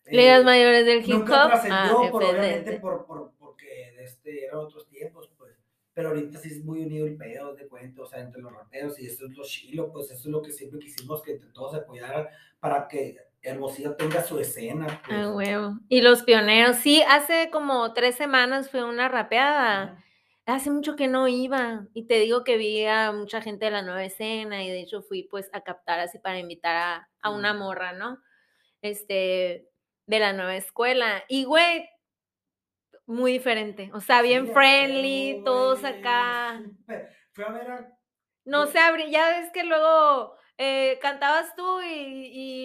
eh, 0.06 0.16
Ligas 0.16 0.44
mayores 0.44 0.86
del 0.86 1.00
hip 1.00 1.08
Nunca 1.20 1.44
hop. 1.44 1.50
trascendió, 1.50 1.76
Ah, 2.02 2.08
por, 2.10 2.22
obviamente 2.24 2.80
por, 2.80 3.06
por, 3.06 3.32
porque 3.38 3.94
este, 4.02 4.44
eran 4.46 4.58
otros 4.58 4.88
tiempos, 4.88 5.30
pues. 5.38 5.56
Pero 5.92 6.10
ahorita 6.10 6.38
sí 6.38 6.48
es 6.48 6.64
muy 6.64 6.82
unido 6.84 7.06
el 7.06 7.16
pedo, 7.16 7.54
de 7.54 7.66
cuenta, 7.68 8.02
o 8.02 8.06
sea, 8.06 8.20
entre 8.20 8.40
los 8.40 8.52
raperos 8.52 8.98
y 9.00 9.06
eso 9.06 9.26
es 9.26 9.36
lo 9.36 9.44
chilo, 9.44 9.92
pues 9.92 10.06
eso 10.10 10.20
es 10.20 10.26
lo 10.26 10.40
que 10.40 10.52
siempre 10.52 10.78
quisimos 10.78 11.22
que 11.22 11.32
entre 11.32 11.50
todos 11.50 11.72
se 11.72 11.78
apoyaran 11.78 12.28
para 12.60 12.86
que 12.88 13.16
Hermosillo 13.42 13.96
tenga 13.96 14.22
su 14.22 14.38
escena, 14.38 14.86
pues. 15.04 15.18
Ah, 15.18 15.32
huevo. 15.32 15.78
Y 15.88 16.02
los 16.02 16.22
pioneros, 16.22 16.76
sí, 16.76 17.02
hace 17.08 17.50
como 17.50 17.92
tres 17.92 18.14
semanas 18.14 18.70
fue 18.70 18.84
una 18.84 19.08
rapeada. 19.08 19.82
Ajá. 19.82 20.04
Hace 20.50 20.70
mucho 20.70 20.96
que 20.96 21.08
no 21.08 21.28
iba 21.28 21.86
y 21.94 22.06
te 22.06 22.14
digo 22.20 22.44
que 22.44 22.56
vi 22.56 22.84
a 22.86 23.12
mucha 23.12 23.40
gente 23.42 23.66
de 23.66 23.70
la 23.72 23.82
nueva 23.82 24.04
escena 24.04 24.62
y 24.64 24.70
de 24.70 24.80
hecho 24.80 25.02
fui 25.02 25.24
pues 25.24 25.48
a 25.52 25.62
captar 25.62 26.00
así 26.00 26.18
para 26.18 26.38
invitar 26.38 26.76
a, 26.76 27.08
a 27.22 27.30
una 27.30 27.54
morra, 27.54 27.92
¿no? 27.92 28.18
Este, 28.82 29.68
de 30.06 30.18
la 30.18 30.32
nueva 30.32 30.56
escuela. 30.56 31.24
Y 31.28 31.44
güey, 31.44 31.88
muy 33.06 33.32
diferente, 33.32 33.90
o 33.94 34.00
sea, 34.00 34.22
bien 34.22 34.46
Sí, 34.46 34.52
friendly, 34.52 35.42
huevo, 35.44 35.44
todos 35.44 35.80
güey, 35.80 35.92
acá. 36.00 36.62
Fui 37.32 37.44
a 37.44 37.48
ver 37.52 37.70
a 37.70 37.98
No 38.44 38.66
güey. 38.66 38.72
se 38.72 38.78
abría, 38.78 39.08
ya 39.08 39.28
ves 39.40 39.50
que 39.52 39.64
luego 39.64 40.36
eh, 40.62 40.98
cantabas 41.00 41.54
tú 41.56 41.80
y, 41.82 41.86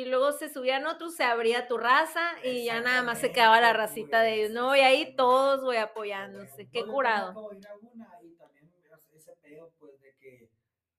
y 0.02 0.06
luego 0.06 0.34
se 0.34 0.50
subían 0.54 0.86
otros, 0.86 1.16
se 1.16 1.24
abría 1.24 1.68
tu 1.68 1.78
raza 1.78 2.22
y 2.44 2.66
ya 2.66 2.82
nada 2.82 3.04
más 3.04 3.20
se 3.20 3.32
quedaba 3.32 3.62
la 3.62 3.74
racita 3.74 4.22
de 4.22 4.36
ellos, 4.36 4.52
¿no? 4.52 4.76
Y 4.76 4.82
ahí 4.82 5.16
todos, 5.16 5.62
güey, 5.64 5.78
apoyándose. 5.80 6.68
Qué 6.72 6.82
yo 6.82 6.88
curado. 6.88 7.34
también 7.34 7.38
acabo 7.38 7.50
de 7.52 7.58
ir 7.60 7.68
a 7.68 7.76
una 7.94 8.10
y 8.24 8.36
también 8.36 8.72
ese- 8.94 9.18
ese 9.18 9.34
pedo, 9.42 9.72
pues, 9.80 10.00
de 10.02 10.14
que 10.20 10.50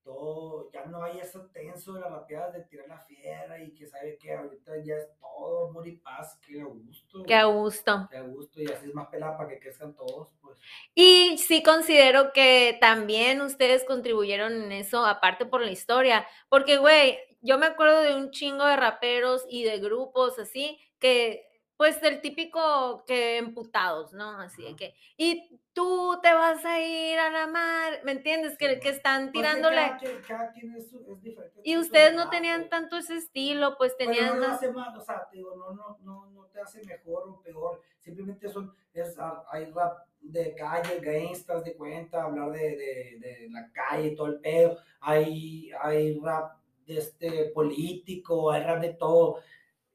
todo, 0.07 0.71
ya 0.71 0.85
no 0.85 1.03
hay 1.03 1.19
eso 1.19 1.49
tenso 1.53 1.93
de 1.93 2.01
las 2.01 2.11
rapeadas 2.11 2.53
de 2.53 2.63
tirar 2.63 2.87
la 2.87 2.99
fiera 3.05 3.61
y 3.63 3.73
que 3.75 3.87
sabe 3.87 4.17
que 4.17 4.33
ahorita 4.33 4.71
ya 4.85 4.95
es 4.95 5.07
todo 5.19 5.69
amor 5.69 5.87
y 5.87 5.97
paz, 5.97 6.39
que 6.41 6.61
a 6.61 6.65
gusto. 6.65 7.17
Qué 7.25 7.35
a 7.35 7.45
gusto. 7.45 8.09
Que 8.09 8.17
a 8.17 8.21
gusto 8.23 8.61
y 8.61 8.69
así 8.69 8.87
es 8.87 8.93
más 8.93 9.07
pelada 9.09 9.37
para 9.37 9.49
que 9.49 9.59
crezcan 9.59 9.95
todos, 9.95 10.29
pues. 10.41 10.57
Y 10.95 11.37
sí 11.37 11.61
considero 11.63 12.31
que 12.33 12.77
también 12.81 13.41
ustedes 13.41 13.83
contribuyeron 13.85 14.53
en 14.63 14.71
eso, 14.71 15.05
aparte 15.05 15.45
por 15.45 15.61
la 15.61 15.71
historia, 15.71 16.25
porque, 16.49 16.77
güey, 16.77 17.19
yo 17.41 17.57
me 17.57 17.67
acuerdo 17.67 18.01
de 18.01 18.15
un 18.15 18.31
chingo 18.31 18.65
de 18.65 18.75
raperos 18.77 19.45
y 19.49 19.63
de 19.63 19.79
grupos 19.79 20.39
así, 20.39 20.79
que, 20.99 21.43
pues, 21.77 22.01
el 22.03 22.21
típico 22.21 23.03
que 23.05 23.37
emputados, 23.37 24.11
¿no? 24.13 24.39
Así 24.41 24.63
de 24.63 24.75
que, 24.75 24.95
y 25.15 25.59
tú 25.73 26.19
te 26.23 26.33
vas 26.33 26.65
a 26.65 26.79
ir 26.81 27.17
a 27.19 27.29
la 27.29 27.47
mar, 27.47 27.99
¿me 28.03 28.11
entiendes? 28.13 28.57
Que, 28.57 28.79
que 28.79 28.89
están 28.89 29.31
Pues 29.31 29.33
tirándole. 29.33 29.75
cada 29.77 29.97
quien, 29.97 30.21
cada 30.27 30.51
quien 30.51 30.75
es, 30.75 30.89
su- 30.89 31.05
es 31.13 31.21
diferente. 31.21 31.61
Y 31.63 31.77
ustedes 31.77 32.13
no 32.15 32.29
tenían 32.29 32.69
tanto 32.69 32.97
ese 32.97 33.15
estilo, 33.17 33.77
pues 33.77 33.93
Pero 33.97 34.11
tenían... 34.11 34.27
no 34.29 34.41
lo 34.41 34.47
más- 34.47 34.57
hace 34.57 34.71
más, 34.71 34.97
o 34.97 35.01
sea, 35.01 35.27
te 35.29 35.37
digo, 35.37 35.55
no, 35.55 35.71
no, 35.73 35.97
no, 36.01 36.25
no 36.31 36.45
te 36.47 36.59
hace 36.61 36.83
mejor 36.83 37.29
o 37.29 37.41
peor, 37.41 37.81
simplemente 37.99 38.49
son, 38.49 38.73
es, 38.93 39.17
ah, 39.19 39.43
hay 39.51 39.65
rap 39.65 39.99
de 40.21 40.55
calle, 40.55 40.99
gangsters 40.99 41.63
de 41.63 41.75
cuenta, 41.75 42.23
hablar 42.23 42.51
de, 42.51 42.59
de, 42.75 43.17
de 43.19 43.47
la 43.51 43.71
calle 43.71 44.07
y 44.07 44.15
todo 44.15 44.27
el 44.27 44.39
pedo, 44.39 44.77
hay, 44.99 45.69
hay 45.81 46.19
rap 46.19 46.57
de 46.87 46.97
este 46.97 47.45
político, 47.53 48.49
hay 48.51 48.63
rap 48.63 48.81
de 48.81 48.93
todo. 48.93 49.39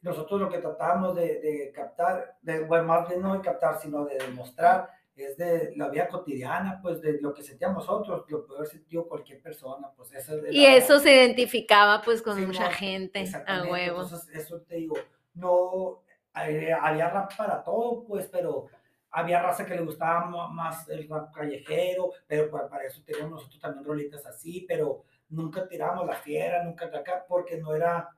Nosotros 0.02 0.40
lo 0.40 0.48
que 0.50 0.58
tratamos 0.58 1.14
de, 1.14 1.40
de 1.40 1.72
captar, 1.74 2.36
de, 2.42 2.60
bueno, 2.64 2.84
más 2.84 3.08
bien 3.08 3.22
no 3.22 3.34
de 3.34 3.40
captar, 3.40 3.78
sino 3.80 4.04
de 4.04 4.18
demostrar, 4.18 4.88
es 5.14 5.36
de 5.36 5.72
la 5.76 5.88
vida 5.88 6.08
cotidiana, 6.08 6.80
pues 6.82 7.00
de 7.00 7.20
lo 7.20 7.32
que 7.34 7.42
sentíamos 7.42 7.86
nosotros, 7.86 8.24
lo 8.28 8.44
puede 8.46 8.58
haber 8.60 8.70
sentido 8.70 9.06
cualquier 9.06 9.40
persona, 9.40 9.90
pues 9.96 10.12
eso 10.14 10.36
es 10.38 10.52
Y 10.54 10.62
la- 10.64 10.76
eso 10.76 10.98
se 10.98 11.12
identificaba, 11.14 12.02
pues, 12.02 12.22
con 12.22 12.36
Sí, 12.36 12.46
mucha 12.46 12.64
no, 12.64 12.70
gente, 12.74 13.24
a 13.46 13.62
huevo. 13.64 14.02
Entonces, 14.02 14.28
eso 14.34 14.60
te 14.62 14.76
digo, 14.76 14.96
no 15.34 16.02
eh, 16.46 16.72
había 16.72 17.10
rap 17.10 17.36
para 17.36 17.62
todo, 17.62 18.04
pues, 18.04 18.26
pero 18.26 18.66
había 19.10 19.42
raza 19.42 19.66
que 19.66 19.74
le 19.76 19.82
gustaba 19.82 20.24
más 20.48 20.88
el 20.88 21.06
rap 21.08 21.30
callejero, 21.32 22.10
pero 22.26 22.50
para 22.50 22.84
eso 22.86 23.02
teníamos 23.04 23.32
nosotros 23.32 23.60
también 23.60 23.84
rolitas 23.84 24.24
así, 24.24 24.64
pero 24.66 25.04
nunca 25.28 25.68
tiramos 25.68 26.06
la 26.06 26.14
fiera, 26.14 26.64
nunca 26.64 26.86
de 26.86 26.96
acá, 26.96 27.24
porque 27.28 27.58
no 27.58 27.74
era, 27.74 28.08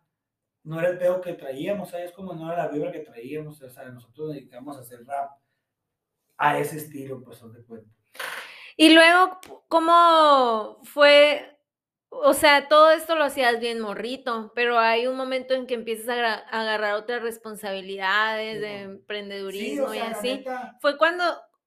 no 0.64 0.80
era 0.80 0.88
el 0.88 0.98
pedo 0.98 1.20
que 1.20 1.34
traíamos, 1.34 1.90
¿sabes? 1.90 2.10
Como 2.12 2.34
no 2.34 2.50
era 2.50 2.64
la 2.64 2.72
vibra 2.72 2.90
que 2.90 3.00
traíamos, 3.00 3.60
o 3.62 3.70
sea, 3.70 3.84
nosotros 3.84 4.28
nos 4.28 4.34
dedicamos 4.34 4.76
a 4.76 4.80
hacer 4.80 5.04
rap 5.06 5.30
a 6.38 6.58
ese 6.58 6.78
estilo, 6.78 7.22
pues, 7.22 7.40
de 7.52 7.62
cuenta. 7.64 7.90
Y 8.76 8.92
luego, 8.92 9.38
¿cómo 9.68 10.80
fue? 10.82 11.58
O 12.08 12.32
sea, 12.32 12.68
todo 12.68 12.90
esto 12.90 13.14
lo 13.14 13.24
hacías 13.24 13.60
bien 13.60 13.80
morrito, 13.80 14.52
pero 14.54 14.78
hay 14.78 15.06
un 15.06 15.16
momento 15.16 15.54
en 15.54 15.66
que 15.66 15.74
empiezas 15.74 16.08
a, 16.08 16.34
agarrar 16.34 16.94
otras 16.94 17.22
responsabilidades 17.22 18.60
de. 18.60 18.78
Sí, 18.78 18.82
emprendedurismo 18.82 19.86
o 19.86 19.94
y 19.94 19.98
sea, 19.98 20.10
así. 20.10 20.28
neta, 20.28 20.78
Fue 20.80 20.96
cuando, 20.96 21.24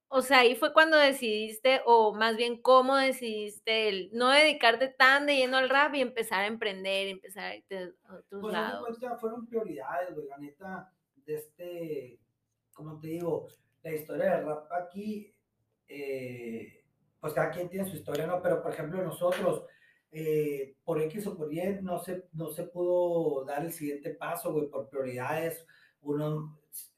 o 0.09 0.21
sea, 0.21 0.39
ahí 0.39 0.55
fue 0.55 0.73
cuando 0.73 0.97
decidiste, 0.97 1.81
o 1.85 2.13
más 2.13 2.37
bien 2.37 2.61
cómo 2.61 2.95
decidiste 2.95 3.89
el 3.89 4.09
no 4.13 4.29
dedicarte 4.31 4.87
tan 4.87 5.25
de 5.25 5.35
lleno 5.35 5.57
al 5.57 5.69
rap 5.69 5.93
y 5.95 6.01
empezar 6.01 6.41
a 6.41 6.47
emprender, 6.47 7.07
empezar 7.07 7.43
a 7.51 7.55
irte 7.55 7.93
a 8.05 8.15
otros 8.15 8.41
Pues 8.41 8.53
lados. 8.53 8.97
cuenta, 8.99 9.17
fueron 9.17 9.45
prioridades, 9.45 10.13
güey, 10.15 10.27
la 10.27 10.37
neta, 10.37 10.93
de 11.25 11.35
este, 11.35 12.19
como 12.73 12.99
te 12.99 13.07
digo, 13.07 13.47
la 13.83 13.93
historia 13.93 14.37
del 14.37 14.45
rap 14.45 14.71
aquí, 14.71 15.33
eh, 15.87 16.83
pues 17.19 17.33
cada 17.33 17.51
quien 17.51 17.69
tiene 17.69 17.89
su 17.89 17.95
historia, 17.95 18.27
¿no? 18.27 18.41
Pero 18.41 18.61
por 18.61 18.71
ejemplo 18.71 19.01
nosotros, 19.03 19.65
eh, 20.11 20.75
por 20.85 21.01
X 21.01 21.27
o 21.27 21.35
por 21.37 21.51
Y, 21.53 21.79
no 21.81 21.99
se, 21.99 22.27
no 22.33 22.49
se 22.49 22.63
pudo 22.63 23.43
dar 23.45 23.65
el 23.65 23.73
siguiente 23.73 24.11
paso, 24.11 24.53
güey, 24.53 24.69
por 24.69 24.89
prioridades, 24.89 25.65
unos 26.01 26.51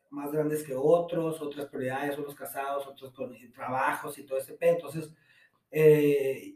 más 0.10 0.32
grandes 0.32 0.64
que 0.64 0.76
otros, 0.76 1.42
otras 1.42 1.68
prioridades, 1.68 2.18
unos 2.18 2.36
casados, 2.36 2.88
otros 2.88 3.14
con 3.14 3.36
trabajos 3.52 4.18
y 4.18 4.26
todo 4.26 4.38
ese 4.38 4.54
pedo. 4.54 4.74
Entonces, 4.76 5.12
eh, 5.72 6.56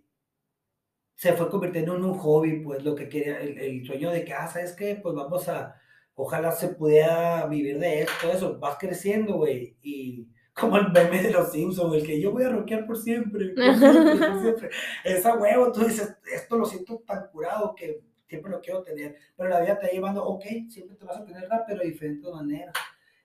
se 1.16 1.34
fue 1.34 1.50
convirtiendo 1.50 1.96
en 1.96 2.04
un 2.04 2.18
hobby, 2.18 2.60
pues 2.62 2.84
lo 2.84 2.96
que 2.96 3.08
quería, 3.10 3.40
el, 3.40 3.58
el 3.58 3.86
sueño 3.86 4.12
de 4.12 4.26
que, 4.26 4.34
ah, 4.34 4.48
¿sabes 4.48 4.74
qué? 4.74 5.00
Pues 5.02 5.16
vamos 5.16 5.48
a, 5.48 5.80
ojalá 6.16 6.52
se 6.52 6.70
pudiera 6.70 7.46
vivir 7.48 7.80
de 7.80 8.02
esto, 8.02 8.32
eso, 8.32 8.60
vas 8.60 8.78
creciendo, 8.80 9.36
güey, 9.36 9.78
y 9.82 10.28
como 10.54 10.78
el 10.78 10.92
meme 10.92 11.22
de 11.24 11.32
los 11.32 11.52
Simpsons, 11.52 11.96
el 11.96 12.06
que 12.06 12.22
yo 12.22 12.32
voy 12.32 12.44
a 12.44 12.50
rockear 12.50 12.86
por 12.86 12.98
siempre, 12.98 13.50
por 13.50 13.76
siempre, 13.78 14.16
por 14.16 14.42
siempre. 14.42 14.70
Esa 15.04 15.36
huevo, 15.36 15.72
tú 15.72 15.84
dices, 15.86 16.16
esto 16.32 16.58
lo 16.58 16.66
siento 16.66 17.02
tan 17.08 17.28
curado 17.28 17.74
que 17.76 18.02
siempre 18.28 18.52
lo 18.52 18.62
quiero 18.62 18.84
tener, 18.84 19.16
pero 19.36 19.50
la 19.50 19.62
vida 19.62 19.80
te 19.80 19.88
va 19.88 19.94
llevando, 19.94 20.24
ok, 20.26 20.44
siempre 20.70 20.96
te 20.96 21.06
vas 21.06 21.18
a 21.18 21.26
tener 21.26 21.48
rap, 21.50 21.66
pero 21.68 21.80
de 21.80 21.88
diferentes 21.88 22.32
maneras. 22.32 22.74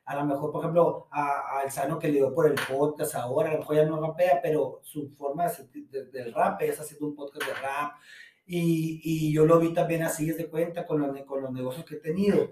A 0.09 0.17
lo 0.17 0.25
mejor, 0.25 0.51
por 0.51 0.63
ejemplo, 0.63 1.07
a- 1.11 1.61
al 1.61 1.71
Sano 1.71 1.99
que 1.99 2.09
le 2.09 2.15
dio 2.15 2.35
por 2.35 2.47
el 2.47 2.55
podcast 2.69 3.15
ahora, 3.15 3.51
a 3.51 3.53
lo 3.55 3.59
mejor 3.61 3.77
ya 3.77 3.85
no 3.85 4.01
rapea, 4.01 4.41
pero 4.43 4.81
su 4.83 5.11
forma 5.17 5.47
de, 5.49 5.83
de- 5.91 6.07
del 6.07 6.33
rap 6.35 6.61
es 6.63 6.81
haciendo 6.81 7.07
un 7.09 7.15
podcast 7.15 7.47
de 7.47 7.55
rap. 7.55 7.93
Y, 8.47 9.01
y 9.05 9.33
yo 9.33 9.45
lo 9.45 9.59
vi 9.61 9.75
también 9.75 10.03
así, 10.03 10.31
es 10.31 10.39
de 10.39 10.49
cuenta, 10.49 10.87
con 10.87 11.01
los, 11.01 11.21
con 11.27 11.43
los 11.43 11.53
negocios 11.53 11.85
que 11.85 11.97
he 11.97 12.01
tenido. 12.01 12.51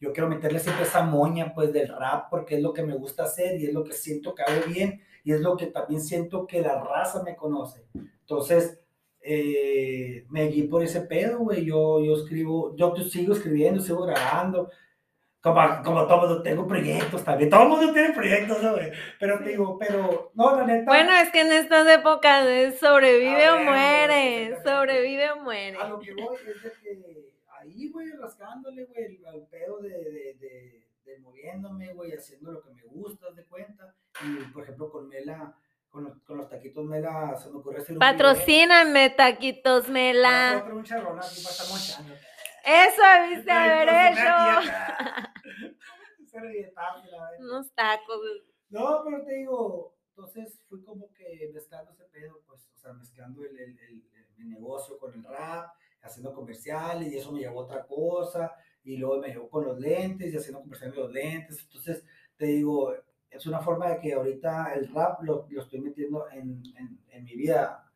Yo 0.00 0.12
quiero 0.12 0.28
meterle 0.28 0.58
siempre 0.58 0.84
esa 0.84 1.02
moña, 1.04 1.52
pues, 1.54 1.72
del 1.72 1.88
rap, 1.88 2.28
porque 2.28 2.56
es 2.56 2.62
lo 2.62 2.72
que 2.74 2.82
me 2.82 2.94
gusta 2.96 3.22
hacer 3.24 3.58
y 3.60 3.66
es 3.66 3.72
lo 3.72 3.84
que 3.84 3.92
siento 3.94 4.34
que 4.34 4.42
hago 4.42 4.66
bien 4.66 5.00
y 5.24 5.32
es 5.32 5.40
lo 5.40 5.56
que 5.56 5.66
también 5.68 6.00
siento 6.02 6.46
que 6.46 6.60
la 6.60 6.82
raza 6.84 7.22
me 7.22 7.36
conoce. 7.36 7.86
Entonces, 8.20 8.80
eh, 9.22 10.24
me 10.28 10.48
guié 10.48 10.64
por 10.68 10.82
ese 10.82 11.02
pedo, 11.02 11.38
güey. 11.38 11.64
Yo, 11.64 12.00
yo 12.04 12.16
escribo, 12.16 12.74
yo 12.76 12.94
sigo 12.96 13.32
escribiendo, 13.32 13.80
sigo 13.80 14.04
grabando. 14.04 14.70
Como, 15.42 15.60
como 15.82 16.06
todo 16.06 16.18
mundo, 16.20 16.42
tengo 16.42 16.68
proyectos 16.68 17.24
también. 17.24 17.50
Todo 17.50 17.62
el 17.64 17.68
mundo 17.70 17.92
tiene 17.92 18.12
proyectos, 18.12 18.62
¿no, 18.62 18.72
güey? 18.74 18.92
Pero 19.18 19.38
te 19.40 19.48
digo, 19.50 19.76
pero, 19.76 20.30
no, 20.34 20.56
la 20.56 20.64
neta. 20.64 20.84
Bueno, 20.84 21.12
es 21.12 21.30
que 21.30 21.40
en 21.40 21.52
estas 21.52 21.86
épocas 21.88 22.46
es 22.46 22.78
sobrevive 22.78 23.46
A 23.46 23.54
o 23.54 23.56
ver, 23.56 23.64
muere, 23.66 24.56
sobrevive 24.64 25.30
o 25.32 25.36
muere. 25.42 25.76
A 25.78 25.88
lo 25.88 25.98
que 25.98 26.14
voy 26.14 26.36
es 26.46 26.62
de 26.62 26.70
que 26.80 27.32
ahí, 27.60 27.88
güey, 27.90 28.12
rascándole, 28.12 28.84
güey, 28.84 29.18
al 29.26 29.46
pedo 29.48 29.78
de, 29.80 29.88
de, 29.88 30.34
de, 30.38 30.86
de 31.06 31.18
moviéndome, 31.18 31.92
güey, 31.92 32.12
haciendo 32.12 32.52
lo 32.52 32.62
que 32.62 32.70
me 32.70 32.82
gusta, 32.84 33.30
de 33.32 33.44
cuenta. 33.46 33.92
Y, 34.24 34.44
por 34.52 34.62
ejemplo, 34.62 34.92
con 34.92 35.08
Mela, 35.08 35.56
con 35.90 36.04
los, 36.04 36.22
con 36.22 36.38
los 36.38 36.48
taquitos 36.48 36.84
Mela, 36.84 37.34
se 37.36 37.50
me 37.50 37.58
ocurrió 37.58 37.80
hacer 37.80 37.96
un 37.96 37.98
video. 37.98 38.12
Patrocíname, 38.12 39.10
taquitos 39.10 39.86
Ah, 39.88 39.90
Mela. 39.90 40.62
otro 40.64 40.82
Eso 42.64 43.02
debiste 43.22 43.50
haber 43.50 43.88
hecho. 43.88 44.70
Unos 47.40 47.72
tacos. 47.74 48.20
No, 48.70 49.02
pero 49.04 49.24
te 49.24 49.34
digo, 49.34 49.94
entonces 50.10 50.60
fui 50.68 50.82
como 50.82 51.12
que 51.12 51.50
mezclando 51.52 51.92
ese 51.92 52.04
pedo, 52.04 52.40
pues, 52.46 52.66
o 52.74 52.78
sea, 52.78 52.92
mezclando 52.94 53.42
el, 53.44 53.58
el, 53.58 53.78
el- 53.78 54.02
mi 54.38 54.48
negocio 54.48 54.98
con 54.98 55.12
el 55.14 55.22
rap, 55.24 55.70
haciendo 56.00 56.34
comerciales, 56.34 57.12
y 57.12 57.18
eso 57.18 57.30
me 57.32 57.40
llevó 57.40 57.60
a 57.60 57.64
otra 57.64 57.86
cosa, 57.86 58.52
y 58.82 58.96
luego 58.96 59.18
me 59.20 59.28
llevó 59.28 59.48
con 59.48 59.64
los 59.66 59.78
lentes, 59.78 60.32
y 60.32 60.36
haciendo 60.36 60.60
comerciales 60.62 60.96
de 60.96 61.02
los 61.02 61.12
lentes, 61.12 61.62
entonces, 61.62 62.04
te 62.36 62.46
digo, 62.46 62.92
es 63.30 63.46
una 63.46 63.60
forma 63.60 63.88
de 63.90 64.00
que 64.00 64.14
ahorita 64.14 64.74
el 64.74 64.92
rap 64.92 65.22
lo, 65.22 65.46
lo 65.48 65.62
estoy 65.62 65.80
metiendo 65.80 66.28
en, 66.30 66.62
en, 66.76 66.98
en 67.10 67.24
mi 67.24 67.36
vida 67.36 67.91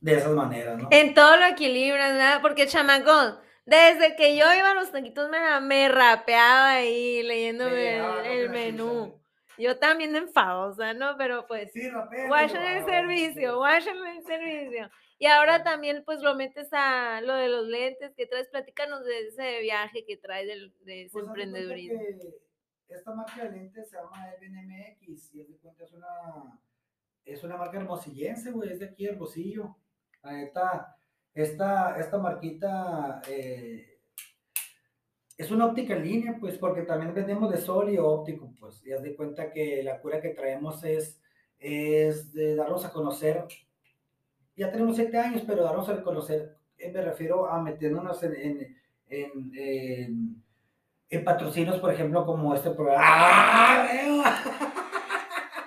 de 0.00 0.14
esas 0.14 0.32
maneras, 0.32 0.78
¿no? 0.78 0.88
En 0.90 1.14
todo 1.14 1.36
lo 1.36 1.46
equilibras, 1.46 2.12
¿verdad? 2.12 2.40
Porque 2.42 2.66
chamacón, 2.66 3.38
desde 3.66 4.16
que 4.16 4.36
yo 4.36 4.46
iba 4.52 4.70
a 4.70 4.74
los 4.74 4.90
taquitos 4.90 5.28
Mela, 5.28 5.60
me 5.60 5.88
rapeaba 5.88 6.70
ahí 6.70 7.22
leyéndome 7.22 7.96
el, 7.96 8.02
ah, 8.02 8.22
el 8.26 8.42
sí, 8.46 8.48
menú. 8.48 9.20
Yo 9.58 9.78
también 9.78 10.16
enfadosa, 10.16 10.94
¿no? 10.94 11.16
Pero 11.18 11.46
pues, 11.46 11.70
Sí, 11.72 11.88
rapea, 11.90 12.44
el 12.44 12.84
servicio, 12.84 13.58
guáchame 13.58 14.16
el 14.16 14.24
servicio. 14.24 14.90
Y 15.18 15.26
ahora 15.26 15.62
también 15.62 16.02
pues 16.06 16.20
lo 16.22 16.34
metes 16.34 16.68
a 16.72 17.20
lo 17.20 17.34
de 17.34 17.48
los 17.48 17.66
lentes 17.66 18.14
que 18.16 18.24
traes, 18.26 18.48
platícanos 18.48 19.04
de 19.04 19.26
ese 19.28 19.60
viaje 19.60 20.06
que 20.06 20.16
traes 20.16 20.46
del- 20.48 20.72
de, 20.80 21.02
ese 21.02 21.12
Pues 21.12 21.24
de 21.24 21.28
emprendedurismo. 21.28 22.00
esta 22.88 23.12
marca 23.14 23.44
de 23.44 23.50
lentes 23.50 23.90
se 23.90 23.96
llama 23.98 24.30
LNMX 24.40 25.34
y 25.34 25.42
haz 25.42 25.48
de 25.48 25.56
cuenta 25.58 25.84
es 25.84 25.92
una, 25.92 26.08
es 27.26 27.44
una 27.44 27.56
marca 27.58 27.76
hermosillense, 27.76 28.50
güey, 28.50 28.72
es 28.72 28.78
de 28.78 28.86
aquí 28.86 29.06
Hermosillo. 29.06 29.76
La 30.22 30.42
esta, 31.34 31.96
esta 31.98 32.18
marquita 32.18 33.22
eh, 33.28 33.98
es 35.38 35.50
una 35.50 35.66
óptica 35.66 35.94
en 35.94 36.04
línea, 36.04 36.36
pues, 36.38 36.58
porque 36.58 36.82
también 36.82 37.14
vendemos 37.14 37.50
de 37.50 37.58
sol 37.58 37.88
y 37.90 37.96
óptico, 37.98 38.52
pues, 38.58 38.84
y 38.84 38.92
haz 38.92 39.02
de 39.02 39.14
cuenta 39.16 39.50
que 39.52 39.82
la 39.82 40.00
cura 40.00 40.20
que 40.20 40.30
traemos 40.30 40.84
es, 40.84 41.22
es 41.58 42.32
de 42.32 42.56
darnos 42.56 42.84
a 42.84 42.92
conocer, 42.92 43.46
ya 44.56 44.70
tenemos 44.70 44.96
siete 44.96 45.16
años, 45.18 45.42
pero 45.46 45.62
darnos 45.64 45.88
a 45.88 46.02
conocer, 46.02 46.56
eh, 46.76 46.90
me 46.92 47.00
refiero 47.00 47.46
a 47.50 47.62
meternos 47.62 48.22
en, 48.22 48.34
en, 48.34 48.76
en, 49.08 50.44
en- 51.08 51.24
patrocinios, 51.24 51.78
por 51.78 51.92
ejemplo, 51.92 52.26
como 52.26 52.54
este 52.54 52.70
programa. 52.70 53.02
¡Ah! 53.06 53.88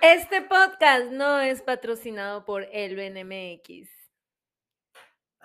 Este 0.02 0.42
podcast 0.42 1.12
no 1.12 1.40
es 1.40 1.62
patrocinado 1.62 2.46
por 2.46 2.68
el 2.72 2.96
BNMX. 2.96 4.03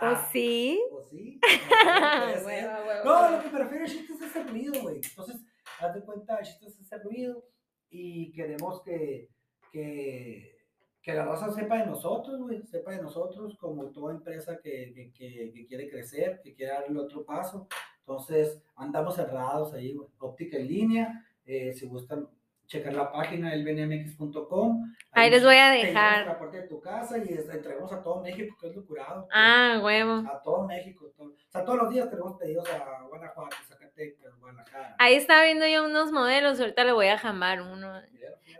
¿O 0.00 0.04
Ah, 0.06 0.28
sí? 0.32 0.80
¿O 0.92 1.02
sí? 1.02 1.40
Huevo, 2.44 2.70
No, 3.04 3.30
lo 3.30 3.42
que 3.42 3.50
me 3.50 3.58
refiero 3.58 3.84
es 3.84 3.92
chiste 3.92 4.12
es 4.14 4.22
ese 4.22 4.42
ruido, 4.44 4.80
güey. 4.82 4.96
Entonces, 5.02 5.36
haz 5.80 5.94
de 5.94 6.02
cuenta, 6.02 6.36
el 6.38 6.46
chiste 6.46 6.66
es 6.66 6.78
ese 6.78 6.98
ruido 6.98 7.44
y 7.90 8.30
queremos 8.32 8.82
que, 8.82 9.28
que, 9.72 10.56
que 11.02 11.14
la 11.14 11.24
raza 11.24 11.50
sepa 11.52 11.78
de 11.78 11.86
nosotros, 11.86 12.40
güey. 12.40 12.62
Sepa 12.66 12.92
de 12.92 13.02
nosotros 13.02 13.56
como 13.58 13.90
toda 13.90 14.14
empresa 14.14 14.58
que, 14.62 14.92
que, 14.94 15.12
que, 15.12 15.52
que 15.52 15.66
quiere 15.66 15.88
crecer, 15.90 16.40
que 16.42 16.54
quiere 16.54 16.72
darle 16.72 16.98
otro 16.98 17.24
paso. 17.24 17.66
Entonces, 18.00 18.62
andamos 18.76 19.16
cerrados 19.16 19.72
ahí, 19.74 19.94
güey. 19.94 20.08
Óptica 20.18 20.56
en 20.58 20.68
línea. 20.68 21.24
eh, 21.44 21.72
si 21.72 21.86
gustan 21.86 22.28
checar 22.68 22.92
la 22.92 23.10
página 23.10 23.50
del 23.50 23.64
bnmx.com. 23.64 24.94
Ahí 25.12 25.30
les 25.30 25.42
voy 25.42 25.56
a 25.56 25.70
dejar. 25.70 26.26
la 26.26 26.38
puerta 26.38 26.58
de 26.58 26.68
tu 26.68 26.80
casa 26.80 27.16
y 27.18 27.22
entregamos 27.32 27.90
a 27.92 28.02
todo 28.02 28.20
México, 28.22 28.54
que 28.60 28.68
es 28.68 28.76
lo 28.76 28.86
curado. 28.86 29.26
Ah, 29.32 29.80
huevo. 29.82 30.22
A 30.30 30.40
todo 30.42 30.66
México. 30.66 31.06
todo- 31.16 31.28
o 31.28 31.50
sea, 31.50 31.64
todos 31.64 31.78
los 31.78 31.90
días 31.90 32.08
tenemos 32.10 32.38
pedidos 32.38 32.68
a 32.70 33.02
Guanajuato, 33.08 33.56
Zacatecas, 33.66 34.38
Guadalajara. 34.38 34.94
Ahí 34.98 35.14
estaba 35.14 35.44
viendo 35.44 35.66
yo 35.66 35.86
unos 35.86 36.12
modelos, 36.12 36.60
ahorita 36.60 36.84
le 36.84 36.92
voy 36.92 37.06
a 37.08 37.18
jambar 37.18 37.62
uno. 37.62 38.00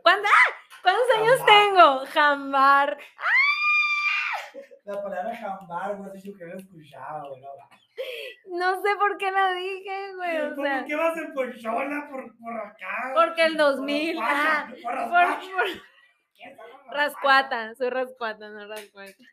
¿Cuándo? 0.03 0.29
¿Cuántos 0.83 1.05
años 1.17 1.45
tengo? 1.45 2.07
Jambar. 2.07 2.99
La 4.85 5.03
palabra 5.03 5.37
jambar, 5.37 5.97
güey, 5.97 6.19
si 6.19 6.33
yo 6.33 6.39
que 6.39 6.45
escuchado. 6.57 7.37
No, 7.37 7.49
No 8.47 8.81
sé 8.83 8.89
por 8.97 9.17
qué 9.19 9.31
la 9.31 9.53
dije, 9.53 10.15
güey. 10.17 10.41
O 10.41 10.55
¿Por 10.55 10.85
qué 10.87 10.97
vas 10.97 11.17
en 11.17 11.35
Ponchola 11.35 12.09
por, 12.11 12.39
por 12.39 12.53
acá? 12.57 13.13
porque 13.15 13.45
el 13.45 13.57
Por 13.57 13.67
2000. 13.77 14.19
Raspacha, 14.19 14.61
Ah, 14.61 14.69
por 14.83 14.95
por- 14.95 15.53
por- 15.53 15.67
¿Qué 16.39 16.45
es 16.51 16.57
la 16.57 16.93
rascuata. 16.93 17.75
Soy 17.75 17.91
rascuata, 17.91 18.49
no 18.49 18.67
rascuata. 18.69 19.25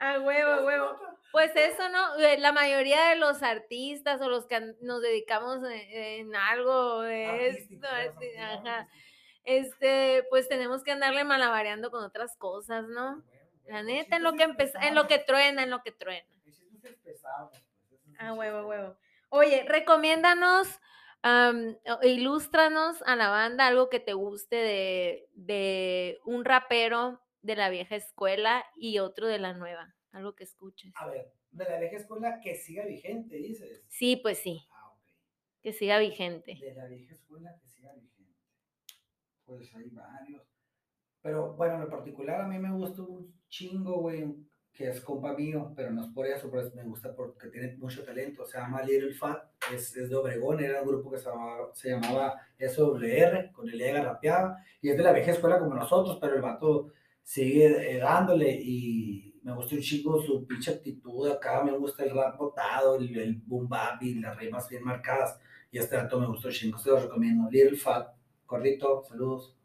Ah, 0.00 0.18
huevo, 0.20 0.64
huevo. 0.66 0.86
Raspacha? 0.92 1.14
Pues 1.32 1.56
eso, 1.56 1.88
¿no? 1.90 2.16
Eh, 2.18 2.38
La 2.38 2.52
mayoría 2.52 3.08
de 3.10 3.16
los 3.16 3.42
artistas 3.42 4.20
o 4.20 4.28
los 4.28 4.46
que 4.46 4.60
nos 4.82 5.02
dedicamos 5.02 5.58
en, 5.64 5.72
en 6.28 6.36
algo 6.36 7.02
de 7.02 7.48
esto, 7.48 7.86
ajá, 8.40 8.88
este, 9.44 10.24
pues 10.30 10.48
tenemos 10.48 10.82
que 10.84 10.92
andarle 10.92 11.24
malabareando 11.24 11.90
con 11.90 12.04
otras 12.04 12.36
cosas, 12.36 12.86
¿no? 12.88 13.22
La 13.66 13.82
neta, 13.82 14.16
en 14.16 14.22
lo 14.22 14.32
que 14.34 14.44
empezó, 14.44 14.78
en 14.80 14.94
lo 14.94 15.06
que 15.06 15.18
truena, 15.18 15.62
en 15.62 15.70
lo 15.70 15.82
que 15.82 15.92
truena. 15.92 16.26
Ah, 18.18 18.32
huevo, 18.34 18.58
chiste. 18.58 18.68
huevo. 18.68 18.96
Oye, 19.30 19.64
recomiéndanos, 19.68 20.68
o- 21.22 22.04
ilústranos 22.06 23.02
a 23.02 23.16
la 23.16 23.28
banda 23.28 23.66
algo 23.66 23.88
que 23.88 24.00
te 24.00 24.12
guste 24.12 24.56
de, 24.56 25.28
de 25.34 26.18
un 26.24 26.44
rapero 26.44 27.20
de 27.42 27.56
la 27.56 27.70
vieja 27.70 27.96
escuela 27.96 28.64
y 28.76 28.98
otro 28.98 29.26
de 29.26 29.38
la 29.38 29.52
nueva, 29.52 29.94
algo 30.12 30.34
que 30.34 30.44
escuches. 30.44 30.92
A 30.96 31.06
ver, 31.06 31.32
de 31.50 31.64
la 31.64 31.78
vieja 31.78 31.96
escuela 31.96 32.40
que 32.40 32.54
siga 32.56 32.84
vigente, 32.86 33.36
dices. 33.36 33.84
Sí, 33.88 34.16
pues 34.16 34.38
sí, 34.38 34.66
Ah, 34.72 34.90
ok. 34.92 35.02
que 35.62 35.72
siga 35.72 35.98
vigente. 35.98 36.56
De 36.60 36.74
la 36.74 36.86
vieja 36.86 37.14
escuela 37.14 37.54
que 37.60 37.68
siga 37.68 37.92
vigente. 37.92 38.34
Pues 39.44 39.74
hay 39.74 39.88
varios. 39.90 40.42
Pero 41.22 41.54
bueno, 41.54 41.74
en 41.76 41.80
lo 41.82 41.90
particular 41.90 42.42
a 42.42 42.46
mí 42.46 42.58
me 42.58 42.70
gusta 42.72 43.02
un 43.02 43.34
chingo, 43.48 44.00
güey, 44.00 44.24
que 44.78 44.88
es 44.88 45.00
compa 45.00 45.32
mío, 45.34 45.72
pero 45.74 45.90
no 45.90 46.02
es 46.04 46.12
por 46.12 46.24
eso, 46.24 46.48
pero 46.52 46.70
me 46.76 46.84
gusta 46.84 47.12
porque 47.12 47.48
tiene 47.48 47.74
mucho 47.78 48.04
talento. 48.04 48.46
Se 48.46 48.58
llama 48.58 48.80
Little 48.82 49.12
Fat, 49.12 49.42
es, 49.74 49.96
es 49.96 50.08
de 50.08 50.14
Obregón, 50.14 50.60
era 50.62 50.82
un 50.82 50.86
grupo 50.88 51.10
que 51.10 51.18
se 51.18 51.28
llamaba, 51.28 51.70
se 51.74 51.90
llamaba 51.90 52.40
SWR, 52.60 53.50
con 53.52 53.68
el 53.68 53.80
Ega 53.80 54.02
rapeaba, 54.02 54.56
y 54.80 54.90
es 54.90 54.96
de 54.96 55.02
la 55.02 55.12
vieja 55.12 55.32
escuela 55.32 55.58
como 55.58 55.74
nosotros, 55.74 56.18
pero 56.20 56.36
el 56.36 56.42
vato 56.42 56.92
sigue 57.24 57.96
eh, 57.96 57.98
dándole 57.98 58.52
y 58.52 59.40
me 59.42 59.52
gusta 59.52 59.74
un 59.74 59.80
chingo 59.80 60.22
su 60.22 60.46
pinche 60.46 60.70
actitud 60.70 61.28
acá, 61.28 61.60
me 61.64 61.72
gusta 61.76 62.04
el 62.04 62.14
rap 62.14 62.36
botado, 62.38 62.94
el, 62.96 63.18
el 63.18 63.34
boom 63.46 63.68
bap 63.68 64.00
y 64.00 64.14
las 64.14 64.36
rimas 64.36 64.68
bien 64.68 64.84
marcadas, 64.84 65.40
y 65.72 65.78
este 65.78 65.96
dato 65.96 66.20
me 66.20 66.26
gustó 66.28 66.46
un 66.46 66.54
chingo, 66.54 66.78
se 66.78 66.90
los 66.90 67.02
recomiendo. 67.02 67.50
Little 67.50 67.76
Fat, 67.76 68.10
corrito, 68.46 69.02
saludos. 69.08 69.56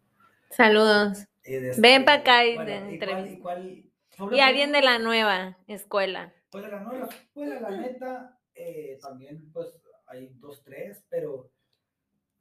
Saludos. 0.50 1.28
De 1.44 1.70
este- 1.70 1.82
Ven 1.82 2.04
pa' 2.04 2.14
acá 2.16 2.46
y 2.46 2.56
bueno, 2.56 2.66
te 2.66 2.74
¿y 2.76 2.80
cuál- 2.80 2.94
entrevisto. 2.94 3.34
y 3.38 3.40
cuál- 3.42 3.84
sobre 4.18 4.38
Y 4.38 4.40
alguien 4.42 4.72
de 4.72 4.82
la 4.82 5.00
nueva 5.00 5.58
escuela. 5.68 6.34
Pues 6.52 6.64
de 6.64 6.72
la 6.72 6.80
nueva 6.82 7.08
escuela, 7.08 7.60
la 7.60 7.72
neta, 7.72 8.40
eh, 8.56 8.98
también 9.02 9.52
pues 9.52 9.68
hay 10.08 10.30
dos, 10.36 10.64
tres, 10.64 11.04
pero 11.10 11.50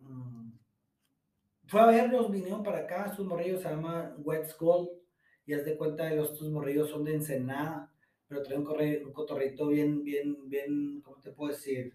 mm, 0.01 0.51
fue 1.67 1.81
a 1.81 1.87
verlos, 1.87 2.31
vinieron 2.31 2.63
para 2.63 2.81
acá, 2.81 3.07
estos 3.11 3.27
morrillos 3.27 3.63
se 3.63 3.69
llaman 3.69 4.15
Wet 4.19 4.47
Skull, 4.49 4.91
y 5.47 5.55
haz 5.55 5.65
de 5.65 5.77
cuenta 5.77 6.05
de 6.05 6.17
los 6.17 6.33
estos 6.33 6.51
morrillos 6.51 6.91
son 6.91 7.05
de 7.05 7.15
Ensenada, 7.15 7.91
pero 8.29 8.43
traen 8.43 8.61
un, 8.61 8.67
corre- 8.67 9.05
un 9.05 9.13
cotorrito 9.13 9.67
bien, 9.69 10.03
bien, 10.05 10.49
bien, 10.49 11.01
¿cómo 11.03 11.17
te 11.21 11.31
puedo 11.33 11.53
decir? 11.53 11.95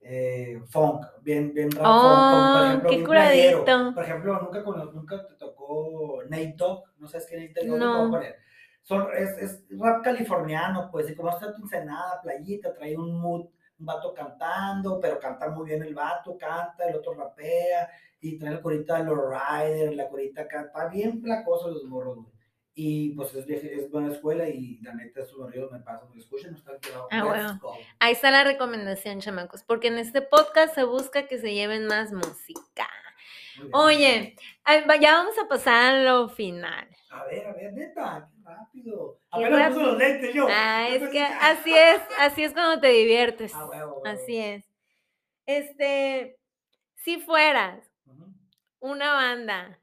Eh, 0.00 0.60
funk, 0.68 1.04
bien, 1.22 1.52
bien 1.52 1.70
rap 1.72 1.86
Oh, 1.86 2.30
funk, 2.30 2.82
qué 2.82 2.88
bien 2.96 3.04
playero. 3.04 3.64
curadito. 3.64 3.94
Por 3.94 4.04
ejemplo, 4.04 4.40
nunca, 4.42 4.60
nunca 4.92 5.26
te 5.26 5.34
tocó 5.34 6.22
Nate 6.28 6.54
Dogg, 6.56 6.84
no 6.98 7.06
sabes 7.08 7.26
qué 7.28 7.36
Nate 7.36 7.66
Dogg, 7.66 7.78
No. 7.78 8.04
te 8.04 8.10
poner. 8.10 8.36
Son, 8.82 9.08
es, 9.16 9.30
es 9.38 9.64
rap 9.78 10.02
californiano, 10.02 10.90
pues, 10.90 11.10
y 11.10 11.14
como 11.14 11.30
está 11.30 11.54
tu 11.54 11.62
Ensenada, 11.62 12.20
playita, 12.22 12.74
trae 12.74 12.96
un 12.96 13.20
mood, 13.20 13.46
un 13.78 13.86
vato 13.86 14.12
cantando, 14.12 14.98
pero 15.00 15.18
canta 15.18 15.48
muy 15.50 15.68
bien 15.68 15.82
el 15.82 15.94
vato, 15.94 16.36
canta, 16.36 16.88
el 16.88 16.96
otro 16.96 17.14
rapea, 17.14 17.88
y 18.20 18.38
trae 18.38 18.54
la 18.54 18.62
corita 18.62 18.98
de 18.98 19.04
los 19.04 19.18
Riders, 19.18 19.96
la 19.96 20.08
corita 20.08 20.46
canta, 20.48 20.88
bien 20.88 21.22
placoso 21.22 21.70
los 21.70 21.84
morros, 21.84 22.16
güey. 22.16 22.40
Y 22.74 23.10
pues 23.10 23.34
es, 23.34 23.46
es 23.48 23.90
buena 23.90 24.12
escuela 24.12 24.48
y 24.48 24.78
la 24.80 24.94
neta 24.94 25.20
esos 25.20 25.36
morrillos 25.36 25.70
me 25.72 25.80
pasan, 25.80 26.08
me 26.14 26.20
escuchan, 26.20 26.52
no 26.52 26.56
están 26.56 26.78
quedados. 26.80 27.08
Ah, 27.10 27.24
bueno. 27.24 27.60
Ahí 27.98 28.12
está 28.12 28.30
la 28.30 28.44
recomendación, 28.44 29.20
chamacos, 29.20 29.64
porque 29.64 29.88
en 29.88 29.98
este 29.98 30.22
podcast 30.22 30.74
se 30.74 30.84
busca 30.84 31.26
que 31.26 31.38
se 31.38 31.52
lleven 31.52 31.86
más 31.86 32.12
música. 32.12 32.88
Oye, 33.68 34.34
ya 35.00 35.12
vamos 35.14 35.38
a 35.38 35.48
pasar 35.48 35.94
a 35.94 36.02
lo 36.02 36.28
final. 36.28 36.88
A 37.12 37.24
ver, 37.24 37.46
a 37.48 37.52
ver, 37.52 37.72
neta, 37.74 38.28
qué 38.30 38.42
rápido. 38.44 39.18
Apenas 39.30 39.72
puso 39.74 39.80
los 39.86 39.96
lentes 39.98 40.32
yo. 40.34 40.46
Ah, 40.48 40.88
es 40.90 41.08
que 41.08 41.22
así 41.40 41.74
es, 41.76 42.00
así 42.18 42.42
es 42.44 42.52
cuando 42.52 42.80
te 42.80 42.88
diviertes. 42.88 43.62
Ah. 44.04 44.10
Así 44.12 44.38
es. 44.38 44.64
Este, 45.46 46.38
si 46.96 47.18
fueras 47.20 47.80
una 48.80 49.14
banda 49.14 49.78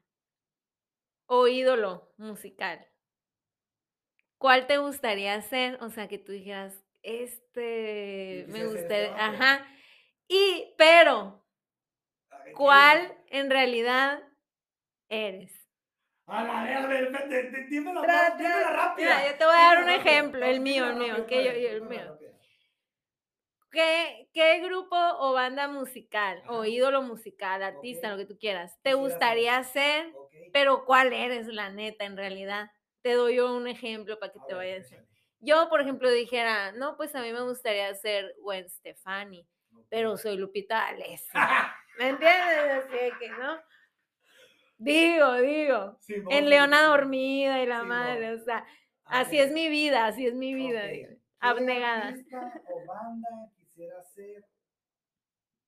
o 1.26 1.46
ídolo 1.46 1.92
musical, 2.18 2.78
¿cuál 4.38 4.66
te 4.66 4.78
gustaría 4.78 5.40
ser? 5.42 5.78
O 5.82 5.90
sea, 5.90 6.08
que 6.08 6.18
tú 6.18 6.32
dijeras, 6.32 6.74
este, 7.02 8.46
me 8.48 8.66
gustaría, 8.66 9.12
ajá. 9.16 9.66
Y, 10.28 10.74
pero, 10.78 11.44
¿cuál 12.54 13.16
en 13.28 13.50
realidad 13.50 14.22
eres? 15.08 15.52
A 16.26 16.42
la 16.44 16.62
ver, 16.64 16.76
a 16.76 16.86
ver, 16.86 17.10
vete, 17.10 17.42
di- 17.50 17.64
dímelo, 17.70 18.02
Tra-. 18.02 18.36
Mira, 18.96 19.26
yo 19.30 19.38
te 19.38 19.44
voy 19.46 19.54
a 19.54 19.58
dar 19.74 19.82
un 19.82 19.88
ejemplo, 19.90 20.44
el 20.44 20.60
mío, 20.60 20.88
el 20.90 20.96
mío, 20.96 21.26
que 21.26 21.44
yo- 21.44 21.52
yo- 21.52 21.68
el 21.70 21.82
mío. 21.82 22.18
¿Qué, 23.70 24.28
qué 24.32 24.60
grupo 24.60 24.96
o 24.96 25.32
banda 25.34 25.68
musical 25.68 26.42
o 26.48 26.64
ídolo 26.64 27.02
musical, 27.02 27.62
artista, 27.62 28.08
Ok. 28.08 28.12
lo 28.12 28.18
que 28.18 28.26
tú 28.26 28.38
quieras, 28.38 28.78
te 28.82 28.94
gustaría 28.94 29.62
ser? 29.64 30.06
Ok. 30.16 30.32
Pero 30.52 30.84
¿cuál 30.86 31.12
eres 31.12 31.46
la 31.48 31.70
neta 31.70 32.04
en 32.04 32.16
realidad? 32.16 32.70
Te 33.02 33.12
doy 33.12 33.36
yo 33.36 33.54
un 33.54 33.68
ejemplo 33.68 34.18
para 34.18 34.32
que 34.32 34.38
A 34.38 34.46
te 34.46 34.54
ver, 34.54 34.80
vayas. 34.80 34.92
Yo, 35.40 35.68
por 35.68 35.80
ejemplo, 35.82 36.10
dijera, 36.10 36.72
no, 36.72 36.96
pues 36.96 37.14
a 37.14 37.20
mí 37.22 37.32
me 37.32 37.42
gustaría 37.42 37.94
ser 37.94 38.34
Gwen 38.42 38.68
Stefani, 38.70 39.46
Ok. 39.72 39.86
pero 39.90 40.16
soy 40.16 40.36
Lupita 40.36 40.76
D'Alessio. 40.76 41.30
¿Me 41.98 42.08
entiendes? 42.10 42.84
Así 42.84 43.18
que, 43.18 43.28
¿no? 43.30 43.58
Digo, 44.78 45.34
digo. 45.34 45.98
En 46.30 46.48
Leona 46.48 46.80
sí. 46.80 46.86
Dormida 46.86 47.62
y 47.62 47.66
la 47.66 47.82
madre, 47.82 48.34
o 48.34 48.38
sea, 48.38 48.64
A 49.04 49.20
así 49.20 49.36
ver, 49.36 49.46
es 49.48 49.52
mi 49.52 49.68
vida, 49.68 50.06
así 50.06 50.26
es 50.26 50.34
mi 50.34 50.54
vida. 50.54 50.84
ok. 50.84 50.90
digo, 50.92 51.08
¿Qué 51.10 51.18
Abnegada. 51.40 52.08
artista 52.08 52.62
o 52.68 52.84
banda 52.86 53.28
quisiera 53.56 54.02
ser, 54.04 54.44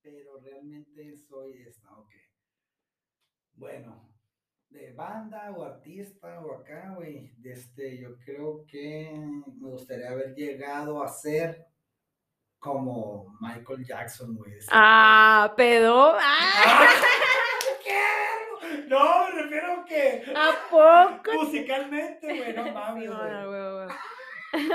pero 0.01 0.39
realmente 0.39 1.15
soy 1.17 1.63
esta, 1.67 1.91
ok. 1.97 2.09
Bueno, 3.55 4.09
de 4.69 4.93
banda 4.93 5.51
o 5.51 5.63
artista 5.63 6.39
o 6.41 6.53
acá, 6.55 6.93
güey, 6.95 7.31
este, 7.43 7.97
yo 7.97 8.17
creo 8.19 8.65
que 8.65 9.11
me 9.59 9.69
gustaría 9.69 10.09
haber 10.09 10.33
llegado 10.35 11.03
a 11.03 11.07
ser 11.09 11.67
como 12.61 13.35
Michael 13.41 13.83
Jackson, 13.83 14.35
güey. 14.35 14.53
Ah, 14.69 15.51
pedo. 15.57 16.15
¡Ah! 16.21 16.87
¿Qué? 17.83 18.85
No, 18.87 19.25
me 19.25 19.41
refiero 19.41 19.83
que 19.85 20.23
¿A 20.35 20.51
poco? 20.69 21.43
musicalmente, 21.43 22.27
güey, 22.37 22.53
no 22.53 22.71
mames, 22.73 23.07
güey. 23.09 23.19
bueno, 23.19 23.47
güey, 23.49 23.85
güey. 23.87 24.69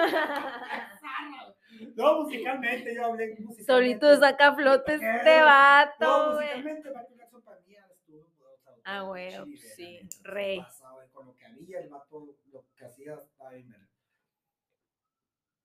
No, 1.95 2.23
musicalmente, 2.23 2.95
yo 2.95 3.05
hablé 3.07 3.29
musicalmente. 3.39 3.65
Solito 3.65 4.17
saca 4.19 4.55
flotes 4.55 5.01
¿Qué? 5.01 5.17
este 5.17 5.43
vato, 5.43 5.95
No, 6.01 6.35
musicalmente 6.35 6.89
Michael 6.91 7.17
Jackson 7.19 7.43
para 7.43 7.61
mí 7.61 7.77
estuvo, 7.77 8.27
Ah, 8.85 9.01
güey, 9.03 9.57
sí, 9.59 10.01
rey. 10.23 10.59
güey, 10.59 11.09
Con 11.13 11.27
lo 11.27 11.35
que 11.37 11.47
había, 11.47 11.81
el 11.81 11.89
vato, 11.89 12.27
lo 12.53 12.65
que 12.77 12.85
hacía, 12.85 13.15
estaba 13.15 13.51
bien. 13.51 13.73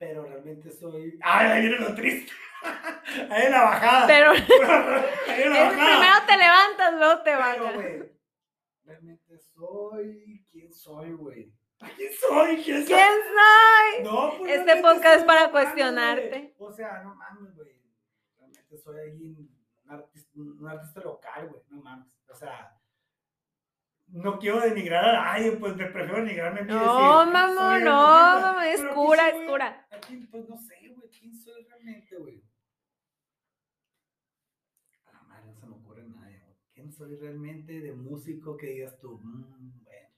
Pero 0.02 0.24
realmente 0.26 0.72
soy. 0.72 1.20
¡Ay, 1.22 1.48
ahí 1.48 1.62
viene 1.70 1.78
lo 1.78 1.94
triste! 1.94 2.32
ahí 3.30 3.46
en 3.46 3.52
la 3.52 3.62
bajada. 3.62 4.08
Pero 4.08 4.32
ahí 5.28 5.42
en 5.44 5.50
la 5.54 5.64
es- 5.70 5.78
bajada. 5.78 5.92
primero 5.92 6.16
te 6.28 6.38
levantas, 6.38 6.94
luego 6.96 7.22
te 7.22 7.36
bajas. 7.36 7.76
güey, 7.76 8.12
realmente 8.84 9.38
soy. 9.54 10.44
¿Quién 10.52 10.74
soy, 10.74 11.12
güey? 11.14 11.54
¿Quién 11.96 12.12
soy? 12.20 12.64
¿Quién 12.64 12.78
soy? 12.84 12.96
¿Quién 12.96 13.14
soy? 13.30 14.04
No, 14.04 14.34
pues, 14.40 14.52
Este 14.60 14.82
podcast 14.82 15.20
es 15.20 15.24
para 15.24 15.52
cuestionarte. 15.52 16.56
O 16.58 16.72
sea, 16.72 17.04
no 17.04 17.14
mames, 17.14 17.56
güey. 17.56 17.80
Realmente 18.40 18.78
soy 18.78 19.00
alguien, 19.02 19.36
un 19.86 19.92
artista, 19.92 20.32
un 20.36 20.68
artista 20.68 21.02
local, 21.02 21.48
güey. 21.48 21.62
No 21.70 21.82
mames. 21.84 22.08
O 22.28 22.34
sea, 22.36 22.76
no 24.12 24.40
quiero 24.40 24.60
denigrar 24.60 25.04
a 25.06 25.14
nadie, 25.14 25.52
pues 25.54 25.76
me 25.76 25.86
prefiero 25.88 26.18
denigrarme 26.18 26.60
a 26.62 26.64
mí. 26.64 26.72
y 26.72 26.76
No, 26.76 27.26
mamá, 27.26 27.80
no, 27.80 27.92
mamá, 28.42 28.70
es 28.70 28.84
cura, 28.94 29.32
¿quién 29.32 29.44
es 29.44 29.50
cura. 29.50 29.88
Pues 30.32 30.50
no 30.50 30.58
sé, 30.58 30.76
güey. 30.96 31.10
¿Quién 31.10 31.36
soy 31.36 31.64
realmente, 31.64 32.16
güey? 32.18 32.44
A 35.08 35.12
la 35.14 35.22
madre, 35.24 35.46
no 35.48 35.54
se 35.56 35.66
me 35.66 35.76
ocurre 35.76 36.04
nadie, 36.08 36.40
güey. 36.44 36.56
¿Quién 36.74 36.92
soy 36.92 37.16
realmente 37.16 37.80
de 37.80 37.94
músico 37.94 38.58
que 38.58 38.68
digas 38.68 38.98
tú? 39.00 39.20
"Mm, 39.24 39.84
bueno. 39.84 40.10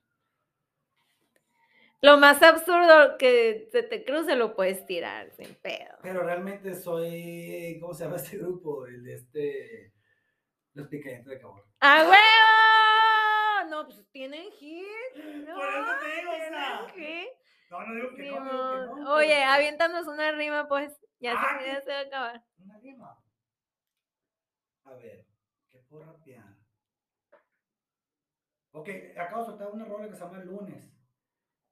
Lo 2.02 2.18
más 2.18 2.41
absurdo 2.44 3.18
que 3.18 3.70
se 3.72 3.82
te 3.84 4.04
cruce 4.04 4.36
lo 4.36 4.56
puedes 4.56 4.86
tirar 4.86 5.32
sin 5.38 5.56
pedo. 5.56 5.96
Pero 6.02 6.22
realmente 6.24 6.76
soy, 6.76 7.78
¿cómo 7.80 7.94
se 7.94 8.04
llama 8.04 8.18
este 8.18 8.38
grupo? 8.38 8.86
El 8.86 9.04
de 9.06 9.14
este, 9.14 9.94
los 10.74 10.88
picadientes 10.89 11.28
de 11.30 11.39
Cabor. 11.39 11.66
¡A 11.80 12.02
huevo! 12.02 12.73
No, 13.74 13.86
pues 13.88 14.06
tienen 14.12 14.52
hit. 14.52 14.86
No, 15.48 15.56
Por 15.56 15.66
eso 15.66 15.92
te 16.04 16.16
digo, 16.20 16.32
o 16.32 16.36
sea, 16.36 16.88
hit. 16.96 17.28
No, 17.72 17.82
no 17.88 17.96
digo 17.96 18.10
que 18.16 18.22
no, 18.24 18.26
digo 18.28 18.96
que 18.96 19.02
no. 19.02 19.14
Oye, 19.16 19.28
pero- 19.30 19.42
pues 19.42 19.44
aviéntanos 19.50 20.08
una 20.08 20.32
rima, 20.32 20.68
pues. 20.68 21.00
Ya, 21.20 21.34
Ah, 21.36 21.58
se, 21.60 21.68
ya 21.68 21.82
se 21.82 21.90
va 21.92 21.98
a 21.98 22.02
acabar. 22.02 22.44
Una 22.60 22.78
rima. 22.80 23.20
A 24.84 24.94
ver, 24.94 25.26
¿qué 25.70 25.80
puedo 25.90 26.04
rapear? 26.04 26.44
Ok, 28.74 28.90
acabo 29.18 29.42
de 29.42 29.48
soltar 29.50 29.70
una 29.72 29.86
rola 29.86 30.08
que 30.08 30.14
se 30.16 30.20
llama 30.24 30.40
Lunes. 30.44 30.92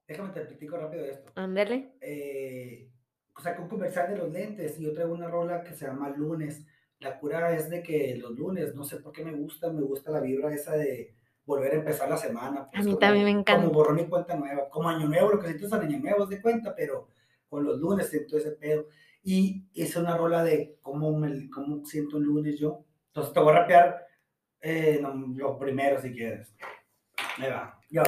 Déjame 0.07 0.33
te 0.33 0.41
platico 0.41 0.77
rápido 0.77 1.05
esto. 1.05 1.31
Ándale. 1.35 1.93
eh, 2.01 2.91
o 3.35 3.39
sea, 3.41 3.57
un 3.59 3.67
comercial 3.69 4.09
de 4.09 4.17
los 4.17 4.31
lentes 4.31 4.79
y 4.79 4.83
yo 4.83 4.93
traigo 4.93 5.13
una 5.13 5.27
rola 5.27 5.63
que 5.63 5.73
se 5.73 5.85
llama 5.85 6.09
Lunes. 6.09 6.65
La 6.99 7.19
cura 7.19 7.53
es 7.53 7.69
de 7.69 7.81
que 7.83 8.15
los 8.17 8.31
lunes, 8.37 8.73
no 8.75 8.83
sé 8.83 8.97
por 8.97 9.11
qué 9.13 9.23
me 9.23 9.33
gusta, 9.33 9.71
me 9.71 9.81
gusta 9.81 10.11
la 10.11 10.19
vibra 10.19 10.53
esa 10.53 10.73
de 10.75 11.15
volver 11.45 11.73
a 11.73 11.75
empezar 11.75 12.09
la 12.09 12.17
semana. 12.17 12.67
pues, 12.69 12.79
A 12.81 12.83
mí 12.83 12.91
como- 12.91 12.99
también 12.99 13.25
me 13.25 13.31
encanta. 13.31 13.61
Como 13.61 13.71
borrón 13.73 13.99
y 13.99 14.05
cuenta 14.07 14.35
nueva, 14.35 14.69
como 14.69 14.89
año 14.89 15.07
nuevo, 15.07 15.31
lo 15.31 15.39
que 15.39 15.47
siento 15.47 15.65
es 15.67 15.73
año 15.73 15.99
nuevo, 15.99 16.25
de 16.25 16.41
cuenta, 16.41 16.73
pero 16.75 17.07
con 17.49 17.63
los 17.63 17.79
lunes 17.79 18.09
siento 18.09 18.37
ese 18.37 18.51
pedo. 18.51 18.87
Y 19.23 19.65
es 19.75 19.95
una 19.95 20.17
rola 20.17 20.43
de 20.43 20.77
cómo, 20.81 21.11
me, 21.17 21.49
cómo 21.49 21.85
siento 21.85 22.17
un 22.17 22.23
lunes 22.23 22.59
yo. 22.59 22.85
Entonces 23.07 23.33
te 23.33 23.39
voy 23.39 23.51
a 23.53 23.59
rapear 23.59 24.07
eh, 24.61 24.99
no, 25.01 25.13
lo 25.35 25.57
primero 25.57 25.99
si 26.01 26.11
quieres. 26.13 26.55
Ahí 27.37 27.49
va. 27.49 27.79
Yo. 27.89 28.03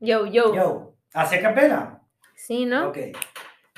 Yo, 0.00 0.26
yo. 0.26 0.54
Yo, 0.54 0.94
¿hace 1.12 1.40
capela? 1.40 2.02
Sí, 2.34 2.66
¿no? 2.66 2.88
Ok. 2.88 2.98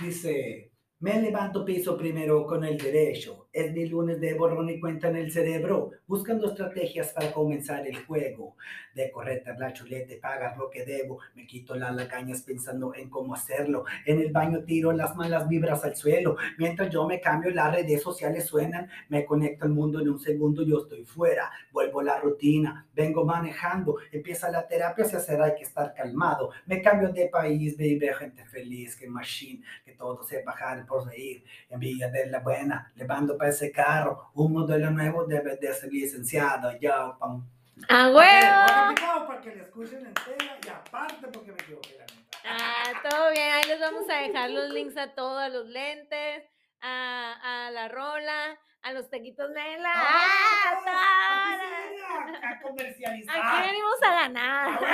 Dice, 0.02 0.72
me 1.00 1.20
levanto 1.20 1.64
piso 1.64 1.96
primero 1.96 2.46
con 2.46 2.64
el 2.64 2.76
derecho. 2.78 3.45
Es 3.56 3.72
mi 3.72 3.86
lunes 3.86 4.20
de 4.20 4.34
borrón 4.34 4.68
y 4.68 4.78
cuenta 4.78 5.08
en 5.08 5.16
el 5.16 5.32
cerebro, 5.32 5.92
buscando 6.06 6.48
estrategias 6.48 7.14
para 7.14 7.32
comenzar 7.32 7.86
el 7.86 8.04
juego. 8.04 8.54
De 8.94 9.10
correcta 9.10 9.56
la 9.58 9.72
chuleta 9.72 10.12
y 10.12 10.18
pagar 10.18 10.58
lo 10.58 10.68
que 10.68 10.84
debo. 10.84 11.20
Me 11.34 11.46
quito 11.46 11.74
las 11.74 11.96
lagañas 11.96 12.42
pensando 12.42 12.94
en 12.94 13.08
cómo 13.08 13.32
hacerlo. 13.34 13.86
En 14.04 14.20
el 14.20 14.30
baño 14.30 14.62
tiro 14.64 14.92
las 14.92 15.16
malas 15.16 15.48
vibras 15.48 15.82
al 15.84 15.96
suelo. 15.96 16.36
Mientras 16.58 16.90
yo 16.90 17.06
me 17.06 17.18
cambio, 17.18 17.50
las 17.50 17.74
redes 17.74 18.02
sociales 18.02 18.44
suenan. 18.44 18.90
Me 19.08 19.24
conecto 19.24 19.64
al 19.64 19.70
mundo 19.70 20.00
en 20.00 20.10
un 20.10 20.18
segundo, 20.18 20.62
yo 20.62 20.82
estoy 20.82 21.06
fuera. 21.06 21.50
Vuelvo 21.72 22.00
a 22.00 22.04
la 22.04 22.20
rutina, 22.20 22.86
vengo 22.94 23.24
manejando. 23.24 23.96
Empieza 24.12 24.50
la 24.50 24.68
terapia, 24.68 25.06
se 25.06 25.16
hacer 25.16 25.40
hay 25.40 25.54
que 25.54 25.64
estar 25.64 25.94
calmado. 25.94 26.50
Me 26.66 26.82
cambio 26.82 27.10
de 27.10 27.28
país, 27.28 27.74
baby, 27.78 28.10
gente 28.18 28.44
feliz, 28.44 28.96
que 28.96 29.08
machine, 29.08 29.62
que 29.82 29.92
todo 29.92 30.22
se 30.22 30.42
bajar 30.42 30.84
por 30.84 31.06
reír. 31.06 31.42
Envidia 31.70 32.10
de 32.10 32.26
la 32.26 32.40
buena, 32.40 32.92
levando 32.96 33.38
para 33.38 33.45
ese 33.48 33.70
carro. 33.72 34.30
Un 34.34 34.52
modelo 34.52 34.90
nuevo 34.90 35.24
debe 35.24 35.56
de 35.56 35.72
ser 35.74 35.92
licenciado. 35.92 36.72
Ya, 36.80 37.16
pam. 37.18 37.44
¡A 37.88 38.08
huevo! 38.08 38.88
replicado 38.88 39.26
para 39.26 39.40
que 39.40 39.54
le 39.54 39.62
escuchen 39.62 40.06
entera 40.06 40.58
y 40.64 40.68
aparte 40.68 41.28
porque 41.28 41.52
me 41.52 41.58
equivoqué 41.62 41.96
la 41.98 42.04
neta. 42.06 42.38
Ah, 42.48 42.92
todo 43.08 43.30
bien. 43.32 43.52
Ahí 43.52 43.64
les 43.68 43.80
vamos 43.80 44.08
a 44.08 44.14
dejar 44.18 44.50
los 44.50 44.70
links 44.70 44.96
a 44.96 45.14
todos, 45.14 45.38
a 45.42 45.48
los 45.48 45.66
lentes, 45.66 46.44
a, 46.80 47.66
a 47.66 47.70
la 47.72 47.88
rola, 47.88 48.58
a 48.82 48.92
los 48.92 49.10
taquitos 49.10 49.50
Nela. 49.50 49.92
¡Ah! 49.94 50.72
aquí 50.72 50.84
todo. 50.84 51.68
viene 51.90 52.02
a, 52.46 52.50
a 52.50 52.60
comercializar. 52.62 53.36
Aquí 53.36 53.66
venimos 53.66 54.02
a 54.02 54.08
Ah, 54.08 54.20
ganar. 54.22 54.84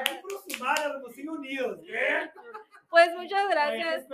Aquí 0.00 0.14
puros 0.22 0.44
humanos, 0.56 1.02
nos 1.02 1.12
siguen 1.14 1.30
unidos. 1.30 1.78
¿eh? 1.88 2.30
Pues 2.90 3.10
muchas 3.16 3.48
gracias. 3.48 4.04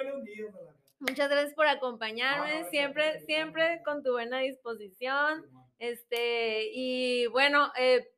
Muchas 0.98 1.28
gracias 1.28 1.54
por 1.54 1.66
acompañarme. 1.66 2.64
Siempre, 2.64 3.20
siempre 3.20 3.82
con 3.84 4.02
tu 4.02 4.12
buena 4.12 4.38
disposición. 4.40 5.44
Este, 5.78 6.70
y 6.72 7.26
bueno, 7.26 7.70
eh, 7.78 8.08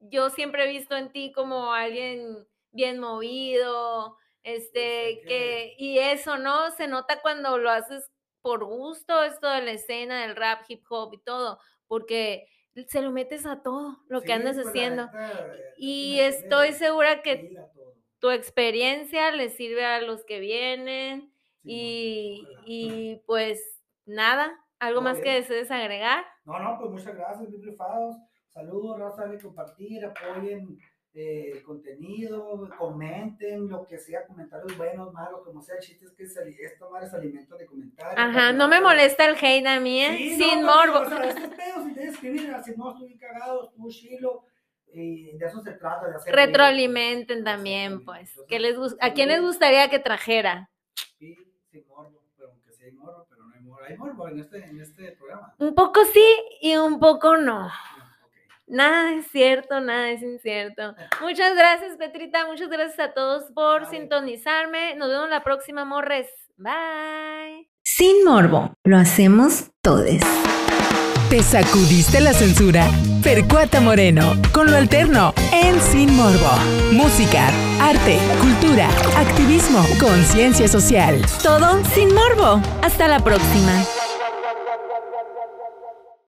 yo 0.00 0.30
siempre 0.30 0.64
he 0.64 0.68
visto 0.72 0.96
en 0.96 1.12
ti 1.12 1.32
como 1.32 1.72
alguien 1.72 2.46
bien 2.72 2.98
movido, 2.98 4.16
este, 4.42 5.24
que- 5.26 5.74
y 5.78 5.98
eso, 5.98 6.36
¿no? 6.38 6.70
Se 6.72 6.88
nota 6.88 7.20
cuando 7.22 7.58
lo 7.58 7.70
haces 7.70 8.10
por 8.42 8.64
gusto, 8.64 9.22
esto 9.24 9.48
de 9.50 9.62
la 9.62 9.72
escena 9.72 10.22
del 10.22 10.36
rap, 10.36 10.64
hip 10.68 10.84
hop 10.90 11.14
y 11.14 11.18
todo, 11.22 11.58
porque 11.88 12.46
se 12.88 13.02
lo 13.02 13.10
metes 13.12 13.46
a 13.46 13.62
todo 13.62 13.98
lo 14.08 14.24
que 14.24 14.32
andas 14.32 14.56
pues, 14.56 14.68
haciendo. 14.68 15.04
eh, 15.04 15.10
Y 15.76 16.20
estoy 16.20 16.72
segura 16.72 17.22
que 17.22 17.50
tu 18.20 18.30
experiencia 18.30 19.30
les 19.32 19.56
sirve 19.56 19.84
a 19.84 20.00
los 20.00 20.24
que 20.24 20.40
vienen 20.40 21.32
y, 21.66 22.46
y 22.64 23.22
pues 23.26 23.60
nada, 24.06 24.52
algo 24.78 25.00
más 25.00 25.18
que 25.20 25.30
desees 25.34 25.70
agregar. 25.70 26.24
No, 26.44 26.58
no, 26.60 26.78
pues 26.78 26.90
muchas 26.90 27.14
gracias, 27.16 27.48
bien 27.50 27.62
rifados. 27.62 28.16
Saludos, 28.52 28.98
raza, 28.98 29.26
de 29.26 29.38
compartir, 29.38 30.04
apoyen 30.04 30.78
eh, 31.12 31.50
el 31.54 31.62
contenido, 31.62 32.68
comenten 32.78 33.68
lo 33.68 33.86
que 33.86 33.98
sea, 33.98 34.26
comentarios 34.26 34.76
buenos, 34.76 35.12
malos, 35.12 35.42
como 35.44 35.60
sea. 35.62 35.76
El 35.76 35.82
chiste 35.82 36.04
es 36.06 36.12
que 36.12 36.26
se- 36.26 36.48
esto 36.64 36.88
madre 36.90 37.06
es 37.06 37.14
alimento 37.14 37.56
de 37.56 37.66
comentarios. 37.66 38.14
Ajá, 38.16 38.52
no 38.52 38.68
me 38.68 38.80
molesta 38.80 39.26
el 39.26 39.36
hate 39.36 39.66
a 39.66 39.80
mí, 39.80 40.02
¿eh? 40.04 40.16
Sí, 40.18 40.36
sin 40.36 40.60
no, 40.62 40.66
morbo. 40.74 41.00
O 41.00 41.08
sea, 41.08 41.22
estos 41.28 41.48
pedos, 41.48 41.84
si 41.86 41.94
te 41.94 42.04
escribir, 42.08 42.50
así 42.54 42.72
no, 42.76 42.90
estuve 42.90 43.08
bien 43.08 43.18
cagado, 43.18 43.64
estuvo 43.64 43.88
chilo. 43.90 44.44
Y 44.92 45.36
de 45.36 45.46
eso 45.46 45.60
se 45.60 45.72
trata, 45.72 46.08
de 46.08 46.16
hacer. 46.16 46.34
reír, 46.34 46.46
Retroalimenten 46.46 47.38
pues. 47.38 47.44
también, 47.44 48.04
pues. 48.04 48.30
Entonces, 48.30 48.46
¿Qué 48.48 48.60
les 48.60 48.76
¿A 49.00 49.12
quién 49.12 49.28
les 49.28 49.42
gustaría 49.42 49.90
que 49.90 49.98
trajera? 49.98 50.70
Sí, 51.18 51.34
sin 51.70 51.86
morbo, 51.88 52.22
pero 52.36 52.50
aunque 52.50 52.72
sí 52.72 52.84
hay 52.84 52.92
morbo, 52.92 53.26
pero 53.28 53.42
no 53.44 53.54
hay 53.86 53.96
morbo. 53.96 54.28
En 54.28 54.40
este, 54.40 54.64
en 54.64 54.80
este 54.80 55.12
programa. 55.12 55.54
Un 55.58 55.74
poco 55.74 56.04
sí 56.04 56.26
y 56.60 56.76
un 56.76 56.98
poco 56.98 57.36
no. 57.36 57.70
Nada 58.66 59.12
es 59.12 59.26
cierto, 59.28 59.80
nada 59.80 60.10
es 60.10 60.22
incierto. 60.22 60.96
Muchas 61.20 61.54
gracias, 61.54 61.96
Petrita. 61.96 62.46
Muchas 62.46 62.68
gracias 62.68 62.98
a 62.98 63.12
todos 63.12 63.44
por 63.52 63.86
sintonizarme. 63.86 64.96
Nos 64.96 65.08
vemos 65.08 65.30
la 65.30 65.44
próxima, 65.44 65.84
morres. 65.84 66.26
Bye. 66.56 67.70
Sin 67.84 68.24
morbo, 68.24 68.74
lo 68.82 68.96
hacemos 68.96 69.70
todos. 69.82 70.20
¿Te 71.28 71.42
sacudiste 71.42 72.20
la 72.20 72.32
censura? 72.32 72.88
Percuata 73.20 73.80
Moreno, 73.80 74.36
con 74.52 74.70
lo 74.70 74.76
alterno, 74.76 75.34
en 75.52 75.80
Sin 75.80 76.14
Morbo. 76.14 76.50
Música, 76.92 77.48
arte, 77.80 78.16
cultura, 78.40 78.88
activismo, 79.16 79.84
conciencia 79.98 80.68
social. 80.68 81.20
Todo 81.42 81.82
sin 81.94 82.14
morbo. 82.14 82.62
Hasta 82.80 83.08
la 83.08 83.18
próxima. 83.18 84.05